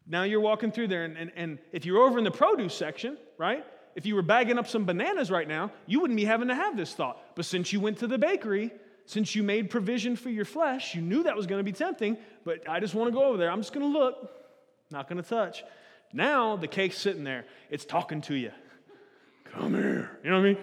Now 0.06 0.22
you're 0.22 0.40
walking 0.40 0.72
through 0.72 0.88
there, 0.88 1.04
and, 1.04 1.16
and, 1.16 1.32
and 1.36 1.58
if 1.72 1.84
you're 1.84 2.02
over 2.02 2.18
in 2.18 2.24
the 2.24 2.30
produce 2.30 2.74
section, 2.74 3.18
right? 3.38 3.64
If 3.94 4.06
you 4.06 4.14
were 4.14 4.22
bagging 4.22 4.58
up 4.58 4.66
some 4.66 4.84
bananas 4.84 5.30
right 5.30 5.46
now, 5.46 5.70
you 5.86 6.00
wouldn't 6.00 6.16
be 6.16 6.24
having 6.24 6.48
to 6.48 6.54
have 6.54 6.76
this 6.76 6.94
thought. 6.94 7.18
But 7.36 7.44
since 7.44 7.72
you 7.72 7.80
went 7.80 7.98
to 7.98 8.06
the 8.06 8.18
bakery, 8.18 8.72
since 9.06 9.34
you 9.34 9.42
made 9.42 9.70
provision 9.70 10.16
for 10.16 10.30
your 10.30 10.44
flesh, 10.44 10.94
you 10.94 11.02
knew 11.02 11.22
that 11.22 11.36
was 11.36 11.46
going 11.46 11.60
to 11.60 11.64
be 11.64 11.72
tempting, 11.72 12.16
but 12.44 12.68
I 12.68 12.80
just 12.80 12.94
want 12.94 13.08
to 13.08 13.12
go 13.12 13.24
over 13.24 13.36
there. 13.36 13.50
I'm 13.50 13.60
just 13.60 13.72
going 13.72 13.92
to 13.92 13.98
look, 13.98 14.30
not 14.90 15.08
going 15.08 15.22
to 15.22 15.28
touch. 15.28 15.62
Now 16.12 16.56
the 16.56 16.68
cake's 16.68 16.98
sitting 16.98 17.24
there, 17.24 17.44
it's 17.70 17.84
talking 17.84 18.20
to 18.22 18.34
you 18.34 18.50
come 19.58 19.74
here. 19.74 20.10
You 20.22 20.30
know 20.30 20.40
what 20.40 20.46
I 20.46 20.52
mean? 20.54 20.58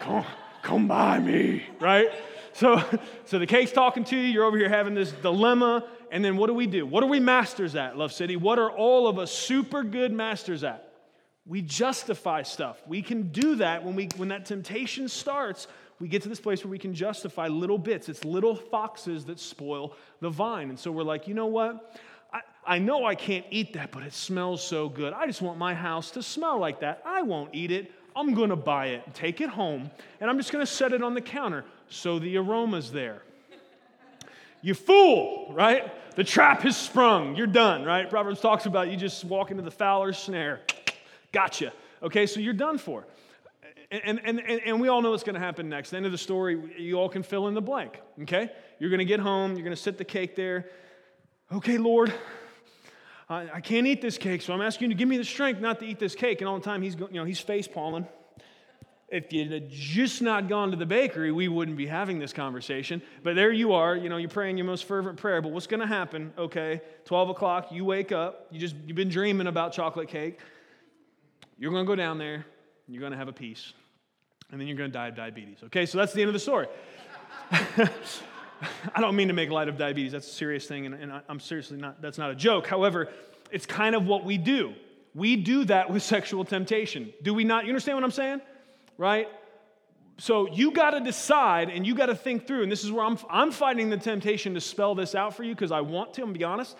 Come, 0.00 0.24
come 0.62 0.88
by 0.88 1.18
me, 1.18 1.64
right? 1.80 2.08
So, 2.52 2.82
so 3.24 3.38
the 3.38 3.46
cake's 3.46 3.72
talking 3.72 4.04
to 4.04 4.16
you. 4.16 4.22
You're 4.22 4.44
over 4.44 4.56
here 4.56 4.68
having 4.68 4.94
this 4.94 5.12
dilemma. 5.12 5.84
And 6.10 6.24
then 6.24 6.36
what 6.36 6.46
do 6.46 6.54
we 6.54 6.66
do? 6.66 6.86
What 6.86 7.02
are 7.02 7.08
we 7.08 7.20
masters 7.20 7.74
at, 7.74 7.96
Love 7.96 8.12
City? 8.12 8.36
What 8.36 8.58
are 8.58 8.70
all 8.70 9.08
of 9.08 9.18
us 9.18 9.32
super 9.32 9.82
good 9.82 10.12
masters 10.12 10.62
at? 10.62 10.92
We 11.44 11.62
justify 11.62 12.42
stuff. 12.42 12.80
We 12.86 13.02
can 13.02 13.28
do 13.28 13.56
that 13.56 13.84
when, 13.84 13.94
we, 13.94 14.08
when 14.16 14.28
that 14.28 14.46
temptation 14.46 15.08
starts. 15.08 15.66
We 15.98 16.08
get 16.08 16.22
to 16.22 16.28
this 16.28 16.40
place 16.40 16.64
where 16.64 16.70
we 16.70 16.78
can 16.78 16.94
justify 16.94 17.48
little 17.48 17.78
bits. 17.78 18.08
It's 18.08 18.24
little 18.24 18.54
foxes 18.54 19.24
that 19.26 19.40
spoil 19.40 19.94
the 20.20 20.30
vine. 20.30 20.70
And 20.70 20.78
so 20.78 20.92
we're 20.92 21.04
like, 21.04 21.26
you 21.26 21.34
know 21.34 21.46
what? 21.46 22.00
I, 22.32 22.40
I 22.66 22.78
know 22.78 23.04
I 23.04 23.14
can't 23.14 23.46
eat 23.50 23.74
that, 23.74 23.92
but 23.92 24.02
it 24.02 24.12
smells 24.12 24.62
so 24.62 24.88
good. 24.88 25.12
I 25.12 25.26
just 25.26 25.40
want 25.40 25.58
my 25.58 25.74
house 25.74 26.12
to 26.12 26.22
smell 26.22 26.58
like 26.58 26.80
that. 26.80 27.02
I 27.04 27.22
won't 27.22 27.54
eat 27.54 27.70
it. 27.70 27.92
I'm 28.16 28.32
going 28.32 28.48
to 28.48 28.56
buy 28.56 28.86
it, 28.86 29.14
take 29.14 29.42
it 29.42 29.50
home, 29.50 29.90
and 30.20 30.30
I'm 30.30 30.38
just 30.38 30.50
going 30.50 30.64
to 30.64 30.70
set 30.70 30.92
it 30.94 31.02
on 31.02 31.12
the 31.12 31.20
counter 31.20 31.64
so 31.90 32.18
the 32.18 32.38
aroma's 32.38 32.90
there. 32.90 33.22
You 34.62 34.74
fool, 34.74 35.52
right? 35.52 35.92
The 36.16 36.24
trap 36.24 36.62
has 36.62 36.76
sprung. 36.76 37.36
You're 37.36 37.46
done, 37.46 37.84
right? 37.84 38.08
Proverbs 38.08 38.40
talks 38.40 38.64
about 38.64 38.88
you 38.88 38.96
just 38.96 39.24
walk 39.24 39.50
into 39.50 39.62
the 39.62 39.70
fowler's 39.70 40.16
snare. 40.16 40.62
Gotcha. 41.30 41.72
Okay, 42.02 42.26
so 42.26 42.40
you're 42.40 42.54
done 42.54 42.78
for. 42.78 43.06
And, 43.90 44.18
and, 44.24 44.40
and, 44.40 44.40
and 44.40 44.80
we 44.80 44.88
all 44.88 45.02
know 45.02 45.10
what's 45.10 45.22
going 45.22 45.34
to 45.34 45.40
happen 45.40 45.68
next. 45.68 45.90
The 45.90 45.98
end 45.98 46.06
of 46.06 46.12
the 46.12 46.18
story, 46.18 46.74
you 46.78 46.98
all 46.98 47.08
can 47.08 47.22
fill 47.22 47.48
in 47.48 47.54
the 47.54 47.60
blank. 47.60 48.00
Okay? 48.22 48.50
You're 48.80 48.90
going 48.90 48.98
to 48.98 49.04
get 49.04 49.20
home, 49.20 49.52
you're 49.52 49.62
going 49.62 49.76
to 49.76 49.80
sit 49.80 49.98
the 49.98 50.04
cake 50.04 50.34
there. 50.34 50.70
Okay, 51.52 51.78
Lord, 51.78 52.12
I, 53.28 53.48
I 53.54 53.60
can't 53.60 53.86
eat 53.86 54.00
this 54.00 54.18
cake, 54.18 54.42
so 54.42 54.52
I'm 54.52 54.60
asking 54.60 54.90
you 54.90 54.96
to 54.96 54.98
give 54.98 55.08
me 55.08 55.18
the 55.18 55.24
strength 55.24 55.60
not 55.60 55.80
to 55.80 55.86
eat 55.86 55.98
this 55.98 56.14
cake. 56.14 56.40
And 56.40 56.48
all 56.48 56.58
the 56.58 56.64
time 56.64 56.82
he's, 56.82 56.94
you 56.94 57.08
know, 57.12 57.24
he's 57.24 57.40
face 57.40 57.66
palming. 57.66 58.06
If 59.08 59.32
you 59.32 59.48
had 59.48 59.70
just 59.70 60.20
not 60.20 60.48
gone 60.48 60.72
to 60.72 60.76
the 60.76 60.86
bakery, 60.86 61.30
we 61.30 61.46
wouldn't 61.46 61.76
be 61.76 61.86
having 61.86 62.18
this 62.18 62.32
conversation. 62.32 63.00
But 63.22 63.36
there 63.36 63.52
you 63.52 63.72
are, 63.72 63.94
you 63.94 64.08
know, 64.08 64.16
you're 64.16 64.28
praying 64.28 64.56
your 64.58 64.66
most 64.66 64.84
fervent 64.84 65.16
prayer. 65.16 65.40
But 65.40 65.52
what's 65.52 65.68
going 65.68 65.80
to 65.80 65.86
happen? 65.86 66.32
Okay, 66.36 66.80
12 67.04 67.30
o'clock, 67.30 67.70
you 67.70 67.84
wake 67.84 68.10
up, 68.10 68.48
you 68.50 68.58
just, 68.58 68.74
you've 68.84 68.96
been 68.96 69.08
dreaming 69.08 69.46
about 69.46 69.72
chocolate 69.72 70.08
cake. 70.08 70.40
You're 71.56 71.70
going 71.70 71.84
to 71.84 71.88
go 71.88 71.94
down 71.96 72.18
there, 72.18 72.44
you're 72.88 73.00
going 73.00 73.12
to 73.12 73.18
have 73.18 73.28
a 73.28 73.32
piece, 73.32 73.72
and 74.50 74.60
then 74.60 74.66
you're 74.66 74.76
going 74.76 74.90
to 74.90 74.94
die 74.94 75.08
of 75.08 75.16
diabetes. 75.16 75.58
Okay, 75.64 75.86
so 75.86 75.98
that's 75.98 76.12
the 76.12 76.20
end 76.20 76.28
of 76.28 76.34
the 76.34 76.40
story. 76.40 76.66
I 78.94 79.00
don't 79.00 79.16
mean 79.16 79.28
to 79.28 79.34
make 79.34 79.50
light 79.50 79.68
of 79.68 79.76
diabetes. 79.76 80.12
That's 80.12 80.26
a 80.26 80.32
serious 80.32 80.66
thing, 80.66 80.86
and, 80.86 80.94
and 80.94 81.12
I'm 81.28 81.40
seriously 81.40 81.76
not, 81.76 82.00
that's 82.00 82.18
not 82.18 82.30
a 82.30 82.34
joke. 82.34 82.66
However, 82.66 83.08
it's 83.50 83.66
kind 83.66 83.94
of 83.94 84.06
what 84.06 84.24
we 84.24 84.38
do. 84.38 84.74
We 85.14 85.36
do 85.36 85.64
that 85.64 85.90
with 85.90 86.02
sexual 86.14 86.44
temptation. 86.44 87.12
Do 87.22 87.34
we 87.34 87.44
not? 87.44 87.64
You 87.64 87.70
understand 87.70 87.96
what 87.96 88.04
I'm 88.04 88.10
saying? 88.10 88.40
Right? 88.98 89.28
So 90.18 90.50
you 90.50 90.70
got 90.70 90.90
to 90.90 91.00
decide 91.00 91.68
and 91.68 91.86
you 91.86 91.94
got 91.94 92.06
to 92.06 92.14
think 92.14 92.46
through, 92.46 92.62
and 92.62 92.72
this 92.72 92.84
is 92.84 92.90
where 92.90 93.04
I'm, 93.04 93.18
I'm 93.28 93.50
fighting 93.50 93.90
the 93.90 93.98
temptation 93.98 94.54
to 94.54 94.60
spell 94.60 94.94
this 94.94 95.14
out 95.14 95.34
for 95.34 95.42
you 95.42 95.54
because 95.54 95.72
I 95.72 95.82
want 95.82 96.14
to, 96.14 96.22
I'm 96.22 96.32
be 96.32 96.42
honest. 96.42 96.74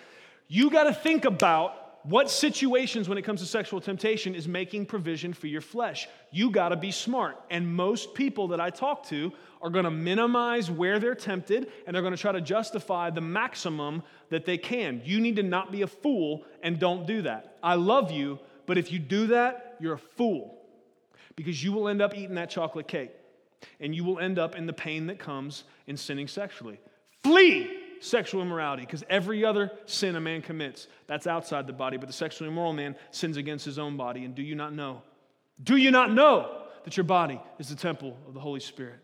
You 0.48 0.70
got 0.70 0.84
to 0.84 0.94
think 0.94 1.24
about 1.26 1.85
what 2.08 2.30
situations 2.30 3.08
when 3.08 3.18
it 3.18 3.22
comes 3.22 3.40
to 3.40 3.46
sexual 3.46 3.80
temptation 3.80 4.34
is 4.34 4.46
making 4.46 4.86
provision 4.86 5.32
for 5.32 5.48
your 5.48 5.60
flesh. 5.60 6.08
You 6.30 6.50
got 6.50 6.68
to 6.68 6.76
be 6.76 6.92
smart. 6.92 7.36
And 7.50 7.74
most 7.74 8.14
people 8.14 8.48
that 8.48 8.60
I 8.60 8.70
talk 8.70 9.06
to 9.08 9.32
are 9.60 9.70
going 9.70 9.86
to 9.86 9.90
minimize 9.90 10.70
where 10.70 11.00
they're 11.00 11.16
tempted 11.16 11.72
and 11.84 11.94
they're 11.94 12.02
going 12.02 12.14
to 12.14 12.20
try 12.20 12.30
to 12.30 12.40
justify 12.40 13.10
the 13.10 13.20
maximum 13.20 14.04
that 14.28 14.44
they 14.44 14.56
can. 14.56 15.02
You 15.04 15.20
need 15.20 15.36
to 15.36 15.42
not 15.42 15.72
be 15.72 15.82
a 15.82 15.86
fool 15.88 16.44
and 16.62 16.78
don't 16.78 17.06
do 17.06 17.22
that. 17.22 17.56
I 17.60 17.74
love 17.74 18.12
you, 18.12 18.38
but 18.66 18.78
if 18.78 18.92
you 18.92 19.00
do 19.00 19.28
that, 19.28 19.76
you're 19.80 19.94
a 19.94 19.98
fool 19.98 20.62
because 21.34 21.62
you 21.62 21.72
will 21.72 21.88
end 21.88 22.00
up 22.00 22.16
eating 22.16 22.36
that 22.36 22.50
chocolate 22.50 22.86
cake 22.86 23.10
and 23.80 23.94
you 23.94 24.04
will 24.04 24.20
end 24.20 24.38
up 24.38 24.54
in 24.54 24.66
the 24.66 24.72
pain 24.72 25.08
that 25.08 25.18
comes 25.18 25.64
in 25.88 25.96
sinning 25.96 26.28
sexually. 26.28 26.78
Flee 27.24 27.85
sexual 28.00 28.42
immorality 28.42 28.82
because 28.82 29.04
every 29.08 29.44
other 29.44 29.70
sin 29.86 30.16
a 30.16 30.20
man 30.20 30.42
commits, 30.42 30.88
that's 31.06 31.26
outside 31.26 31.66
the 31.66 31.72
body, 31.72 31.96
but 31.96 32.06
the 32.06 32.12
sexually 32.12 32.50
immoral 32.50 32.72
man 32.72 32.96
sins 33.10 33.36
against 33.36 33.64
his 33.64 33.78
own 33.78 33.96
body. 33.96 34.24
And 34.24 34.34
do 34.34 34.42
you 34.42 34.54
not 34.54 34.72
know? 34.72 35.02
Do 35.62 35.76
you 35.76 35.90
not 35.90 36.12
know 36.12 36.62
that 36.84 36.96
your 36.96 37.04
body 37.04 37.40
is 37.58 37.68
the 37.68 37.76
temple 37.76 38.16
of 38.26 38.34
the 38.34 38.40
Holy 38.40 38.60
Spirit? 38.60 39.00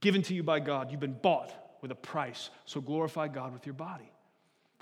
Given 0.00 0.22
to 0.22 0.34
you 0.34 0.42
by 0.42 0.60
God, 0.60 0.90
you've 0.90 1.00
been 1.00 1.18
bought 1.20 1.52
with 1.82 1.90
a 1.90 1.96
price. 1.96 2.50
So 2.64 2.80
glorify 2.80 3.28
God 3.28 3.52
with 3.52 3.66
your 3.66 3.74
body. 3.74 4.10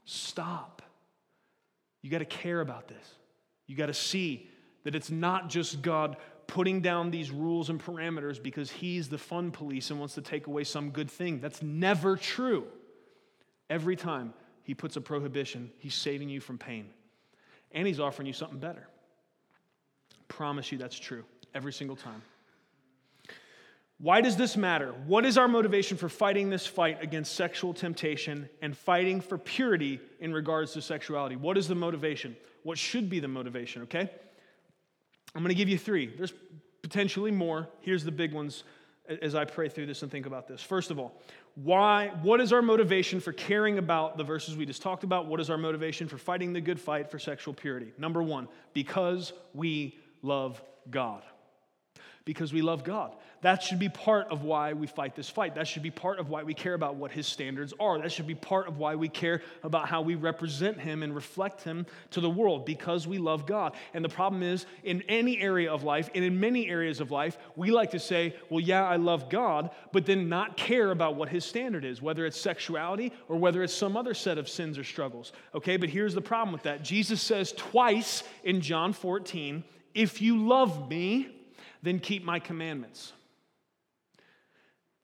Stop. 0.04 0.82
You 2.02 2.10
got 2.10 2.18
to 2.18 2.24
care 2.26 2.60
about 2.60 2.88
this. 2.88 3.14
You 3.66 3.76
got 3.76 3.86
to 3.86 3.94
see 3.94 4.50
that 4.84 4.94
it's 4.94 5.10
not 5.10 5.48
just 5.48 5.80
God 5.82 6.16
putting 6.46 6.80
down 6.80 7.10
these 7.10 7.30
rules 7.30 7.70
and 7.70 7.82
parameters 7.82 8.42
because 8.42 8.70
he's 8.70 9.08
the 9.08 9.18
fun 9.18 9.50
police 9.50 9.90
and 9.90 9.98
wants 9.98 10.14
to 10.14 10.22
take 10.22 10.46
away 10.46 10.64
some 10.64 10.90
good 10.90 11.10
thing. 11.10 11.40
That's 11.40 11.62
never 11.62 12.16
true. 12.16 12.66
Every 13.70 13.96
time 13.96 14.34
he 14.62 14.74
puts 14.74 14.96
a 14.96 15.00
prohibition, 15.00 15.70
he's 15.78 15.94
saving 15.94 16.28
you 16.28 16.40
from 16.40 16.58
pain. 16.58 16.88
And 17.72 17.86
he's 17.86 18.00
offering 18.00 18.26
you 18.26 18.32
something 18.32 18.58
better. 18.58 18.86
Promise 20.28 20.72
you 20.72 20.78
that's 20.78 20.98
true 20.98 21.24
every 21.54 21.72
single 21.72 21.96
time. 21.96 22.22
Why 23.98 24.20
does 24.20 24.36
this 24.36 24.56
matter? 24.56 24.92
What 25.06 25.24
is 25.24 25.38
our 25.38 25.48
motivation 25.48 25.96
for 25.96 26.08
fighting 26.08 26.50
this 26.50 26.66
fight 26.66 27.02
against 27.02 27.34
sexual 27.34 27.72
temptation 27.72 28.48
and 28.60 28.76
fighting 28.76 29.20
for 29.20 29.38
purity 29.38 30.00
in 30.20 30.32
regards 30.32 30.72
to 30.72 30.82
sexuality? 30.82 31.36
What 31.36 31.56
is 31.56 31.68
the 31.68 31.74
motivation? 31.74 32.36
What 32.64 32.76
should 32.76 33.08
be 33.08 33.20
the 33.20 33.28
motivation, 33.28 33.82
okay? 33.82 34.10
I'm 35.34 35.42
going 35.42 35.48
to 35.50 35.54
give 35.54 35.68
you 35.68 35.78
three. 35.78 36.06
There's 36.06 36.32
potentially 36.82 37.30
more. 37.30 37.68
Here's 37.80 38.04
the 38.04 38.12
big 38.12 38.32
ones 38.32 38.64
as 39.22 39.34
I 39.34 39.44
pray 39.44 39.68
through 39.68 39.86
this 39.86 40.02
and 40.02 40.10
think 40.10 40.26
about 40.26 40.48
this. 40.48 40.62
First 40.62 40.90
of 40.90 40.98
all, 40.98 41.20
why 41.56 42.08
what 42.22 42.40
is 42.40 42.52
our 42.52 42.62
motivation 42.62 43.20
for 43.20 43.32
caring 43.32 43.78
about 43.78 44.16
the 44.16 44.24
verses 44.24 44.56
we 44.56 44.66
just 44.66 44.82
talked 44.82 45.04
about? 45.04 45.26
What 45.26 45.40
is 45.40 45.50
our 45.50 45.58
motivation 45.58 46.08
for 46.08 46.18
fighting 46.18 46.52
the 46.52 46.60
good 46.60 46.80
fight 46.80 47.10
for 47.10 47.18
sexual 47.18 47.54
purity? 47.54 47.92
Number 47.98 48.22
1, 48.22 48.48
because 48.72 49.32
we 49.52 49.98
love 50.22 50.62
God 50.90 51.22
because 52.24 52.52
we 52.52 52.62
love 52.62 52.84
God. 52.84 53.14
That 53.42 53.62
should 53.62 53.78
be 53.78 53.90
part 53.90 54.28
of 54.28 54.42
why 54.42 54.72
we 54.72 54.86
fight 54.86 55.14
this 55.14 55.28
fight. 55.28 55.56
That 55.56 55.68
should 55.68 55.82
be 55.82 55.90
part 55.90 56.18
of 56.18 56.30
why 56.30 56.44
we 56.44 56.54
care 56.54 56.72
about 56.72 56.96
what 56.96 57.10
His 57.10 57.26
standards 57.26 57.74
are. 57.78 57.98
That 57.98 58.10
should 58.10 58.26
be 58.26 58.34
part 58.34 58.66
of 58.66 58.78
why 58.78 58.94
we 58.94 59.10
care 59.10 59.42
about 59.62 59.86
how 59.86 60.00
we 60.00 60.14
represent 60.14 60.80
Him 60.80 61.02
and 61.02 61.14
reflect 61.14 61.62
Him 61.62 61.84
to 62.12 62.22
the 62.22 62.30
world 62.30 62.64
because 62.64 63.06
we 63.06 63.18
love 63.18 63.44
God. 63.44 63.74
And 63.92 64.02
the 64.02 64.08
problem 64.08 64.42
is, 64.42 64.64
in 64.82 65.02
any 65.02 65.38
area 65.38 65.70
of 65.70 65.84
life, 65.84 66.08
and 66.14 66.24
in 66.24 66.40
many 66.40 66.70
areas 66.70 67.00
of 67.00 67.10
life, 67.10 67.36
we 67.54 67.70
like 67.70 67.90
to 67.90 67.98
say, 67.98 68.34
well, 68.48 68.60
yeah, 68.60 68.86
I 68.86 68.96
love 68.96 69.28
God, 69.28 69.70
but 69.92 70.06
then 70.06 70.30
not 70.30 70.56
care 70.56 70.90
about 70.90 71.16
what 71.16 71.28
His 71.28 71.44
standard 71.44 71.84
is, 71.84 72.00
whether 72.00 72.24
it's 72.24 72.40
sexuality 72.40 73.12
or 73.28 73.36
whether 73.36 73.62
it's 73.62 73.74
some 73.74 73.94
other 73.94 74.14
set 74.14 74.38
of 74.38 74.48
sins 74.48 74.78
or 74.78 74.84
struggles. 74.84 75.32
Okay, 75.54 75.76
but 75.76 75.90
here's 75.90 76.14
the 76.14 76.22
problem 76.22 76.54
with 76.54 76.62
that 76.62 76.82
Jesus 76.82 77.20
says 77.20 77.52
twice 77.52 78.22
in 78.42 78.62
John 78.62 78.94
14, 78.94 79.64
if 79.94 80.22
you 80.22 80.46
love 80.46 80.88
me, 80.88 81.28
then 81.84 81.98
keep 81.98 82.24
my 82.24 82.38
commandments. 82.38 83.12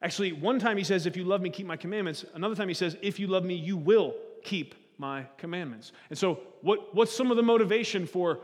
Actually, 0.02 0.32
one 0.32 0.58
time 0.58 0.76
he 0.76 0.84
says, 0.84 1.06
If 1.06 1.16
you 1.16 1.24
love 1.24 1.42
me, 1.42 1.50
keep 1.50 1.66
my 1.66 1.76
commandments. 1.76 2.24
Another 2.34 2.54
time 2.54 2.68
he 2.68 2.74
says, 2.74 2.96
If 3.02 3.20
you 3.20 3.26
love 3.26 3.44
me, 3.44 3.54
you 3.54 3.76
will 3.76 4.14
keep 4.42 4.74
my 4.98 5.26
commandments. 5.36 5.92
And 6.08 6.18
so, 6.18 6.40
what, 6.62 6.94
what's 6.94 7.12
some 7.12 7.30
of 7.30 7.36
the 7.36 7.42
motivation 7.42 8.06
for 8.06 8.40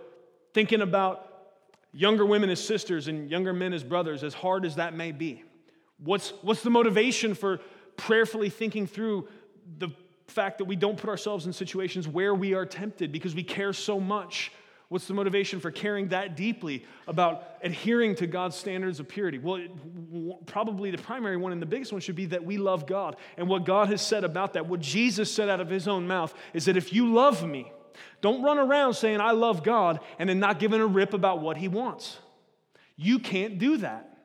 thinking 0.52 0.82
about 0.82 1.32
younger 1.92 2.26
women 2.26 2.50
as 2.50 2.62
sisters 2.62 3.08
and 3.08 3.30
younger 3.30 3.54
men 3.54 3.72
as 3.72 3.82
brothers, 3.82 4.22
as 4.22 4.34
hard 4.34 4.64
as 4.66 4.76
that 4.76 4.94
may 4.94 5.12
be? 5.12 5.42
What's, 5.98 6.30
what's 6.42 6.62
the 6.62 6.70
motivation 6.70 7.34
for 7.34 7.60
prayerfully 7.96 8.50
thinking 8.50 8.86
through 8.86 9.28
the 9.78 9.88
fact 10.26 10.58
that 10.58 10.66
we 10.66 10.76
don't 10.76 10.98
put 10.98 11.08
ourselves 11.08 11.46
in 11.46 11.52
situations 11.54 12.06
where 12.06 12.34
we 12.34 12.52
are 12.52 12.66
tempted 12.66 13.12
because 13.12 13.34
we 13.34 13.42
care 13.42 13.72
so 13.72 13.98
much 13.98 14.52
What's 14.88 15.08
the 15.08 15.14
motivation 15.14 15.58
for 15.58 15.72
caring 15.72 16.08
that 16.08 16.36
deeply 16.36 16.84
about 17.08 17.42
adhering 17.62 18.14
to 18.16 18.26
God's 18.28 18.54
standards 18.54 19.00
of 19.00 19.08
purity? 19.08 19.38
Well, 19.38 19.56
it, 19.56 20.46
probably 20.46 20.92
the 20.92 20.98
primary 20.98 21.36
one 21.36 21.50
and 21.50 21.60
the 21.60 21.66
biggest 21.66 21.90
one 21.90 22.00
should 22.00 22.14
be 22.14 22.26
that 22.26 22.44
we 22.44 22.56
love 22.56 22.86
God. 22.86 23.16
And 23.36 23.48
what 23.48 23.64
God 23.64 23.88
has 23.88 24.00
said 24.00 24.22
about 24.22 24.52
that, 24.52 24.66
what 24.66 24.80
Jesus 24.80 25.32
said 25.32 25.48
out 25.48 25.60
of 25.60 25.68
his 25.68 25.88
own 25.88 26.06
mouth, 26.06 26.32
is 26.54 26.66
that 26.66 26.76
if 26.76 26.92
you 26.92 27.12
love 27.12 27.44
me, 27.44 27.72
don't 28.20 28.42
run 28.42 28.58
around 28.58 28.94
saying, 28.94 29.20
I 29.20 29.32
love 29.32 29.64
God, 29.64 30.00
and 30.18 30.28
then 30.28 30.38
not 30.38 30.60
giving 30.60 30.80
a 30.80 30.86
rip 30.86 31.14
about 31.14 31.40
what 31.40 31.56
he 31.56 31.66
wants. 31.66 32.18
You 32.94 33.18
can't 33.18 33.58
do 33.58 33.78
that. 33.78 34.16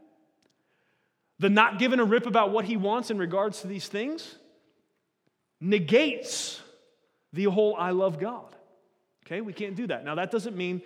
The 1.39 1.49
not 1.49 1.79
giving 1.79 1.99
a 1.99 2.05
rip 2.05 2.27
about 2.27 2.51
what 2.51 2.65
he 2.65 2.77
wants 2.77 3.09
in 3.09 3.17
regards 3.17 3.61
to 3.61 3.67
these 3.67 3.87
things 3.87 4.35
negates 5.59 6.61
the 7.33 7.45
whole 7.45 7.75
I 7.75 7.91
love 7.91 8.19
God. 8.19 8.55
Okay, 9.31 9.39
we 9.39 9.53
can't 9.53 9.75
do 9.75 9.87
that. 9.87 10.03
Now, 10.03 10.15
that 10.15 10.29
doesn't 10.29 10.57
mean 10.57 10.81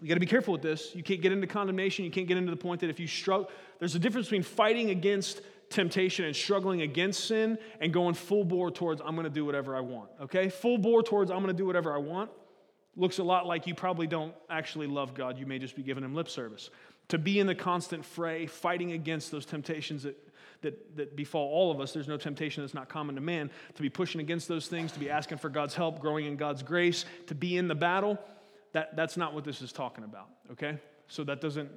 you 0.00 0.08
got 0.08 0.14
to 0.14 0.20
be 0.20 0.26
careful 0.26 0.52
with 0.52 0.62
this. 0.62 0.92
You 0.94 1.04
can't 1.04 1.20
get 1.20 1.30
into 1.30 1.46
condemnation. 1.46 2.04
You 2.04 2.10
can't 2.10 2.26
get 2.26 2.36
into 2.36 2.50
the 2.50 2.56
point 2.56 2.80
that 2.80 2.90
if 2.90 2.98
you 2.98 3.06
struggle, 3.06 3.48
there's 3.78 3.94
a 3.94 3.98
difference 3.98 4.26
between 4.26 4.42
fighting 4.42 4.90
against 4.90 5.42
temptation 5.70 6.24
and 6.24 6.34
struggling 6.34 6.82
against 6.82 7.26
sin 7.26 7.58
and 7.80 7.92
going 7.92 8.14
full 8.14 8.42
bore 8.42 8.70
towards, 8.70 9.00
I'm 9.00 9.14
going 9.14 9.24
to 9.24 9.30
do 9.30 9.44
whatever 9.44 9.76
I 9.76 9.80
want. 9.80 10.08
Okay? 10.22 10.48
Full 10.48 10.78
bore 10.78 11.02
towards, 11.02 11.30
I'm 11.30 11.38
going 11.38 11.48
to 11.48 11.52
do 11.52 11.66
whatever 11.66 11.94
I 11.94 11.98
want 11.98 12.30
looks 12.96 13.18
a 13.18 13.22
lot 13.22 13.46
like 13.46 13.68
you 13.68 13.74
probably 13.74 14.08
don't 14.08 14.34
actually 14.50 14.88
love 14.88 15.14
God. 15.14 15.38
You 15.38 15.46
may 15.46 15.60
just 15.60 15.76
be 15.76 15.84
giving 15.84 16.02
him 16.02 16.14
lip 16.14 16.28
service. 16.28 16.70
To 17.08 17.18
be 17.18 17.38
in 17.38 17.46
the 17.46 17.54
constant 17.54 18.04
fray, 18.04 18.46
fighting 18.46 18.92
against 18.92 19.30
those 19.30 19.46
temptations 19.46 20.02
that 20.02 20.16
that, 20.62 20.96
that 20.96 21.16
befall 21.16 21.50
all 21.50 21.70
of 21.70 21.80
us. 21.80 21.92
There's 21.92 22.08
no 22.08 22.16
temptation 22.16 22.62
that's 22.62 22.74
not 22.74 22.88
common 22.88 23.14
to 23.14 23.20
man. 23.20 23.50
To 23.74 23.82
be 23.82 23.90
pushing 23.90 24.20
against 24.20 24.48
those 24.48 24.68
things, 24.68 24.92
to 24.92 24.98
be 24.98 25.10
asking 25.10 25.38
for 25.38 25.48
God's 25.48 25.74
help, 25.74 26.00
growing 26.00 26.26
in 26.26 26.36
God's 26.36 26.62
grace, 26.62 27.04
to 27.26 27.34
be 27.34 27.56
in 27.56 27.68
the 27.68 27.74
battle, 27.74 28.18
that, 28.72 28.96
that's 28.96 29.16
not 29.16 29.34
what 29.34 29.44
this 29.44 29.62
is 29.62 29.72
talking 29.72 30.04
about, 30.04 30.28
okay? 30.52 30.78
So 31.08 31.24
that 31.24 31.40
doesn't, 31.40 31.70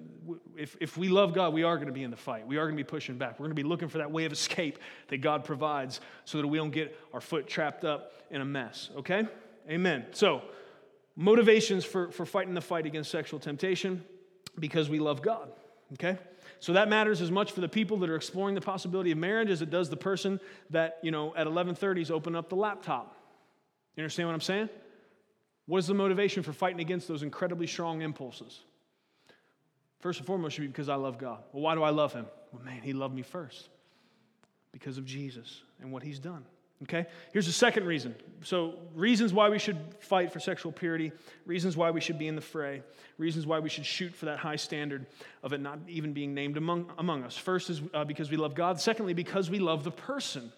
if, 0.57 0.75
if 0.81 0.97
we 0.97 1.07
love 1.07 1.33
God, 1.33 1.53
we 1.53 1.63
are 1.63 1.77
going 1.77 1.87
to 1.87 1.93
be 1.93 2.03
in 2.03 2.11
the 2.11 2.17
fight. 2.17 2.45
We 2.45 2.57
are 2.57 2.65
going 2.65 2.75
to 2.75 2.83
be 2.83 2.87
pushing 2.87 3.17
back. 3.17 3.39
We're 3.39 3.45
going 3.45 3.55
to 3.55 3.63
be 3.63 3.67
looking 3.67 3.87
for 3.87 3.99
that 3.99 4.11
way 4.11 4.25
of 4.25 4.33
escape 4.33 4.77
that 5.07 5.17
God 5.17 5.45
provides 5.45 6.01
so 6.25 6.41
that 6.41 6.47
we 6.47 6.57
don't 6.57 6.71
get 6.71 6.97
our 7.13 7.21
foot 7.21 7.47
trapped 7.47 7.85
up 7.85 8.11
in 8.29 8.41
a 8.41 8.45
mess, 8.45 8.89
okay? 8.97 9.27
Amen. 9.69 10.05
So, 10.11 10.41
motivations 11.15 11.85
for, 11.85 12.11
for 12.11 12.25
fighting 12.25 12.53
the 12.53 12.61
fight 12.61 12.85
against 12.85 13.09
sexual 13.09 13.39
temptation 13.39 14.03
because 14.59 14.89
we 14.89 14.99
love 14.99 15.21
God, 15.21 15.49
okay? 15.93 16.17
So 16.61 16.73
that 16.73 16.89
matters 16.89 17.21
as 17.21 17.31
much 17.31 17.51
for 17.51 17.59
the 17.59 17.67
people 17.67 17.97
that 17.97 18.09
are 18.09 18.15
exploring 18.15 18.53
the 18.53 18.61
possibility 18.61 19.11
of 19.11 19.17
marriage 19.17 19.49
as 19.49 19.63
it 19.63 19.71
does 19.71 19.89
the 19.89 19.97
person 19.97 20.39
that, 20.69 20.99
you 21.01 21.09
know, 21.09 21.35
at 21.35 21.47
11:30s 21.47 22.11
open 22.11 22.35
up 22.35 22.49
the 22.49 22.55
laptop. 22.55 23.17
You 23.95 24.03
understand 24.03 24.29
what 24.29 24.35
I'm 24.35 24.41
saying? 24.41 24.69
What 25.65 25.79
is 25.79 25.87
the 25.87 25.95
motivation 25.95 26.43
for 26.43 26.53
fighting 26.53 26.79
against 26.79 27.07
those 27.07 27.23
incredibly 27.23 27.65
strong 27.65 28.03
impulses? 28.03 28.61
First 30.01 30.19
and 30.19 30.27
foremost 30.27 30.55
should 30.55 30.61
be 30.61 30.67
because 30.67 30.87
I 30.87 30.95
love 30.95 31.17
God. 31.17 31.43
Well, 31.51 31.63
why 31.63 31.73
do 31.73 31.81
I 31.81 31.89
love 31.89 32.13
Him? 32.13 32.27
Well, 32.53 32.61
man, 32.63 32.83
He 32.83 32.93
loved 32.93 33.15
me 33.15 33.23
first 33.23 33.69
because 34.71 34.99
of 34.99 35.05
Jesus 35.05 35.63
and 35.79 35.91
what 35.91 36.03
He's 36.03 36.19
done. 36.19 36.45
Okay? 36.83 37.05
Here's 37.31 37.45
the 37.45 37.51
second 37.51 37.85
reason. 37.85 38.15
So, 38.43 38.75
reasons 38.95 39.33
why 39.33 39.49
we 39.49 39.59
should 39.59 39.77
fight 39.99 40.33
for 40.33 40.39
sexual 40.39 40.71
purity, 40.71 41.11
reasons 41.45 41.77
why 41.77 41.91
we 41.91 42.01
should 42.01 42.17
be 42.17 42.27
in 42.27 42.35
the 42.35 42.41
fray, 42.41 42.81
reasons 43.17 43.45
why 43.45 43.59
we 43.59 43.69
should 43.69 43.85
shoot 43.85 44.15
for 44.15 44.25
that 44.25 44.39
high 44.39 44.55
standard 44.55 45.05
of 45.43 45.53
it 45.53 45.61
not 45.61 45.79
even 45.87 46.11
being 46.11 46.33
named 46.33 46.57
among, 46.57 46.91
among 46.97 47.23
us. 47.23 47.37
First 47.37 47.69
is 47.69 47.81
uh, 47.93 48.03
because 48.03 48.31
we 48.31 48.37
love 48.37 48.55
God. 48.55 48.79
Secondly, 48.79 49.13
because 49.13 49.49
we 49.49 49.59
love 49.59 49.83
the 49.83 49.91
person. 49.91 50.51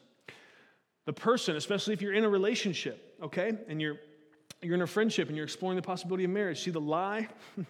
The 1.05 1.13
person, 1.13 1.57
especially 1.57 1.93
if 1.93 2.01
you're 2.01 2.13
in 2.13 2.24
a 2.24 2.30
relationship, 2.30 3.17
okay? 3.21 3.51
And 3.67 3.82
you're, 3.82 3.97
you're 4.61 4.76
in 4.76 4.82
a 4.82 4.88
friendship 4.88 5.28
and 5.28 5.36
you're 5.36 5.43
exploring 5.43 5.76
the 5.76 5.82
possibility 5.82 6.24
of 6.24 6.30
marriage. 6.30 6.63
See, 6.63 6.71
the 6.71 6.80
lie 6.80 7.28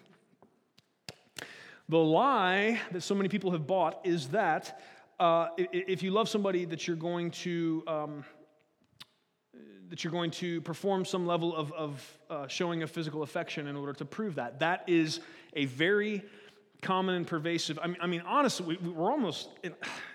The 1.88 1.98
lie 1.98 2.80
that 2.92 3.02
so 3.02 3.14
many 3.14 3.28
people 3.28 3.50
have 3.50 3.66
bought 3.66 4.00
is 4.04 4.28
that 4.28 4.80
uh, 5.20 5.48
if 5.58 6.02
you 6.02 6.12
love 6.12 6.30
somebody, 6.30 6.64
that 6.64 6.88
you're 6.88 6.96
going 6.96 7.30
to 7.30 7.84
um, 7.86 8.24
that 9.94 10.02
you're 10.02 10.10
going 10.10 10.32
to 10.32 10.60
perform 10.62 11.04
some 11.04 11.24
level 11.24 11.54
of, 11.54 11.72
of 11.74 12.18
uh, 12.28 12.48
showing 12.48 12.82
of 12.82 12.90
physical 12.90 13.22
affection 13.22 13.68
in 13.68 13.76
order 13.76 13.92
to 13.92 14.04
prove 14.04 14.34
that. 14.34 14.58
That 14.58 14.82
is 14.88 15.20
a 15.52 15.66
very 15.66 16.24
common 16.82 17.14
and 17.14 17.24
pervasive. 17.24 17.78
I 17.80 17.86
mean, 17.86 17.96
I 18.00 18.08
mean 18.08 18.20
honestly, 18.26 18.76
we, 18.76 18.92
are 18.92 19.12
almost 19.12 19.50
in, 19.62 19.72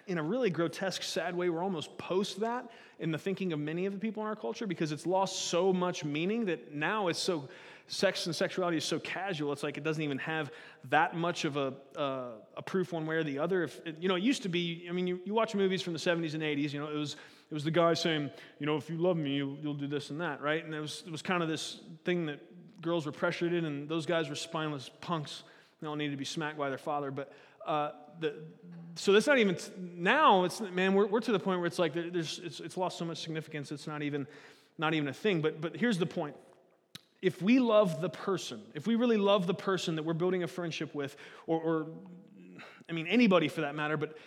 in 0.08 0.18
a 0.18 0.22
really 0.22 0.50
grotesque, 0.50 1.02
sad 1.02 1.34
way. 1.34 1.50
We're 1.50 1.64
almost 1.64 1.98
post 1.98 2.42
that 2.42 2.70
in 3.00 3.10
the 3.10 3.18
thinking 3.18 3.54
of 3.54 3.60
many 3.60 3.86
of 3.86 3.94
the 3.94 4.00
people 4.00 4.22
in 4.22 4.28
our 4.28 4.36
culture 4.36 4.68
because 4.68 4.92
it's 4.92 5.08
lost 5.08 5.44
so 5.44 5.72
much 5.72 6.04
meaning 6.04 6.44
that 6.48 6.74
now 6.74 7.08
it's 7.08 7.18
so 7.18 7.48
sex 7.90 8.28
and 8.28 8.36
sexuality 8.36 8.78
is 8.78 8.86
so 8.86 9.00
casual. 9.00 9.52
It's 9.52 9.64
like 9.64 9.78
it 9.78 9.84
doesn't 9.84 10.02
even 10.02 10.20
have 10.20 10.52
that 10.90 11.16
much 11.16 11.44
of 11.44 11.58
a, 11.58 11.74
uh, 11.98 12.32
a 12.56 12.62
proof 12.62 12.94
one 12.94 13.06
way 13.06 13.16
or 13.16 13.24
the 13.24 13.40
other. 13.40 13.64
If 13.64 13.82
you 14.00 14.08
know, 14.08 14.16
it 14.16 14.24
used 14.24 14.44
to 14.44 14.50
be. 14.50 14.86
I 14.88 14.92
mean, 14.92 15.08
you, 15.08 15.20
you 15.26 15.34
watch 15.34 15.56
movies 15.56 15.82
from 15.82 15.94
the 15.94 16.00
70s 16.00 16.36
and 16.36 16.44
80s. 16.44 16.72
You 16.72 16.80
know, 16.80 16.88
it 16.88 16.96
was 16.96 17.14
it 17.50 17.54
was 17.54 17.64
the 17.64 17.72
guy 17.72 17.94
saying, 17.96 18.30
you 18.60 18.66
know, 18.66 18.78
if 18.78 18.90
you 18.90 18.98
love 18.98 19.18
me, 19.18 19.32
you'll, 19.32 19.58
you'll 19.58 19.74
do 19.74 19.88
this 19.88 20.12
and 20.12 20.22
that, 20.22 20.42
right? 20.42 20.64
And 20.64 20.74
it 20.74 20.80
was 20.80 21.04
it 21.06 21.12
was 21.12 21.22
kind 21.22 21.42
of 21.42 21.50
this 21.50 21.82
thing 22.06 22.28
that 22.28 22.40
girls 22.82 23.06
were 23.06 23.12
pressured 23.12 23.54
in, 23.54 23.66
and 23.66 23.90
those 23.90 24.06
guys 24.06 24.30
were 24.30 24.36
spineless 24.36 24.90
punks. 25.02 25.44
They 25.82 25.88
all 25.88 25.96
needed 25.96 26.12
to 26.12 26.18
be 26.18 26.26
smacked 26.26 26.58
by 26.58 26.70
their 26.70 26.78
father, 26.78 27.12
but. 27.12 27.34
Uh, 27.66 27.92
the, 28.20 28.34
so 28.96 29.14
that's 29.14 29.28
not 29.28 29.38
even 29.38 29.58
now. 29.78 30.44
It's 30.44 30.60
man, 30.60 30.94
we're, 30.94 31.06
we're 31.06 31.20
to 31.22 31.32
the 31.32 31.40
point 31.40 31.60
where 31.60 31.68
it's 31.68 31.80
like 31.80 31.94
there's 31.94 32.40
it's, 32.40 32.60
it's 32.60 32.78
lost 32.78 32.98
so 32.98 33.06
much 33.06 33.20
significance. 33.20 33.72
It's 33.72 33.88
not 33.88 34.02
even 34.02 34.28
not 34.78 34.94
even 34.94 35.08
a 35.08 35.14
thing. 35.14 35.40
But 35.42 35.62
but 35.62 35.76
here's 35.76 35.98
the 35.98 36.06
point: 36.06 36.36
if 37.22 37.42
we 37.42 37.60
love 37.60 38.02
the 38.02 38.10
person, 38.10 38.62
if 38.74 38.88
we 38.88 38.96
really 38.96 39.18
love 39.18 39.48
the 39.48 39.54
person 39.54 39.96
that 39.96 40.04
we're 40.04 40.14
building 40.14 40.44
a 40.44 40.48
friendship 40.48 40.96
with, 40.96 41.18
or, 41.48 41.60
or, 41.60 41.88
I 42.90 42.94
mean, 42.94 43.08
anybody 43.08 43.48
for 43.48 43.62
that 43.62 43.76
matter, 43.76 43.98
but 43.98 44.18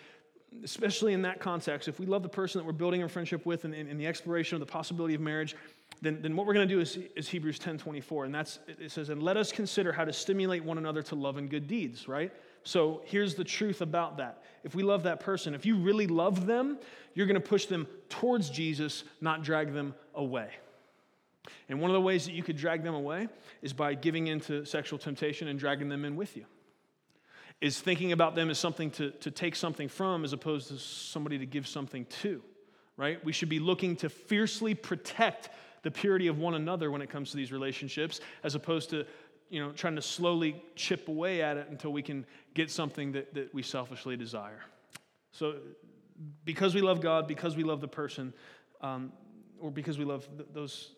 especially 0.63 1.15
in 1.15 1.23
that 1.23 1.41
context, 1.41 1.89
if 1.89 1.99
we 1.99 2.07
love 2.07 2.23
the 2.23 2.29
person 2.29 2.59
that 2.59 2.67
we're 2.67 2.73
building 2.73 3.03
a 3.03 3.09
friendship 3.09 3.47
with 3.47 3.65
and 3.65 3.75
in, 3.75 3.97
the 3.97 4.07
exploration 4.07 4.57
of 4.57 4.61
the 4.61 4.71
possibility 4.71 5.15
of 5.15 5.21
marriage, 5.21 5.57
then, 6.03 6.21
then 6.21 6.37
what 6.37 6.47
we're 6.47 6.55
going 6.55 6.69
to 6.69 6.75
do 6.75 6.81
is, 6.81 6.99
is 7.17 7.29
Hebrews 7.29 7.59
10 7.59 7.79
24. 7.79 8.27
And 8.27 8.35
that's, 8.35 8.59
it 8.67 8.91
says, 8.91 9.09
and 9.09 9.23
let 9.23 9.37
us 9.37 9.53
consider 9.53 9.93
how 9.93 10.05
to 10.05 10.13
stimulate 10.13 10.65
one 10.65 10.79
another 10.79 11.03
to 11.05 11.15
love 11.15 11.39
and 11.39 11.49
good 11.49 11.67
deeds, 11.67 12.09
right? 12.09 12.33
So 12.65 13.03
here's 13.05 13.35
the 13.35 13.45
truth 13.45 13.81
about 13.81 14.19
that. 14.19 14.43
If 14.65 14.75
we 14.75 14.83
love 14.83 15.05
that 15.05 15.21
person, 15.21 15.55
if 15.55 15.65
you 15.65 15.77
really 15.77 16.07
love 16.07 16.47
them, 16.47 16.79
you're 17.15 17.27
going 17.27 17.41
to 17.41 17.49
push 17.49 17.67
them 17.67 17.87
towards 18.09 18.51
Jesus, 18.51 19.05
not 19.21 19.43
drag 19.43 19.73
them 19.73 19.95
away. 20.15 20.51
And 21.69 21.81
one 21.81 21.91
of 21.91 21.95
the 21.95 22.01
ways 22.01 22.25
that 22.27 22.33
you 22.33 22.43
could 22.43 22.57
drag 22.57 22.83
them 22.83 22.95
away 22.95 23.29
is 23.63 23.73
by 23.73 23.95
giving 23.95 24.27
into 24.29 24.65
sexual 24.65 24.99
temptation 24.99 25.49
and 25.49 25.59
dragging 25.59 25.89
them 25.89 26.05
in 26.05 26.17
with 26.17 26.37
you. 26.37 26.45
Is 27.61 27.81
thinking 27.81 28.13
about 28.13 28.35
them 28.35 28.51
as 28.51 28.59
something 28.59 28.91
to, 28.93 29.11
to 29.11 29.31
take 29.31 29.55
something 29.55 29.89
from 29.89 30.25
as 30.25 30.33
opposed 30.33 30.69
to 30.69 30.79
somebody 30.79 31.39
to 31.39 31.47
give 31.47 31.69
something 31.69 32.07
to, 32.23 32.43
right? 32.97 33.25
We 33.25 33.33
should 33.33 33.49
be 33.49 33.61
looking 33.61 33.97
to 33.97 34.09
fiercely 34.09 34.75
protect 34.75 35.51
the 35.83 35.91
purity 35.91 36.27
of 36.27 36.39
one 36.39 36.55
another 36.55 36.91
when 36.91 37.03
it 37.03 37.11
comes 37.11 37.31
to 37.31 37.37
these 37.37 37.53
relationships 37.53 38.21
as 38.43 38.55
opposed 38.55 38.91
to 38.91 39.07
you 39.53 39.61
know, 39.61 39.71
trying 39.73 39.97
to 39.97 40.03
slowly 40.03 40.63
chip 40.77 41.09
away 41.09 41.43
at 41.43 41.59
it 41.59 41.69
until 41.69 41.93
we 41.93 42.03
can 42.03 42.25
get 42.55 42.71
something 42.71 43.13
that, 43.13 43.35
that 43.35 43.53
we 43.53 43.63
selfishly 43.63 44.17
desire. 44.17 44.63
So, 45.31 45.57
because 46.45 46.75
we 46.75 46.81
love 46.81 47.03
God, 47.03 47.29
because 47.29 47.55
we 47.55 47.63
love 47.63 47.83
the 47.83 47.89
person, 47.89 48.33
um, 48.81 49.13
or 49.61 49.71
because 49.71 49.99
we 49.99 50.07
love 50.07 50.27
th- 50.39 50.49
those 50.55 50.95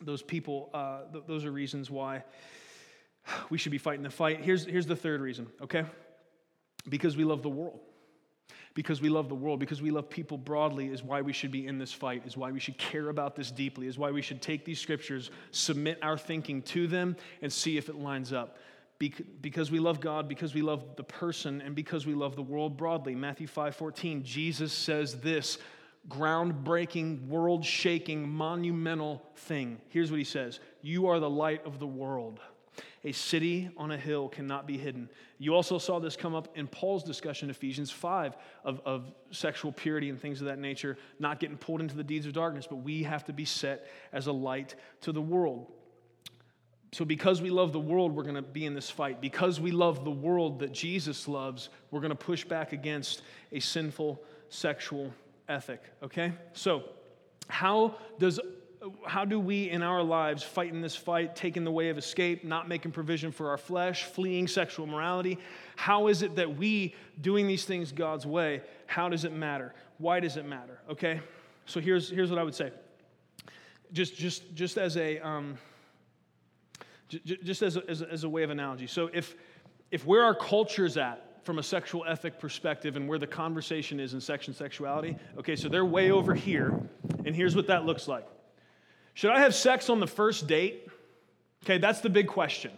those 0.00 0.22
people, 0.22 0.70
uh, 0.72 1.00
th- 1.12 1.24
those 1.26 1.44
are 1.44 1.50
reasons 1.50 1.90
why 1.90 2.24
we 3.50 3.58
should 3.58 3.72
be 3.72 3.78
fighting 3.78 4.02
the 4.02 4.10
fight. 4.10 4.40
Here's, 4.40 4.64
here's 4.64 4.86
the 4.86 4.96
third 4.96 5.20
reason, 5.20 5.46
okay? 5.62 5.84
Because 6.88 7.16
we 7.16 7.24
love 7.24 7.42
the 7.42 7.48
world. 7.48 7.80
Because 8.74 9.00
we 9.00 9.08
love 9.08 9.28
the 9.28 9.34
world, 9.34 9.58
because 9.58 9.82
we 9.82 9.90
love 9.90 10.08
people 10.08 10.38
broadly, 10.38 10.86
is 10.86 11.02
why 11.02 11.20
we 11.20 11.32
should 11.32 11.50
be 11.50 11.66
in 11.66 11.78
this 11.78 11.92
fight, 11.92 12.22
is 12.26 12.36
why 12.36 12.52
we 12.52 12.60
should 12.60 12.78
care 12.78 13.08
about 13.08 13.34
this 13.34 13.50
deeply, 13.50 13.88
is 13.88 13.98
why 13.98 14.12
we 14.12 14.22
should 14.22 14.40
take 14.40 14.64
these 14.64 14.78
scriptures, 14.78 15.32
submit 15.50 15.98
our 16.00 16.16
thinking 16.16 16.62
to 16.62 16.86
them, 16.86 17.16
and 17.42 17.52
see 17.52 17.76
if 17.76 17.88
it 17.88 17.96
lines 17.96 18.32
up. 18.32 18.56
because 19.40 19.70
we 19.70 19.80
love 19.80 20.00
God, 20.00 20.28
because 20.28 20.54
we 20.54 20.62
love 20.62 20.84
the 20.96 21.02
person, 21.02 21.60
and 21.60 21.74
because 21.74 22.06
we 22.06 22.14
love 22.14 22.36
the 22.36 22.42
world 22.42 22.76
broadly. 22.76 23.16
Matthew 23.16 23.48
5 23.48 23.74
14, 23.74 24.22
Jesus 24.22 24.72
says 24.72 25.20
this 25.20 25.58
groundbreaking, 26.08 27.26
world 27.28 27.64
shaking, 27.64 28.28
monumental 28.28 29.22
thing. 29.36 29.80
Here's 29.88 30.10
what 30.10 30.18
he 30.18 30.24
says 30.24 30.60
You 30.82 31.08
are 31.08 31.20
the 31.20 31.30
light 31.30 31.64
of 31.66 31.78
the 31.78 31.86
world. 31.86 32.40
A 33.04 33.12
city 33.12 33.70
on 33.76 33.90
a 33.90 33.96
hill 33.96 34.28
cannot 34.28 34.66
be 34.66 34.76
hidden. 34.76 35.08
You 35.38 35.54
also 35.54 35.78
saw 35.78 35.98
this 36.00 36.16
come 36.16 36.34
up 36.34 36.56
in 36.56 36.66
Paul's 36.66 37.04
discussion, 37.04 37.48
Ephesians 37.48 37.90
5, 37.90 38.36
of, 38.64 38.80
of 38.84 39.12
sexual 39.30 39.72
purity 39.72 40.10
and 40.10 40.20
things 40.20 40.40
of 40.40 40.46
that 40.46 40.58
nature, 40.58 40.96
not 41.18 41.38
getting 41.38 41.56
pulled 41.56 41.80
into 41.80 41.96
the 41.96 42.04
deeds 42.04 42.26
of 42.26 42.32
darkness, 42.32 42.66
but 42.68 42.76
we 42.76 43.04
have 43.04 43.24
to 43.26 43.32
be 43.32 43.44
set 43.44 43.88
as 44.12 44.26
a 44.26 44.32
light 44.32 44.74
to 45.02 45.12
the 45.12 45.20
world. 45.20 45.72
So, 46.92 47.04
because 47.04 47.42
we 47.42 47.50
love 47.50 47.72
the 47.72 47.80
world, 47.80 48.14
we're 48.14 48.22
going 48.22 48.34
to 48.34 48.42
be 48.42 48.64
in 48.64 48.74
this 48.74 48.90
fight. 48.90 49.20
Because 49.20 49.60
we 49.60 49.70
love 49.70 50.04
the 50.04 50.10
world 50.10 50.60
that 50.60 50.72
Jesus 50.72 51.28
loves, 51.28 51.68
we're 51.90 52.00
going 52.00 52.10
to 52.10 52.16
push 52.16 52.44
back 52.44 52.72
against 52.72 53.22
a 53.52 53.60
sinful 53.60 54.22
sexual 54.48 55.12
ethic, 55.48 55.82
okay? 56.02 56.32
So, 56.52 56.84
how 57.48 57.96
does 58.18 58.40
how 59.06 59.24
do 59.24 59.40
we 59.40 59.68
in 59.68 59.82
our 59.82 60.02
lives 60.02 60.42
fight 60.42 60.72
in 60.72 60.80
this 60.80 60.94
fight, 60.94 61.34
taking 61.34 61.64
the 61.64 61.70
way 61.70 61.88
of 61.88 61.98
escape, 61.98 62.44
not 62.44 62.68
making 62.68 62.92
provision 62.92 63.32
for 63.32 63.50
our 63.50 63.56
flesh, 63.58 64.04
fleeing 64.04 64.46
sexual 64.46 64.86
morality? 64.86 65.38
How 65.76 66.08
is 66.08 66.22
it 66.22 66.36
that 66.36 66.56
we 66.56 66.94
doing 67.20 67.46
these 67.46 67.64
things 67.64 67.92
God's 67.92 68.26
way, 68.26 68.62
how 68.86 69.08
does 69.08 69.24
it 69.24 69.32
matter? 69.32 69.74
Why 69.98 70.20
does 70.20 70.36
it 70.36 70.44
matter? 70.44 70.78
Okay? 70.90 71.20
So 71.66 71.80
here's 71.80 72.08
here's 72.08 72.30
what 72.30 72.38
I 72.38 72.42
would 72.42 72.54
say. 72.54 72.72
Just 73.92 74.16
just 74.16 74.54
just 74.54 74.78
as 74.78 74.96
a 74.96 75.18
um, 75.18 75.58
just 77.08 77.62
as 77.62 77.76
a, 77.76 77.88
as 77.88 78.24
a, 78.24 78.28
way 78.28 78.42
of 78.42 78.50
analogy. 78.50 78.86
So 78.86 79.08
if 79.12 79.34
if 79.90 80.06
where 80.06 80.24
our 80.24 80.34
culture's 80.34 80.96
at 80.96 81.27
from 81.48 81.58
a 81.58 81.62
sexual 81.62 82.04
ethic 82.04 82.38
perspective 82.38 82.94
and 82.96 83.08
where 83.08 83.18
the 83.18 83.26
conversation 83.26 83.98
is 83.98 84.12
in 84.12 84.20
sex 84.20 84.48
and 84.48 84.54
sexuality. 84.54 85.16
Okay, 85.38 85.56
so 85.56 85.66
they're 85.66 85.82
way 85.82 86.10
over 86.10 86.34
here, 86.34 86.78
and 87.24 87.34
here's 87.34 87.56
what 87.56 87.66
that 87.68 87.86
looks 87.86 88.06
like. 88.06 88.26
Should 89.14 89.30
I 89.30 89.40
have 89.40 89.54
sex 89.54 89.88
on 89.88 89.98
the 89.98 90.06
first 90.06 90.46
date? 90.46 90.86
Okay, 91.64 91.78
that's 91.78 92.02
the 92.02 92.10
big 92.10 92.26
question. 92.26 92.70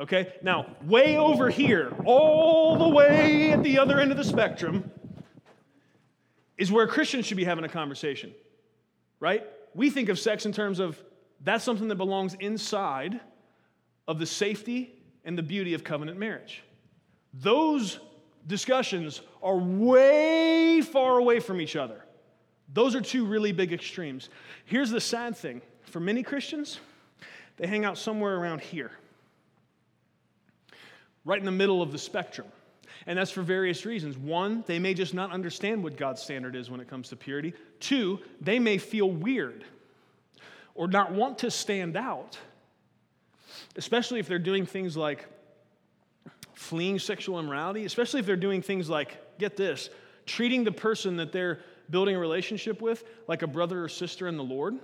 Okay, 0.00 0.32
now, 0.40 0.74
way 0.86 1.18
over 1.18 1.50
here, 1.50 1.92
all 2.06 2.78
the 2.78 2.88
way 2.88 3.52
at 3.52 3.62
the 3.62 3.78
other 3.78 4.00
end 4.00 4.10
of 4.10 4.16
the 4.16 4.24
spectrum, 4.24 4.90
is 6.56 6.72
where 6.72 6.86
Christians 6.86 7.26
should 7.26 7.36
be 7.36 7.44
having 7.44 7.64
a 7.64 7.68
conversation, 7.68 8.32
right? 9.20 9.44
We 9.74 9.90
think 9.90 10.08
of 10.08 10.18
sex 10.18 10.46
in 10.46 10.52
terms 10.52 10.80
of 10.80 10.98
that's 11.42 11.62
something 11.62 11.88
that 11.88 11.96
belongs 11.96 12.32
inside 12.40 13.20
of 14.08 14.18
the 14.18 14.24
safety 14.24 14.94
and 15.26 15.36
the 15.36 15.42
beauty 15.42 15.74
of 15.74 15.84
covenant 15.84 16.18
marriage. 16.18 16.62
Those 17.40 17.98
discussions 18.46 19.20
are 19.42 19.56
way 19.56 20.80
far 20.80 21.18
away 21.18 21.40
from 21.40 21.60
each 21.60 21.76
other. 21.76 22.02
Those 22.72 22.94
are 22.94 23.00
two 23.00 23.24
really 23.24 23.52
big 23.52 23.72
extremes. 23.72 24.28
Here's 24.64 24.90
the 24.90 25.00
sad 25.00 25.36
thing 25.36 25.62
for 25.84 26.00
many 26.00 26.22
Christians, 26.22 26.80
they 27.56 27.66
hang 27.66 27.84
out 27.84 27.96
somewhere 27.98 28.36
around 28.36 28.60
here. 28.60 28.90
right 31.24 31.38
in 31.38 31.44
the 31.44 31.50
middle 31.50 31.82
of 31.82 31.92
the 31.92 31.98
spectrum. 31.98 32.46
And 33.06 33.18
that's 33.18 33.30
for 33.30 33.42
various 33.42 33.84
reasons. 33.84 34.16
One, 34.16 34.64
they 34.66 34.78
may 34.78 34.94
just 34.94 35.12
not 35.12 35.32
understand 35.32 35.82
what 35.82 35.96
God's 35.96 36.22
standard 36.22 36.56
is 36.56 36.70
when 36.70 36.80
it 36.80 36.88
comes 36.88 37.08
to 37.10 37.16
purity. 37.16 37.52
Two, 37.80 38.20
they 38.40 38.58
may 38.58 38.78
feel 38.78 39.10
weird 39.10 39.64
or 40.74 40.88
not 40.88 41.12
want 41.12 41.38
to 41.38 41.50
stand 41.50 41.96
out, 41.96 42.38
especially 43.76 44.20
if 44.20 44.28
they're 44.28 44.38
doing 44.38 44.64
things 44.66 44.96
like 44.96 45.26
fleeing 46.56 46.98
sexual 46.98 47.38
immorality, 47.38 47.84
especially 47.84 48.18
if 48.18 48.26
they're 48.26 48.34
doing 48.34 48.62
things 48.62 48.88
like, 48.88 49.38
get 49.38 49.56
this, 49.56 49.90
treating 50.24 50.64
the 50.64 50.72
person 50.72 51.16
that 51.16 51.30
they're 51.30 51.60
building 51.90 52.16
a 52.16 52.18
relationship 52.18 52.82
with 52.82 53.04
like 53.28 53.42
a 53.42 53.46
brother 53.46 53.84
or 53.84 53.88
sister 53.88 54.26
in 54.26 54.36
the 54.36 54.42
Lord. 54.42 54.74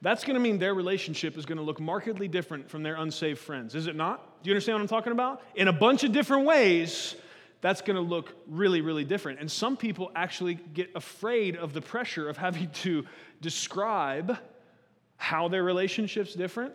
That's 0.00 0.24
going 0.24 0.34
to 0.34 0.40
mean 0.40 0.58
their 0.58 0.74
relationship 0.74 1.36
is 1.36 1.44
going 1.44 1.58
to 1.58 1.64
look 1.64 1.80
markedly 1.80 2.28
different 2.28 2.70
from 2.70 2.82
their 2.82 2.96
unsaved 2.96 3.38
friends, 3.38 3.74
is 3.74 3.86
it 3.86 3.94
not? 3.94 4.42
Do 4.42 4.48
you 4.48 4.54
understand 4.54 4.76
what 4.76 4.82
I'm 4.82 4.88
talking 4.88 5.12
about? 5.12 5.42
In 5.54 5.68
a 5.68 5.72
bunch 5.72 6.02
of 6.02 6.12
different 6.12 6.46
ways, 6.46 7.14
that's 7.60 7.82
going 7.82 7.96
to 7.96 8.02
look 8.02 8.34
really, 8.46 8.80
really 8.80 9.04
different. 9.04 9.40
And 9.40 9.50
some 9.50 9.76
people 9.76 10.10
actually 10.14 10.54
get 10.54 10.90
afraid 10.94 11.56
of 11.56 11.72
the 11.72 11.80
pressure 11.80 12.28
of 12.28 12.36
having 12.36 12.70
to 12.70 13.04
describe 13.40 14.38
how 15.16 15.48
their 15.48 15.64
relationship's 15.64 16.34
different, 16.34 16.72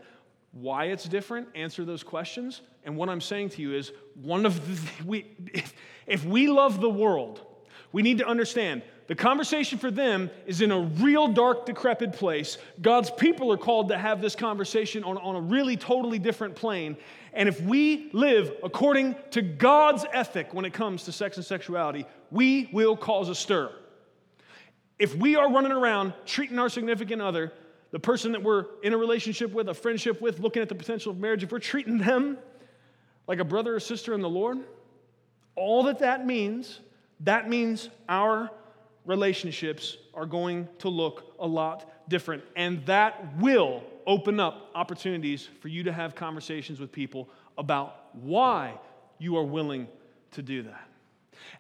why 0.52 0.86
it's 0.86 1.06
different, 1.06 1.48
answer 1.56 1.86
those 1.86 2.04
questions. 2.04 2.62
And 2.86 2.98
what 2.98 3.10
I'm 3.10 3.22
saying 3.22 3.50
to 3.50 3.62
you 3.62 3.74
is 3.74 3.92
one 4.16 4.46
of 4.46 4.68
the, 4.68 5.04
we, 5.06 5.26
if, 5.54 5.74
if 6.08 6.26
we 6.26 6.48
love 6.48 6.82
the 6.82 6.90
world, 6.90 7.46
we 7.92 8.02
need 8.02 8.18
to 8.20 8.28
understand 8.28 8.82
the 9.08 9.16
conversation 9.16 9.80
for 9.80 9.92
them 9.92 10.30
is 10.46 10.62
in 10.62 10.72
a 10.72 10.80
real 10.80 11.28
dark, 11.28 11.66
decrepit 11.66 12.14
place. 12.14 12.58
God's 12.82 13.12
people 13.12 13.52
are 13.52 13.58
called 13.58 13.90
to 13.90 13.98
have 13.98 14.22
this 14.22 14.36
conversation 14.36 15.04
on, 15.04 15.18
on 15.18 15.36
a 15.36 15.42
really 15.42 15.76
totally 15.76 16.20
different 16.20 16.56
plane. 16.56 16.96
And 17.34 17.50
if 17.50 17.60
we 17.62 18.10
live 18.14 18.54
according 18.64 19.16
to 19.32 19.42
God's 19.42 20.06
ethic 20.14 20.54
when 20.54 20.64
it 20.64 20.74
comes 20.74 21.04
to 21.04 21.12
sex 21.12 21.36
and 21.36 21.46
sexuality, 21.46 22.06
we 22.32 22.70
will 22.72 22.96
cause 22.96 23.28
a 23.28 23.36
stir. 23.36 23.72
If 24.98 25.16
we 25.16 25.36
are 25.36 25.52
running 25.52 25.74
around 25.74 26.14
treating 26.26 26.58
our 26.58 26.70
significant 26.70 27.22
other, 27.22 27.52
the 27.92 28.00
person 28.00 28.32
that 28.32 28.42
we're 28.42 28.66
in 28.84 28.94
a 28.94 28.98
relationship 28.98 29.52
with, 29.52 29.68
a 29.68 29.74
friendship 29.74 30.22
with, 30.22 30.40
looking 30.40 30.62
at 30.62 30.70
the 30.70 30.76
potential 30.76 31.12
of 31.12 31.20
marriage, 31.20 31.44
if 31.44 31.52
we're 31.52 31.60
treating 31.60 31.98
them 31.98 32.38
like 33.28 33.40
a 33.40 33.44
brother 33.46 33.76
or 33.76 33.80
sister 33.80 34.14
in 34.14 34.22
the 34.22 34.30
Lord, 34.30 34.60
all 35.56 35.84
that 35.84 36.00
that 36.00 36.26
means, 36.26 36.80
that 37.22 37.50
means 37.50 37.90
our 38.10 38.50
relationships 39.06 39.98
are 40.14 40.26
going 40.26 40.68
to 40.80 40.90
look 40.90 41.36
a 41.40 41.48
lot 41.48 42.10
different. 42.10 42.44
And 42.56 42.86
that 42.86 43.38
will 43.38 43.84
open 44.06 44.40
up 44.40 44.70
opportunities 44.76 45.48
for 45.62 45.68
you 45.68 45.84
to 45.84 45.92
have 45.92 46.16
conversations 46.16 46.80
with 46.80 46.92
people 46.92 47.30
about 47.58 48.16
why 48.16 48.80
you 49.18 49.38
are 49.38 49.44
willing 49.44 49.88
to 50.32 50.42
do 50.42 50.64
that. 50.64 50.88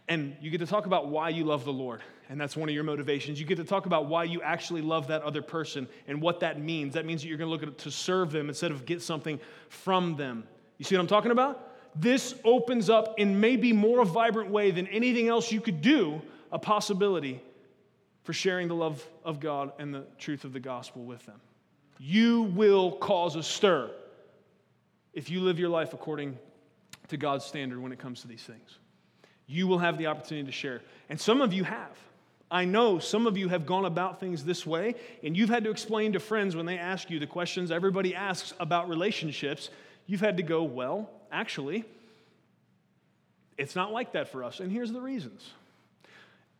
And 0.07 0.36
you 0.41 0.49
get 0.49 0.59
to 0.59 0.68
talk 0.68 0.86
about 0.86 1.07
why 1.07 1.30
you 1.30 1.43
love 1.43 1.66
the 1.66 1.74
Lord. 1.74 2.01
And 2.30 2.39
that's 2.39 2.55
one 2.55 2.70
of 2.70 2.76
your 2.76 2.84
motivations. 2.84 3.39
You 3.39 3.45
get 3.45 3.57
to 3.57 3.64
talk 3.64 3.86
about 3.86 4.07
why 4.07 4.24
you 4.24 4.41
actually 4.41 4.82
love 4.82 5.07
that 5.07 5.22
other 5.24 5.41
person 5.41 5.88
and 6.07 6.22
what 6.22 6.39
that 6.39 6.59
means. 6.59 6.93
That 6.93 7.05
means 7.05 7.22
that 7.22 7.28
you're 7.28 7.38
going 7.38 7.47
to 7.47 7.51
look 7.51 7.64
at 7.64 7.78
to 7.80 7.91
serve 7.91 8.32
them 8.32 8.49
instead 8.49 8.72
of 8.72 8.86
get 8.86 9.01
something 9.01 9.39
from 9.70 10.16
them. 10.16 10.45
You 10.78 10.86
see 10.86 10.95
what 10.95 11.01
I'm 11.01 11.07
talking 11.07 11.32
about? 11.32 11.69
This 11.95 12.34
opens 12.43 12.89
up 12.89 13.19
in 13.19 13.39
maybe 13.39 13.71
more 13.71 14.03
vibrant 14.03 14.49
way 14.49 14.71
than 14.71 14.88
anything 14.88 15.28
else 15.28 15.51
you 15.51 15.61
could 15.61 15.82
do 15.82 16.21
a 16.51 16.59
possibility 16.59 17.41
for 18.24 18.34
sharing 18.34 18.67
the 18.67 18.76
love 18.76 19.05
of 19.24 19.39
God 19.39 19.74
and 19.80 19.93
the 19.93 20.05
truth 20.17 20.43
of 20.43 20.53
the 20.53 20.59
gospel 20.59 21.03
with 21.03 21.26
them. 21.26 21.39
You 21.99 22.43
will 22.43 22.93
cause 22.93 23.36
a 23.36 23.43
stir 23.43 23.91
if 25.13 25.30
you 25.30 25.41
live 25.41 25.59
your 25.59 25.69
life 25.69 25.93
according 25.93 26.38
to 27.09 27.17
God's 27.17 27.45
standard 27.45 27.80
when 27.80 27.91
it 27.91 27.99
comes 27.99 28.21
to 28.21 28.28
these 28.28 28.43
things. 28.43 28.80
You 29.45 29.67
will 29.67 29.78
have 29.78 29.97
the 29.97 30.07
opportunity 30.07 30.45
to 30.45 30.51
share. 30.51 30.82
And 31.09 31.19
some 31.19 31.41
of 31.41 31.53
you 31.53 31.63
have. 31.63 31.97
I 32.49 32.65
know 32.65 32.99
some 32.99 33.26
of 33.26 33.36
you 33.36 33.49
have 33.49 33.65
gone 33.65 33.86
about 33.86 34.19
things 34.19 34.45
this 34.45 34.65
way, 34.65 34.95
and 35.24 35.36
you've 35.36 35.49
had 35.49 35.63
to 35.63 35.71
explain 35.71 36.13
to 36.13 36.19
friends 36.19 36.55
when 36.55 36.65
they 36.65 36.78
ask 36.78 37.09
you 37.09 37.19
the 37.19 37.28
questions 37.28 37.71
everybody 37.71 38.13
asks 38.13 38.53
about 38.59 38.89
relationships. 38.89 39.69
You've 40.06 40.22
had 40.22 40.38
to 40.38 40.43
go, 40.43 40.64
well, 40.64 41.10
actually, 41.32 41.86
it's 43.58 43.76
not 43.76 43.91
like 43.91 44.14
that 44.14 44.30
for 44.30 44.43
us. 44.43 44.60
And 44.60 44.72
here's 44.72 44.91
the 44.91 45.01
reasons. 45.01 45.49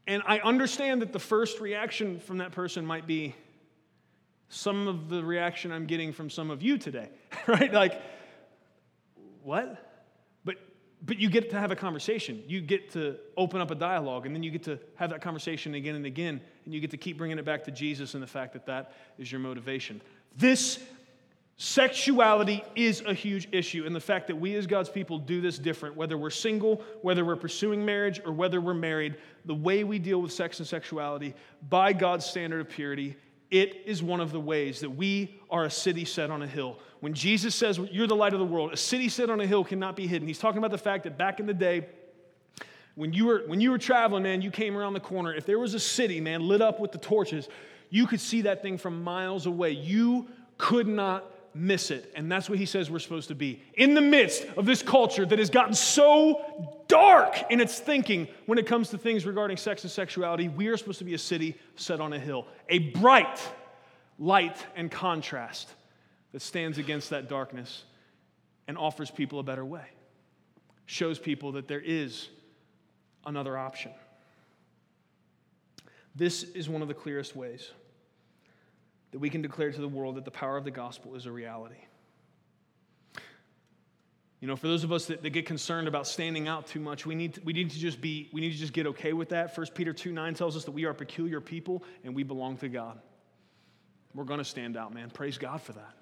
And 0.08 0.22
I 0.26 0.40
understand 0.40 1.02
that 1.02 1.14
the 1.14 1.20
first 1.20 1.60
reaction 1.60 2.20
from 2.20 2.40
that 2.40 2.52
person 2.52 2.86
might 2.86 3.08
be 3.08 3.36
some 4.50 4.88
of 4.88 5.10
the 5.10 5.24
reaction 5.24 5.72
I'm 5.72 5.86
getting 5.86 6.14
from 6.14 6.30
some 6.30 6.52
of 6.52 6.62
you 6.62 6.78
today, 6.78 7.10
right? 7.48 7.74
Like, 7.74 8.02
what? 9.44 9.92
But 10.44 10.58
but 11.06 11.20
you 11.20 11.30
get 11.30 11.50
to 11.52 11.60
have 11.60 11.72
a 11.72 11.76
conversation. 11.76 12.44
You 12.48 12.62
get 12.62 12.92
to 12.92 13.18
open 13.36 13.62
up 13.62 13.72
a 13.72 13.76
dialogue, 13.76 14.26
and 14.26 14.36
then 14.36 14.44
you 14.44 14.52
get 14.52 14.64
to 14.64 14.80
have 14.96 15.10
that 15.10 15.22
conversation 15.22 15.74
again 15.74 15.96
and 15.96 16.06
again, 16.06 16.40
and 16.66 16.74
you 16.74 16.80
get 16.80 16.92
to 16.92 16.98
keep 16.98 17.18
bringing 17.18 17.40
it 17.40 17.46
back 17.46 17.64
to 17.66 17.72
Jesus 17.72 18.14
and 18.14 18.22
the 18.22 18.28
fact 18.28 18.54
that 18.54 18.66
that 18.68 18.94
is 19.18 19.32
your 19.32 19.40
motivation. 19.40 20.02
This 20.36 20.80
Sexuality 21.58 22.64
is 22.76 23.02
a 23.02 23.14
huge 23.14 23.48
issue, 23.52 23.86
and 23.86 23.96
the 23.96 24.00
fact 24.00 24.28
that 24.28 24.36
we 24.36 24.56
as 24.56 24.66
God's 24.66 24.90
people 24.90 25.20
do 25.20 25.40
this 25.40 25.60
different, 25.60 25.96
whether 25.96 26.18
we're 26.18 26.32
single, 26.32 26.82
whether 27.02 27.24
we're 27.24 27.36
pursuing 27.36 27.86
marriage, 27.86 28.20
or 28.26 28.34
whether 28.34 28.60
we're 28.60 28.74
married, 28.74 29.18
the 29.46 29.54
way 29.54 29.84
we 29.84 30.00
deal 30.00 30.22
with 30.22 30.32
sex 30.32 30.60
and 30.60 30.68
sexuality 30.68 31.36
by 31.70 31.94
God's 31.94 32.26
standard 32.26 32.60
of 32.60 32.70
purity, 32.70 33.16
it 33.52 33.84
is 33.86 34.02
one 34.02 34.20
of 34.20 34.32
the 34.32 34.40
ways 34.40 34.80
that 34.80 34.90
we 34.90 35.40
are 35.52 35.66
a 35.66 35.70
city 35.70 36.06
set 36.06 36.32
on 36.32 36.42
a 36.42 36.48
hill. 36.48 36.80
When 37.02 37.14
Jesus 37.14 37.54
says, 37.54 37.78
You're 37.92 38.08
the 38.08 38.16
light 38.16 38.34
of 38.34 38.40
the 38.40 38.46
world, 38.46 38.74
a 38.74 38.78
city 38.78 39.08
set 39.08 39.30
on 39.30 39.40
a 39.40 39.46
hill 39.46 39.64
cannot 39.64 39.96
be 39.96 40.08
hidden. 40.08 40.28
He's 40.28 40.40
talking 40.40 40.58
about 40.58 40.72
the 40.72 40.78
fact 40.80 41.04
that 41.04 41.20
back 41.20 41.40
in 41.40 41.46
the 41.46 41.54
day, 41.54 41.86
when 42.96 43.14
you 43.14 43.26
were, 43.26 43.44
when 43.46 43.62
you 43.62 43.70
were 43.70 43.78
traveling, 43.78 44.24
man, 44.24 44.42
you 44.42 44.50
came 44.50 44.76
around 44.76 44.94
the 44.94 45.00
corner. 45.00 45.32
If 45.34 45.46
there 45.46 45.60
was 45.60 45.76
a 45.76 45.80
city, 45.80 46.20
man, 46.20 46.48
lit 46.48 46.64
up 46.64 46.80
with 46.80 46.92
the 46.92 46.98
torches, 46.98 47.48
you 47.92 48.08
could 48.08 48.20
see 48.20 48.42
that 48.42 48.64
thing 48.64 48.80
from 48.80 49.04
miles 49.04 49.46
away. 49.46 49.72
You 49.72 50.28
could 50.58 50.88
not 50.88 51.24
miss 51.54 51.92
it. 51.92 52.12
And 52.16 52.32
that's 52.32 52.50
what 52.50 52.58
he 52.58 52.66
says 52.66 52.90
we're 52.90 53.00
supposed 53.00 53.28
to 53.28 53.36
be. 53.36 53.62
In 53.76 53.94
the 53.94 54.02
midst 54.02 54.46
of 54.58 54.66
this 54.66 54.82
culture 54.82 55.26
that 55.26 55.40
has 55.40 55.50
gotten 55.50 55.74
so 55.74 56.84
dark 56.88 57.36
in 57.50 57.60
its 57.62 57.80
thinking 57.80 58.28
when 58.46 58.58
it 58.58 58.66
comes 58.66 58.90
to 58.90 58.98
things 58.98 59.26
regarding 59.26 59.58
sex 59.58 59.84
and 59.84 59.92
sexuality, 59.92 60.50
we 60.50 60.68
are 60.68 60.78
supposed 60.78 61.00
to 61.00 61.06
be 61.06 61.14
a 61.14 61.20
city 61.20 61.56
set 61.76 62.00
on 62.00 62.14
a 62.14 62.20
hill, 62.20 62.48
a 62.70 62.80
bright 62.80 63.40
light 64.20 64.58
and 64.76 64.92
contrast 64.92 65.70
that 66.32 66.42
stands 66.42 66.78
against 66.78 67.10
that 67.12 67.30
darkness 67.30 67.84
and 68.68 68.78
offers 68.78 69.12
people 69.12 69.40
a 69.40 69.44
better 69.44 69.66
way, 69.66 69.86
shows 70.86 71.20
people 71.20 71.54
that 71.54 71.68
there 71.68 71.82
is 71.82 72.30
another 73.26 73.58
option. 73.58 73.92
This 76.16 76.44
is 76.44 76.70
one 76.70 76.82
of 76.82 76.88
the 76.88 76.94
clearest 76.94 77.36
ways 77.36 77.72
that 79.14 79.20
we 79.20 79.30
can 79.30 79.44
declare 79.44 79.72
to 79.72 79.80
the 79.80 79.88
world 79.88 80.16
that 80.16 80.26
the 80.26 80.32
power 80.32 80.58
of 80.58 80.64
the 80.64 80.72
gospel 80.72 81.16
is 81.16 81.28
a 81.28 81.32
reality. 81.32 81.76
You 84.42 84.48
know, 84.48 84.56
for 84.56 84.68
those 84.68 84.84
of 84.84 84.92
us 84.92 85.06
that, 85.06 85.22
that 85.22 85.30
get 85.30 85.46
concerned 85.46 85.88
about 85.88 86.08
standing 86.08 86.48
out 86.48 86.66
too 86.66 86.80
much, 86.80 87.06
we 87.06 87.14
need, 87.14 87.36
to, 87.36 87.42
we 87.42 87.54
need 87.54 87.70
to 87.70 87.78
just 87.78 88.02
be, 88.02 88.30
we 88.34 88.42
need 88.42 88.52
to 88.52 88.58
just 88.58 88.74
get 88.74 88.88
okay 88.88 89.14
with 89.14 89.30
that. 89.30 89.56
1 89.56 89.68
Peter 89.76 89.94
2 89.94 90.12
9 90.12 90.34
tells 90.34 90.58
us 90.58 90.66
that 90.66 90.72
we 90.72 90.86
are 90.86 90.96
peculiar 90.96 91.40
people 91.40 91.84
and 92.04 92.16
we 92.16 92.24
belong 92.24 92.58
to 92.58 92.68
God. 92.68 93.00
We're 94.16 94.24
going 94.24 94.40
to 94.40 94.44
stand 94.44 94.76
out, 94.78 94.92
man. 94.94 95.12
Praise 95.12 95.38
God 95.38 95.62
for 95.62 95.74
that. 95.74 95.94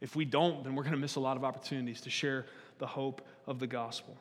If 0.00 0.14
we 0.14 0.24
don't, 0.24 0.62
then 0.62 0.76
we're 0.76 0.84
going 0.84 0.94
to 0.94 1.00
miss 1.00 1.16
a 1.16 1.20
lot 1.20 1.36
of 1.36 1.42
opportunities 1.42 2.00
to 2.02 2.10
share 2.10 2.46
the 2.78 2.86
hope 2.86 3.20
of 3.48 3.58
the 3.58 3.66
gospel. 3.66 4.16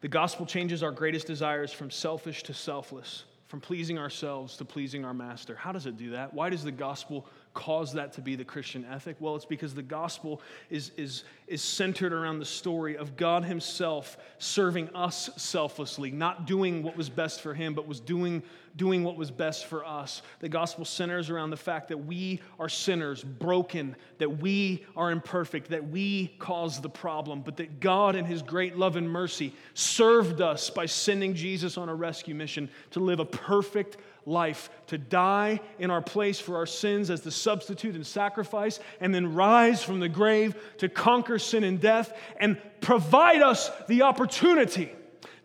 The 0.00 0.08
gospel 0.08 0.46
changes 0.46 0.84
our 0.84 0.92
greatest 0.92 1.26
desires 1.26 1.72
from 1.72 1.90
selfish 1.90 2.44
to 2.44 2.54
selfless 2.54 3.24
from 3.48 3.60
pleasing 3.60 3.98
ourselves 3.98 4.58
to 4.58 4.64
pleasing 4.64 5.06
our 5.06 5.14
master. 5.14 5.56
How 5.56 5.72
does 5.72 5.86
it 5.86 5.96
do 5.96 6.10
that? 6.10 6.34
Why 6.34 6.50
does 6.50 6.62
the 6.62 6.70
gospel 6.70 7.26
cause 7.54 7.94
that 7.94 8.12
to 8.12 8.20
be 8.20 8.36
the 8.36 8.44
Christian 8.44 8.84
ethic? 8.84 9.16
Well, 9.20 9.34
it's 9.36 9.46
because 9.46 9.74
the 9.74 9.82
gospel 9.82 10.42
is, 10.68 10.92
is, 10.98 11.24
is 11.46 11.62
centered 11.62 12.12
around 12.12 12.40
the 12.40 12.44
story 12.44 12.98
of 12.98 13.16
God 13.16 13.46
Himself 13.46 14.18
serving 14.36 14.90
us 14.94 15.30
selflessly, 15.38 16.10
not 16.10 16.46
doing 16.46 16.82
what 16.82 16.94
was 16.94 17.08
best 17.08 17.40
for 17.40 17.54
Him, 17.54 17.72
but 17.72 17.88
was 17.88 18.00
doing, 18.00 18.42
doing 18.78 19.04
what 19.04 19.16
was 19.16 19.30
best 19.30 19.66
for 19.66 19.84
us. 19.84 20.22
The 20.38 20.48
gospel 20.48 20.86
centers 20.86 21.28
around 21.28 21.50
the 21.50 21.56
fact 21.56 21.88
that 21.88 21.98
we 21.98 22.40
are 22.58 22.68
sinners, 22.68 23.22
broken, 23.22 23.96
that 24.18 24.38
we 24.40 24.86
are 24.96 25.10
imperfect, 25.10 25.68
that 25.70 25.90
we 25.90 26.28
cause 26.38 26.80
the 26.80 26.88
problem, 26.88 27.42
but 27.42 27.58
that 27.58 27.80
God, 27.80 28.16
in 28.16 28.24
His 28.24 28.40
great 28.40 28.78
love 28.78 28.96
and 28.96 29.10
mercy, 29.10 29.52
served 29.74 30.40
us 30.40 30.70
by 30.70 30.86
sending 30.86 31.34
Jesus 31.34 31.76
on 31.76 31.90
a 31.90 31.94
rescue 31.94 32.34
mission 32.34 32.70
to 32.92 33.00
live 33.00 33.20
a 33.20 33.26
perfect 33.26 33.98
life, 34.24 34.70
to 34.86 34.96
die 34.96 35.60
in 35.78 35.90
our 35.90 36.02
place 36.02 36.38
for 36.38 36.56
our 36.56 36.66
sins 36.66 37.10
as 37.10 37.22
the 37.22 37.30
substitute 37.30 37.96
and 37.96 38.06
sacrifice, 38.06 38.78
and 39.00 39.14
then 39.14 39.34
rise 39.34 39.82
from 39.82 40.00
the 40.00 40.08
grave 40.08 40.54
to 40.78 40.88
conquer 40.88 41.38
sin 41.38 41.64
and 41.64 41.80
death 41.80 42.16
and 42.38 42.60
provide 42.80 43.42
us 43.42 43.70
the 43.88 44.02
opportunity 44.02 44.90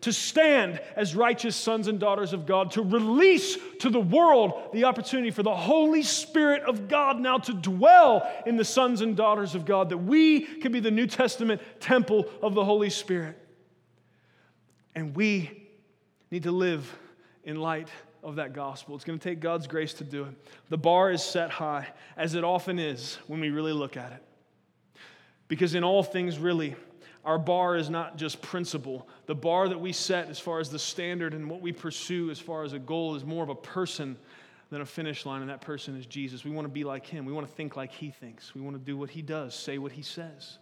to 0.04 0.12
stand 0.12 0.80
as 0.96 1.16
righteous 1.16 1.56
sons 1.56 1.88
and 1.88 1.98
daughters 1.98 2.34
of 2.34 2.44
God, 2.44 2.72
to 2.72 2.82
release 2.82 3.56
to 3.80 3.88
the 3.88 4.00
world 4.00 4.68
the 4.74 4.84
opportunity 4.84 5.30
for 5.30 5.42
the 5.42 5.54
Holy 5.54 6.02
Spirit 6.02 6.62
of 6.64 6.88
God 6.88 7.18
now 7.18 7.38
to 7.38 7.54
dwell 7.54 8.30
in 8.44 8.56
the 8.56 8.66
sons 8.66 9.00
and 9.00 9.16
daughters 9.16 9.54
of 9.54 9.64
God, 9.64 9.88
that 9.88 9.96
we 9.96 10.40
can 10.40 10.72
be 10.72 10.80
the 10.80 10.90
New 10.90 11.06
Testament 11.06 11.62
temple 11.80 12.26
of 12.42 12.52
the 12.52 12.62
Holy 12.62 12.90
Spirit. 12.90 13.38
And 14.94 15.16
we 15.16 15.68
need 16.30 16.42
to 16.42 16.52
live 16.52 16.94
in 17.42 17.56
light 17.56 17.88
of 18.22 18.36
that 18.36 18.52
gospel. 18.52 18.94
It's 18.96 19.04
going 19.04 19.18
to 19.18 19.26
take 19.26 19.40
God's 19.40 19.66
grace 19.66 19.94
to 19.94 20.04
do 20.04 20.24
it. 20.24 20.34
The 20.68 20.76
bar 20.76 21.12
is 21.12 21.22
set 21.22 21.50
high, 21.50 21.88
as 22.18 22.34
it 22.34 22.44
often 22.44 22.78
is 22.78 23.18
when 23.26 23.40
we 23.40 23.48
really 23.48 23.72
look 23.72 23.96
at 23.96 24.12
it. 24.12 24.22
Because 25.48 25.74
in 25.74 25.82
all 25.82 26.02
things, 26.02 26.38
really, 26.38 26.76
our 27.24 27.38
bar 27.38 27.76
is 27.76 27.88
not 27.88 28.16
just 28.16 28.42
principle. 28.42 29.08
The 29.26 29.34
bar 29.34 29.68
that 29.68 29.80
we 29.80 29.92
set 29.92 30.28
as 30.28 30.38
far 30.38 30.60
as 30.60 30.68
the 30.68 30.78
standard 30.78 31.32
and 31.32 31.48
what 31.48 31.60
we 31.60 31.72
pursue 31.72 32.30
as 32.30 32.38
far 32.38 32.64
as 32.64 32.72
a 32.72 32.78
goal 32.78 33.14
is 33.14 33.24
more 33.24 33.42
of 33.42 33.48
a 33.48 33.54
person 33.54 34.16
than 34.70 34.80
a 34.80 34.86
finish 34.86 35.24
line, 35.24 35.40
and 35.40 35.50
that 35.50 35.60
person 35.60 35.96
is 35.96 36.06
Jesus. 36.06 36.44
We 36.44 36.50
want 36.50 36.66
to 36.66 36.72
be 36.72 36.84
like 36.84 37.06
him. 37.06 37.24
We 37.24 37.32
want 37.32 37.46
to 37.46 37.52
think 37.52 37.76
like 37.76 37.92
he 37.92 38.10
thinks. 38.10 38.54
We 38.54 38.60
want 38.60 38.76
to 38.76 38.82
do 38.82 38.96
what 38.96 39.10
he 39.10 39.22
does, 39.22 39.54
say 39.54 39.78
what 39.78 39.92
he 39.92 40.02
says, 40.02 40.58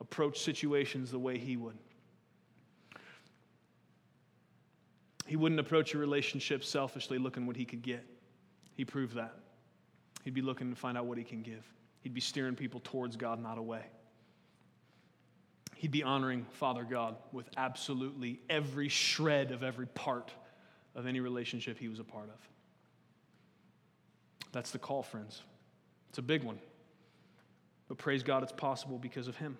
approach 0.00 0.40
situations 0.40 1.10
the 1.10 1.18
way 1.18 1.36
he 1.36 1.56
would. 1.56 1.76
He 5.26 5.36
wouldn't 5.36 5.60
approach 5.60 5.94
a 5.94 5.98
relationship 5.98 6.64
selfishly 6.64 7.18
looking 7.18 7.46
what 7.46 7.56
he 7.56 7.64
could 7.64 7.82
get. 7.82 8.04
He 8.74 8.84
proved 8.84 9.14
that. 9.16 9.34
He'd 10.24 10.34
be 10.34 10.42
looking 10.42 10.70
to 10.70 10.76
find 10.76 10.98
out 10.98 11.06
what 11.06 11.18
he 11.18 11.24
can 11.24 11.42
give. 11.42 11.64
He'd 12.02 12.14
be 12.14 12.20
steering 12.20 12.56
people 12.56 12.80
towards 12.82 13.16
God, 13.16 13.42
not 13.42 13.58
away. 13.58 13.82
He'd 15.80 15.90
be 15.90 16.02
honoring 16.02 16.44
Father 16.50 16.84
God 16.84 17.16
with 17.32 17.48
absolutely 17.56 18.38
every 18.50 18.90
shred 18.90 19.50
of 19.50 19.62
every 19.62 19.86
part 19.86 20.30
of 20.94 21.06
any 21.06 21.20
relationship 21.20 21.78
he 21.78 21.88
was 21.88 21.98
a 21.98 22.04
part 22.04 22.28
of. 22.28 22.48
That's 24.52 24.72
the 24.72 24.78
call, 24.78 25.02
friends. 25.02 25.40
It's 26.10 26.18
a 26.18 26.22
big 26.22 26.44
one. 26.44 26.58
But 27.88 27.96
praise 27.96 28.22
God, 28.22 28.42
it's 28.42 28.52
possible 28.52 28.98
because 28.98 29.26
of 29.26 29.36
him. 29.36 29.56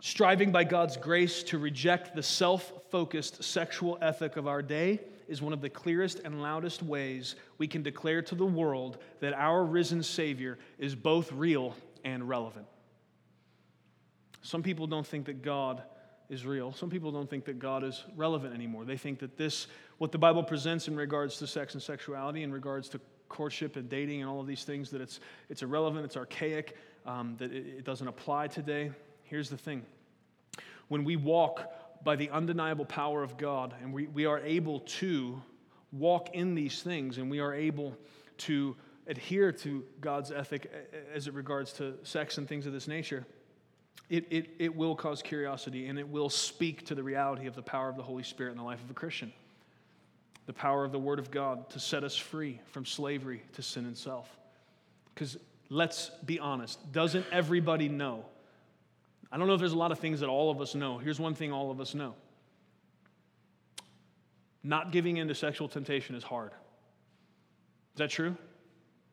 Striving 0.00 0.52
by 0.52 0.62
God's 0.62 0.96
grace 0.96 1.42
to 1.42 1.58
reject 1.58 2.14
the 2.14 2.22
self 2.22 2.72
focused 2.92 3.42
sexual 3.42 3.98
ethic 4.00 4.36
of 4.36 4.46
our 4.46 4.62
day 4.62 5.00
is 5.26 5.42
one 5.42 5.52
of 5.52 5.60
the 5.60 5.68
clearest 5.68 6.20
and 6.24 6.40
loudest 6.40 6.80
ways 6.80 7.34
we 7.58 7.66
can 7.66 7.82
declare 7.82 8.22
to 8.22 8.36
the 8.36 8.46
world 8.46 8.98
that 9.18 9.32
our 9.32 9.64
risen 9.64 10.00
Savior 10.00 10.60
is 10.78 10.94
both 10.94 11.32
real 11.32 11.74
and 12.04 12.28
relevant. 12.28 12.66
Some 14.42 14.62
people 14.62 14.86
don't 14.86 15.06
think 15.06 15.26
that 15.26 15.42
God 15.42 15.82
is 16.28 16.46
real. 16.46 16.72
Some 16.72 16.90
people 16.90 17.10
don't 17.10 17.28
think 17.28 17.44
that 17.46 17.58
God 17.58 17.82
is 17.82 18.04
relevant 18.16 18.54
anymore. 18.54 18.84
They 18.84 18.96
think 18.96 19.18
that 19.18 19.36
this, 19.36 19.66
what 19.98 20.12
the 20.12 20.18
Bible 20.18 20.42
presents 20.42 20.88
in 20.88 20.96
regards 20.96 21.38
to 21.38 21.46
sex 21.46 21.74
and 21.74 21.82
sexuality, 21.82 22.42
in 22.42 22.52
regards 22.52 22.88
to 22.90 23.00
courtship 23.28 23.76
and 23.76 23.88
dating 23.88 24.20
and 24.20 24.30
all 24.30 24.40
of 24.40 24.46
these 24.46 24.64
things, 24.64 24.90
that 24.90 25.00
it's, 25.00 25.20
it's 25.48 25.62
irrelevant, 25.62 26.04
it's 26.04 26.16
archaic, 26.16 26.76
um, 27.04 27.34
that 27.38 27.52
it, 27.52 27.66
it 27.78 27.84
doesn't 27.84 28.08
apply 28.08 28.46
today. 28.46 28.92
Here's 29.24 29.50
the 29.50 29.58
thing 29.58 29.84
when 30.88 31.04
we 31.04 31.16
walk 31.16 31.72
by 32.02 32.16
the 32.16 32.30
undeniable 32.30 32.84
power 32.84 33.22
of 33.22 33.36
God 33.36 33.74
and 33.82 33.92
we, 33.92 34.06
we 34.08 34.26
are 34.26 34.40
able 34.40 34.80
to 34.80 35.40
walk 35.92 36.30
in 36.34 36.54
these 36.54 36.82
things 36.82 37.18
and 37.18 37.30
we 37.30 37.40
are 37.40 37.54
able 37.54 37.96
to 38.38 38.76
adhere 39.06 39.52
to 39.52 39.84
God's 40.00 40.30
ethic 40.30 40.70
as 41.14 41.26
it 41.26 41.34
regards 41.34 41.72
to 41.74 41.94
sex 42.02 42.38
and 42.38 42.48
things 42.48 42.66
of 42.66 42.72
this 42.72 42.88
nature, 42.88 43.26
it, 44.08 44.26
it, 44.30 44.50
it 44.58 44.74
will 44.74 44.94
cause 44.94 45.22
curiosity 45.22 45.86
and 45.86 45.98
it 45.98 46.08
will 46.08 46.28
speak 46.28 46.86
to 46.86 46.94
the 46.94 47.02
reality 47.02 47.46
of 47.46 47.54
the 47.54 47.62
power 47.62 47.88
of 47.88 47.96
the 47.96 48.02
Holy 48.02 48.22
Spirit 48.22 48.52
in 48.52 48.56
the 48.56 48.64
life 48.64 48.82
of 48.82 48.90
a 48.90 48.94
Christian. 48.94 49.32
The 50.46 50.52
power 50.52 50.84
of 50.84 50.90
the 50.90 50.98
Word 50.98 51.18
of 51.18 51.30
God 51.30 51.70
to 51.70 51.78
set 51.78 52.02
us 52.02 52.16
free 52.16 52.60
from 52.66 52.84
slavery 52.84 53.42
to 53.52 53.62
sin 53.62 53.86
and 53.86 53.96
self. 53.96 54.36
Because 55.14 55.36
let's 55.68 56.10
be 56.24 56.40
honest, 56.40 56.92
doesn't 56.92 57.24
everybody 57.30 57.88
know 57.88 58.24
I 59.32 59.38
don't 59.38 59.46
know 59.46 59.54
if 59.54 59.60
there's 59.60 59.72
a 59.72 59.78
lot 59.78 59.92
of 59.92 59.98
things 59.98 60.20
that 60.20 60.28
all 60.28 60.50
of 60.50 60.60
us 60.60 60.74
know. 60.74 60.98
Here's 60.98 61.20
one 61.20 61.34
thing 61.34 61.52
all 61.52 61.70
of 61.70 61.80
us 61.80 61.94
know 61.94 62.14
not 64.62 64.92
giving 64.92 65.16
in 65.16 65.28
to 65.28 65.34
sexual 65.34 65.68
temptation 65.68 66.14
is 66.14 66.22
hard. 66.22 66.50
Is 67.94 67.98
that 67.98 68.10
true? 68.10 68.36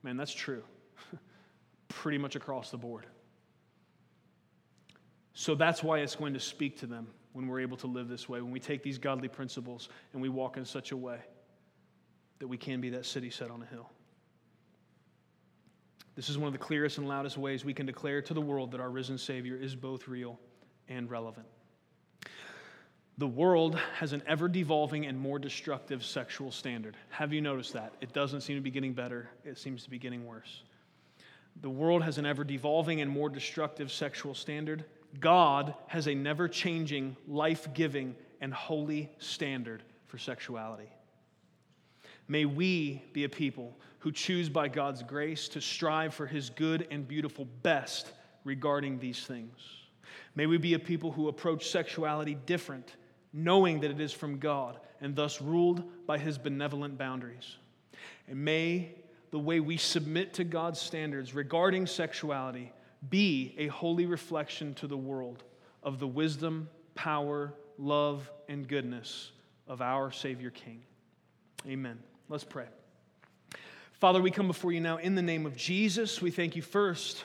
Man, 0.04 0.18
that's 0.18 0.34
true. 0.34 0.62
Pretty 1.88 2.18
much 2.18 2.36
across 2.36 2.70
the 2.70 2.78
board. 2.78 3.06
So 5.40 5.54
that's 5.54 5.84
why 5.84 6.00
it's 6.00 6.16
going 6.16 6.34
to 6.34 6.40
speak 6.40 6.80
to 6.80 6.88
them 6.88 7.06
when 7.34 7.48
we're 7.48 7.60
able 7.60 7.78
to 7.78 7.86
live 7.86 8.08
this 8.08 8.28
way, 8.28 8.42
when 8.42 8.50
we 8.50 8.60
take 8.60 8.82
these 8.82 8.98
godly 8.98 9.28
principles 9.28 9.88
and 10.14 10.20
we 10.20 10.30
walk 10.30 10.58
in 10.58 10.66
such 10.66 10.92
a 10.92 10.98
way 10.98 11.20
that 12.40 12.48
we 12.48 12.58
can 12.58 12.82
be 12.82 12.90
that 12.90 13.06
city 13.06 13.30
set 13.30 13.52
on 13.52 13.62
a 13.62 13.66
hill. 13.68 13.88
This 16.16 16.28
is 16.28 16.40
one 16.40 16.48
of 16.48 16.54
the 16.54 16.58
clearest 16.58 16.98
and 16.98 17.08
loudest 17.08 17.38
ways 17.38 17.64
we 17.64 17.76
can 17.76 17.86
declare 17.86 18.20
to 18.24 18.34
the 18.34 18.42
world 18.42 18.72
that 18.72 18.80
our 18.80 18.90
risen 18.90 19.20
Savior 19.20 19.56
is 19.56 19.76
both 19.76 20.08
real 20.08 20.40
and 20.90 21.08
relevant. 21.08 21.46
The 23.20 23.28
world 23.28 23.76
has 24.00 24.14
an 24.14 24.24
ever 24.26 24.48
devolving 24.48 25.06
and 25.06 25.20
more 25.20 25.38
destructive 25.38 26.04
sexual 26.04 26.52
standard. 26.52 26.98
Have 27.10 27.32
you 27.32 27.42
noticed 27.42 27.74
that? 27.74 27.94
It 28.02 28.12
doesn't 28.12 28.42
seem 28.42 28.56
to 28.56 28.62
be 28.64 28.72
getting 28.72 28.94
better, 28.94 29.30
it 29.46 29.60
seems 29.60 29.84
to 29.84 29.92
be 29.92 30.00
getting 30.00 30.26
worse. 30.26 30.64
The 31.62 31.70
world 31.70 32.02
has 32.02 32.18
an 32.18 32.26
ever 32.26 32.44
devolving 32.44 33.02
and 33.02 33.12
more 33.12 33.30
destructive 33.30 33.92
sexual 33.92 34.34
standard. 34.34 34.84
God 35.20 35.74
has 35.88 36.08
a 36.08 36.16
never 36.16 36.48
changing, 36.48 37.16
life 37.28 37.68
giving, 37.74 38.16
and 38.42 38.54
holy 38.54 39.10
standard 39.20 39.84
for 40.08 40.18
sexuality. 40.18 40.90
May 42.28 42.46
we 42.46 43.02
be 43.14 43.24
a 43.24 43.30
people 43.30 43.78
who 44.00 44.12
choose 44.12 44.50
by 44.50 44.68
God's 44.68 45.02
grace 45.02 45.48
to 45.50 45.62
strive 45.62 46.14
for 46.14 46.28
his 46.28 46.50
good 46.50 46.88
and 46.92 47.08
beautiful 47.08 47.46
best 47.64 48.12
regarding 48.44 49.00
these 49.00 49.26
things. 49.26 49.58
May 50.36 50.46
we 50.46 50.58
be 50.58 50.74
a 50.74 50.80
people 50.80 51.12
who 51.12 51.30
approach 51.30 51.70
sexuality 51.70 52.38
different, 52.46 52.96
knowing 53.34 53.80
that 53.80 53.92
it 53.92 54.00
is 54.00 54.14
from 54.14 54.40
God 54.40 54.80
and 55.02 55.16
thus 55.16 55.42
ruled 55.42 55.84
by 56.06 56.18
his 56.18 56.38
benevolent 56.38 56.98
boundaries. 56.98 57.58
And 58.28 58.44
may 58.44 58.92
the 59.32 59.40
way 59.40 59.60
we 59.60 59.78
submit 59.78 60.34
to 60.36 60.44
God's 60.44 60.80
standards 60.80 61.34
regarding 61.34 61.88
sexuality 61.88 62.72
be 63.10 63.56
a 63.58 63.68
holy 63.68 64.06
reflection 64.06 64.74
to 64.76 64.88
the 64.88 64.98
world 64.98 65.44
of 65.84 66.00
the 66.00 66.08
wisdom, 66.08 66.70
power, 66.96 67.54
love, 67.78 68.30
and 68.50 68.68
goodness 68.68 69.32
of 69.68 69.82
our 69.82 70.12
Savior 70.12 70.50
King. 70.50 70.82
Amen. 71.68 72.00
Let's 72.30 72.44
pray. 72.44 72.66
Father, 73.94 74.22
we 74.22 74.32
come 74.32 74.48
before 74.48 74.72
you 74.72 74.82
now 74.82 74.98
in 74.98 75.16
the 75.16 75.22
name 75.22 75.46
of 75.46 75.56
Jesus. 75.56 76.22
We 76.22 76.32
thank 76.32 76.56
you 76.56 76.62
first 76.62 77.24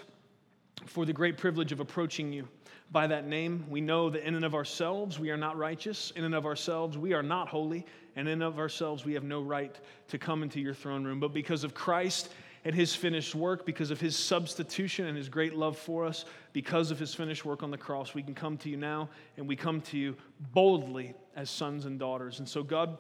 for 0.87 1.05
the 1.05 1.13
great 1.13 1.37
privilege 1.37 1.73
of 1.73 1.81
approaching 1.81 2.33
you 2.33 2.49
by 2.91 3.07
that 3.07 3.27
name. 3.27 3.65
We 3.69 3.81
know 3.81 4.11
that 4.11 4.27
in 4.27 4.35
and 4.35 4.45
of 4.45 4.55
ourselves 4.55 5.19
we 5.19 5.31
are 5.31 5.37
not 5.37 5.57
righteous, 5.57 6.13
in 6.17 6.25
and 6.25 6.35
of 6.35 6.47
ourselves 6.47 6.99
we 6.99 7.13
are 7.15 7.23
not 7.23 7.49
holy, 7.49 7.87
and 8.17 8.29
in 8.29 8.35
and 8.35 8.43
of 8.43 8.59
ourselves 8.59 9.05
we 9.05 9.15
have 9.15 9.25
no 9.25 9.43
right 9.43 9.75
to 10.09 10.19
come 10.19 10.43
into 10.43 10.61
your 10.61 10.75
throne 10.75 11.05
room. 11.05 11.21
But 11.21 11.33
because 11.33 11.65
of 11.65 11.75
Christ 11.75 12.31
and 12.65 12.75
his 12.75 12.95
finished 12.95 13.35
work, 13.35 13.67
because 13.67 13.91
of 13.91 14.01
his 14.01 14.17
substitution 14.17 15.07
and 15.07 15.17
his 15.17 15.29
great 15.29 15.55
love 15.55 15.77
for 15.77 16.05
us, 16.05 16.25
because 16.53 16.91
of 16.91 16.99
his 16.99 17.13
finished 17.15 17.45
work 17.45 17.63
on 17.63 17.71
the 17.71 17.79
cross, 17.79 18.15
we 18.15 18.23
can 18.23 18.35
come 18.35 18.57
to 18.59 18.69
you 18.69 18.77
now 18.77 19.09
and 19.37 19.49
we 19.49 19.57
come 19.57 19.81
to 19.81 19.99
you 19.99 20.17
boldly 20.53 21.15
as 21.35 21.51
sons 21.51 21.87
and 21.87 21.99
daughters. 21.99 22.39
And 22.39 22.49
so, 22.49 22.63
God, 22.63 22.99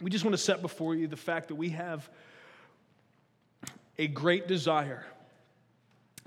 we 0.00 0.10
just 0.10 0.24
want 0.24 0.32
to 0.32 0.42
set 0.42 0.60
before 0.60 0.94
you 0.94 1.06
the 1.06 1.16
fact 1.16 1.48
that 1.48 1.54
we 1.54 1.70
have 1.70 2.08
a 3.98 4.08
great 4.08 4.48
desire 4.48 5.06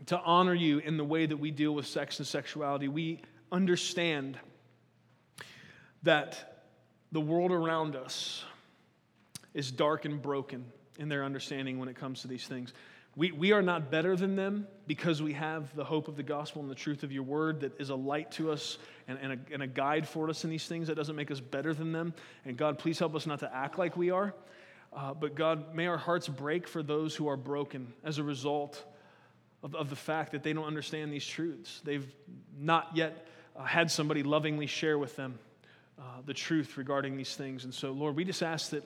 to 0.06 0.20
honor 0.22 0.54
you 0.54 0.80
in 0.80 0.96
the 0.96 1.04
way 1.04 1.26
that 1.26 1.38
we 1.38 1.52
deal 1.52 1.74
with 1.74 1.86
sex 1.86 2.20
and 2.20 2.28
sexuality. 2.28 2.88
We 2.88 3.22
understand 3.52 4.40
that 6.04 6.64
the 7.12 7.20
world 7.20 7.52
around 7.52 7.98
us 7.98 8.46
is 9.54 9.72
dark 9.72 10.06
and 10.06 10.22
broken 10.22 10.66
in 11.00 11.10
their 11.10 11.24
understanding 11.24 11.80
when 11.80 11.90
it 11.90 11.96
comes 11.96 12.22
to 12.22 12.28
these 12.28 12.46
things. 12.46 12.74
We, 13.16 13.32
we 13.32 13.52
are 13.54 13.62
not 13.62 13.90
better 13.90 14.16
than 14.16 14.36
them 14.36 14.68
because 14.86 15.22
we 15.22 15.34
have 15.34 15.76
the 15.76 15.84
hope 15.84 16.08
of 16.08 16.16
the 16.16 16.24
gospel 16.24 16.62
and 16.62 16.70
the 16.70 16.76
truth 16.76 17.04
of 17.04 17.12
your 17.12 17.24
word 17.24 17.62
that 17.62 17.80
is 17.80 17.90
a 17.90 17.96
light 17.96 18.32
to 18.34 18.52
us 18.52 18.78
and, 19.08 19.18
and, 19.22 19.34
a, 19.34 19.54
and 19.54 19.64
a 19.64 19.68
guide 19.68 20.08
for 20.08 20.30
us 20.30 20.44
in 20.44 20.50
these 20.50 20.68
things. 20.68 20.88
That 20.88 20.96
doesn't 20.96 21.16
make 21.16 21.32
us 21.32 21.40
better 21.40 21.74
than 21.74 21.92
them. 21.92 22.14
And 22.46 22.56
God, 22.56 22.78
please 22.78 23.00
help 23.00 23.16
us 23.16 23.26
not 23.26 23.40
to 23.40 23.54
act 23.54 23.80
like 23.80 23.98
we 23.98 24.12
are. 24.12 24.34
Uh, 24.94 25.14
but 25.14 25.36
God, 25.36 25.74
may 25.74 25.88
our 25.88 25.98
hearts 25.98 26.28
break 26.28 26.68
for 26.68 26.84
those 26.84 27.16
who 27.16 27.28
are 27.28 27.38
broken 27.38 27.94
as 28.04 28.20
a 28.20 28.24
result 28.24 28.84
of, 29.64 29.76
of 29.76 29.90
the 29.90 29.96
fact 29.96 30.32
that 30.34 30.44
they 30.44 30.54
don't 30.54 30.66
understand 30.66 31.12
these 31.12 31.26
truths. 31.26 31.82
They've 31.84 32.08
not 32.58 32.92
yet 32.96 33.28
uh, 33.56 33.64
had 33.64 33.92
somebody 33.92 34.24
lovingly 34.24 34.68
share 34.68 34.98
with 34.98 35.16
them 35.16 35.40
uh, 35.98 36.04
the 36.26 36.34
truth 36.34 36.78
regarding 36.78 37.18
these 37.18 37.36
things. 37.36 37.66
And 37.66 37.74
so, 37.74 37.92
Lord, 37.92 38.16
we 38.16 38.24
just 38.24 38.44
ask 38.44 38.70
that 38.72 38.84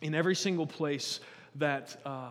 in 0.00 0.14
every 0.14 0.34
single 0.34 0.66
place 0.66 1.20
that 1.56 1.96
uh, 2.04 2.30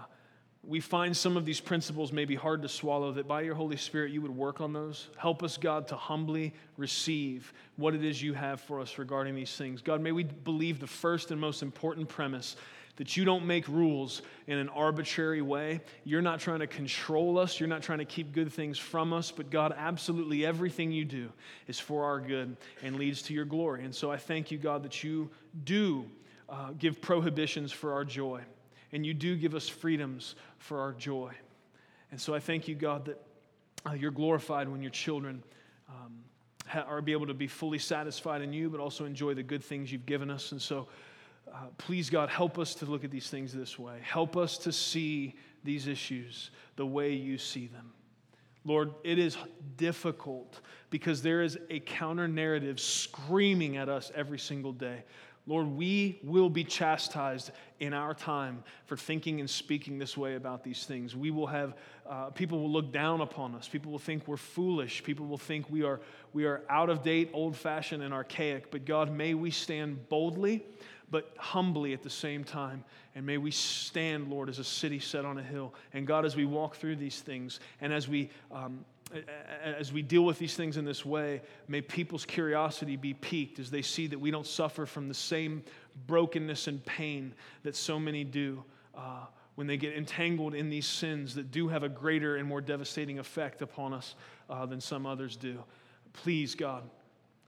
we 0.64 0.80
find 0.80 1.16
some 1.16 1.38
of 1.38 1.46
these 1.46 1.60
principles 1.60 2.12
may 2.12 2.26
be 2.26 2.36
hard 2.36 2.62
to 2.62 2.70
swallow, 2.70 3.12
that 3.14 3.28
by 3.28 3.42
your 3.42 3.56
Holy 3.56 3.78
Spirit 3.78 4.12
you 4.12 4.22
would 4.22 4.36
work 4.36 4.60
on 4.60 4.74
those. 4.74 5.08
Help 5.18 5.42
us, 5.42 5.58
God, 5.58 5.88
to 5.88 5.96
humbly 5.96 6.54
receive 6.78 7.54
what 7.78 7.96
it 7.96 8.04
is 8.04 8.22
you 8.22 8.34
have 8.34 8.60
for 8.60 8.80
us 8.80 8.98
regarding 8.98 9.36
these 9.36 9.56
things. 9.56 9.82
God, 9.82 10.02
may 10.02 10.12
we 10.12 10.24
believe 10.24 10.80
the 10.80 10.88
first 10.88 11.32
and 11.32 11.40
most 11.40 11.62
important 11.62 12.10
premise 12.10 12.56
that 12.98 13.16
you 13.16 13.24
don't 13.24 13.46
make 13.46 13.66
rules 13.70 14.22
in 14.48 14.58
an 14.58 14.68
arbitrary 14.68 15.42
way. 15.42 15.80
You're 16.04 16.22
not 16.22 16.42
trying 16.42 16.60
to 16.60 16.68
control 16.68 17.40
us, 17.40 17.58
you're 17.58 17.70
not 17.70 17.82
trying 17.82 18.00
to 18.00 18.06
keep 18.06 18.34
good 18.34 18.52
things 18.52 18.78
from 18.78 19.14
us, 19.14 19.32
but 19.32 19.50
God, 19.50 19.74
absolutely 19.78 20.46
everything 20.46 20.92
you 20.92 21.06
do 21.06 21.32
is 21.68 21.80
for 21.80 22.04
our 22.04 22.20
good 22.20 22.58
and 22.84 22.98
leads 22.98 23.22
to 23.24 23.34
your 23.34 23.46
glory. 23.46 23.86
And 23.86 23.96
so 23.96 24.12
I 24.12 24.18
thank 24.18 24.52
you, 24.52 24.58
God, 24.58 24.84
that 24.84 25.02
you 25.02 25.30
do 25.64 26.06
uh, 26.50 26.72
give 26.78 27.02
prohibitions 27.02 27.72
for 27.72 27.94
our 27.94 28.06
joy, 28.06 28.42
and 28.92 29.06
you 29.06 29.14
do 29.14 29.36
give 29.36 29.56
us 29.56 29.68
freedoms 29.68 30.36
for 30.58 30.80
our 30.80 30.94
joy. 30.94 31.34
And 32.12 32.20
so 32.20 32.34
I 32.34 32.40
thank 32.40 32.68
you, 32.68 32.76
God, 32.76 33.06
that 33.06 33.22
uh, 33.86 33.94
you're 33.94 34.12
glorified 34.12 34.68
when 34.68 34.82
your 34.82 34.92
children. 34.92 35.44
Um, 35.90 36.24
are 36.74 37.02
be 37.02 37.12
able 37.12 37.28
to 37.28 37.34
be 37.34 37.48
fully 37.48 37.80
satisfied 37.80 38.42
in 38.42 38.54
you, 38.54 38.70
but 38.70 38.80
also 38.80 39.06
enjoy 39.06 39.34
the 39.34 39.44
good 39.44 39.64
things 39.64 39.92
you've 39.92 40.06
given 40.06 40.30
us. 40.30 40.52
And 40.52 40.62
so, 40.62 40.88
uh, 41.52 41.66
please, 41.78 42.10
God, 42.10 42.30
help 42.30 42.60
us 42.60 42.76
to 42.76 42.86
look 42.86 43.04
at 43.04 43.12
these 43.12 43.30
things 43.30 43.54
this 43.54 43.80
way. 43.80 43.98
Help 44.04 44.38
us 44.38 44.58
to 44.60 44.72
see 44.72 45.36
these 45.64 45.88
issues 45.88 46.52
the 46.76 46.86
way 46.86 47.14
you 47.14 47.38
see 47.38 47.68
them. 47.68 47.92
Lord, 48.66 48.94
it 49.04 49.18
is 49.18 49.38
difficult 49.78 50.60
because 50.90 51.22
there 51.22 51.42
is 51.42 51.58
a 51.70 51.80
counter 51.80 52.28
narrative 52.28 52.80
screaming 52.80 53.78
at 53.78 53.90
us 53.90 54.12
every 54.14 54.38
single 54.38 54.74
day. 54.74 55.04
Lord, 55.50 55.66
we 55.66 56.20
will 56.24 56.52
be 56.52 56.64
chastised 56.64 57.50
in 57.80 57.92
our 57.92 58.14
time 58.14 58.64
for 58.86 58.96
thinking 58.96 59.40
and 59.40 59.50
speaking 59.50 59.98
this 59.98 60.16
way 60.16 60.36
about 60.36 60.64
these 60.64 60.86
things. 60.86 61.16
We 61.16 61.32
will 61.32 61.48
have, 61.48 61.74
uh, 62.08 62.30
people 62.30 62.60
will 62.60 62.70
look 62.70 62.92
down 62.92 63.22
upon 63.22 63.56
us. 63.56 63.68
People 63.68 63.92
will 63.92 63.98
think 63.98 64.28
we're 64.28 64.38
foolish. 64.38 65.04
People 65.04 65.26
will 65.26 65.40
think 65.40 65.68
we 65.72 65.82
are, 65.82 66.02
we 66.34 66.46
are 66.46 66.62
out 66.70 66.92
of 66.92 67.02
date, 67.02 67.32
old 67.34 67.58
fashioned, 67.58 68.04
and 68.04 68.14
archaic. 68.14 68.70
But 68.70 68.86
God, 68.86 69.12
may 69.12 69.34
we 69.34 69.50
stand 69.50 70.08
boldly 70.08 70.64
but 71.12 71.34
humbly 71.38 71.94
at 71.94 72.04
the 72.04 72.10
same 72.10 72.44
time. 72.44 72.84
And 73.16 73.26
may 73.26 73.38
we 73.38 73.50
stand, 73.50 74.30
Lord, 74.30 74.50
as 74.50 74.60
a 74.60 74.64
city 74.64 75.00
set 75.00 75.26
on 75.26 75.40
a 75.40 75.44
hill. 75.44 75.74
And 75.94 76.06
God, 76.06 76.26
as 76.26 76.36
we 76.36 76.46
walk 76.46 76.76
through 76.76 76.98
these 76.98 77.22
things 77.22 77.60
and 77.82 77.92
as 77.92 78.08
we, 78.08 78.30
um, 78.52 78.86
as 79.64 79.92
we 79.92 80.02
deal 80.02 80.24
with 80.24 80.38
these 80.38 80.56
things 80.56 80.78
in 80.78 80.86
this 80.86 81.04
way, 81.06 81.42
may 81.68 81.82
people's 81.82 82.26
curiosity 82.26 82.96
be 82.96 83.14
piqued 83.14 83.60
as 83.60 83.72
they 83.72 83.82
see 83.82 84.08
that 84.08 84.20
we 84.20 84.32
don't 84.32 84.46
suffer 84.46 84.86
from 84.86 85.08
the 85.08 85.14
same 85.14 85.64
brokenness 86.08 86.68
and 86.68 86.84
pain 86.86 87.34
that 87.64 87.76
so 87.76 88.00
many 88.00 88.24
do. 88.24 88.64
Uh, 88.96 89.26
when 89.60 89.68
they 89.68 89.76
get 89.76 89.94
entangled 89.94 90.56
in 90.56 90.70
these 90.70 90.88
sins 90.88 91.36
that 91.36 91.52
do 91.52 91.68
have 91.68 91.84
a 91.84 91.90
greater 91.90 92.38
and 92.38 92.48
more 92.48 92.62
devastating 92.62 93.20
effect 93.20 93.62
upon 93.62 93.94
us 93.94 94.16
uh, 94.50 94.66
than 94.66 94.80
some 94.80 95.06
others 95.06 95.36
do. 95.36 95.62
Please, 96.14 96.56
God, 96.56 96.90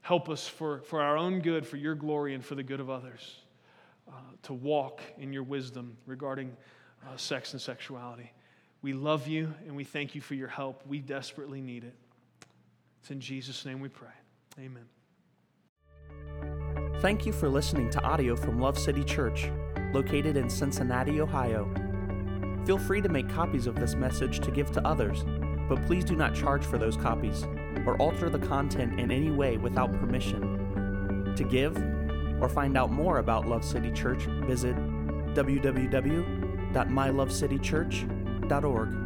help 0.01 0.28
us 0.28 0.45
for, 0.45 0.82
for 0.82 1.01
our 1.01 1.16
own 1.16 1.39
good, 1.39 1.66
for 1.66 1.78
your 1.78 1.95
glory, 1.95 2.34
and 2.34 2.43
for 2.43 2.55
the 2.55 2.64
good 2.64 2.82
of 2.82 2.89
others 2.89 3.38
uh, 4.09 4.12
to 4.43 4.53
walk 4.53 5.01
in 5.20 5.32
your 5.32 5.43
wisdom 5.43 5.95
regarding 6.05 6.55
uh, 7.07 7.16
sex 7.16 7.53
and 7.53 7.62
sexuality. 7.62 8.30
We 8.82 8.93
love 8.93 9.27
you 9.27 9.53
and 9.65 9.75
we 9.75 9.84
thank 9.84 10.15
you 10.15 10.21
for 10.21 10.34
your 10.34 10.47
help. 10.47 10.88
We 10.88 10.99
desperately 10.99 11.61
need 11.61 11.84
it. 11.84 11.93
It's 12.99 13.11
in 13.11 13.19
Jesus' 13.19 13.65
name 13.65 13.79
we 13.79 13.89
pray. 13.89 14.09
Amen. 14.59 14.86
Thank 16.99 17.25
you 17.25 17.34
for 17.34 17.49
listening 17.49 17.89
to 17.91 18.01
audio 18.03 18.36
from 18.36 18.59
Love 18.59 18.77
City 18.77 19.03
Church, 19.03 19.49
located 19.93 20.38
in 20.38 20.49
Cincinnati, 20.49 21.21
Ohio. 21.21 21.67
Feel 22.65 22.77
free 22.77 23.01
to 23.01 23.09
make 23.09 23.27
copies 23.29 23.65
of 23.65 23.75
this 23.75 23.95
message 23.95 24.39
to 24.39 24.51
give 24.51 24.71
to 24.71 24.88
others, 24.88 25.25
but 25.67 25.84
please 25.88 26.05
do 26.05 26.15
not 26.15 26.36
charge 26.36 26.63
for 26.63 26.77
those 26.77 26.95
copies 26.95 27.43
or 27.88 27.97
alter 27.97 28.29
the 28.29 28.39
content 28.39 28.99
in 28.99 29.11
any 29.11 29.32
way 29.32 29.57
without 29.57 29.91
permission. 29.99 31.34
To 31.36 31.43
give, 31.43 31.75
or 32.39 32.49
find 32.49 32.77
out 32.77 32.91
more 32.91 33.17
about 33.17 33.47
Love 33.47 33.63
City 33.65 33.91
Church, 33.91 34.23
visit 34.45 34.75
www.mylovecitychurch.org. 38.41 39.01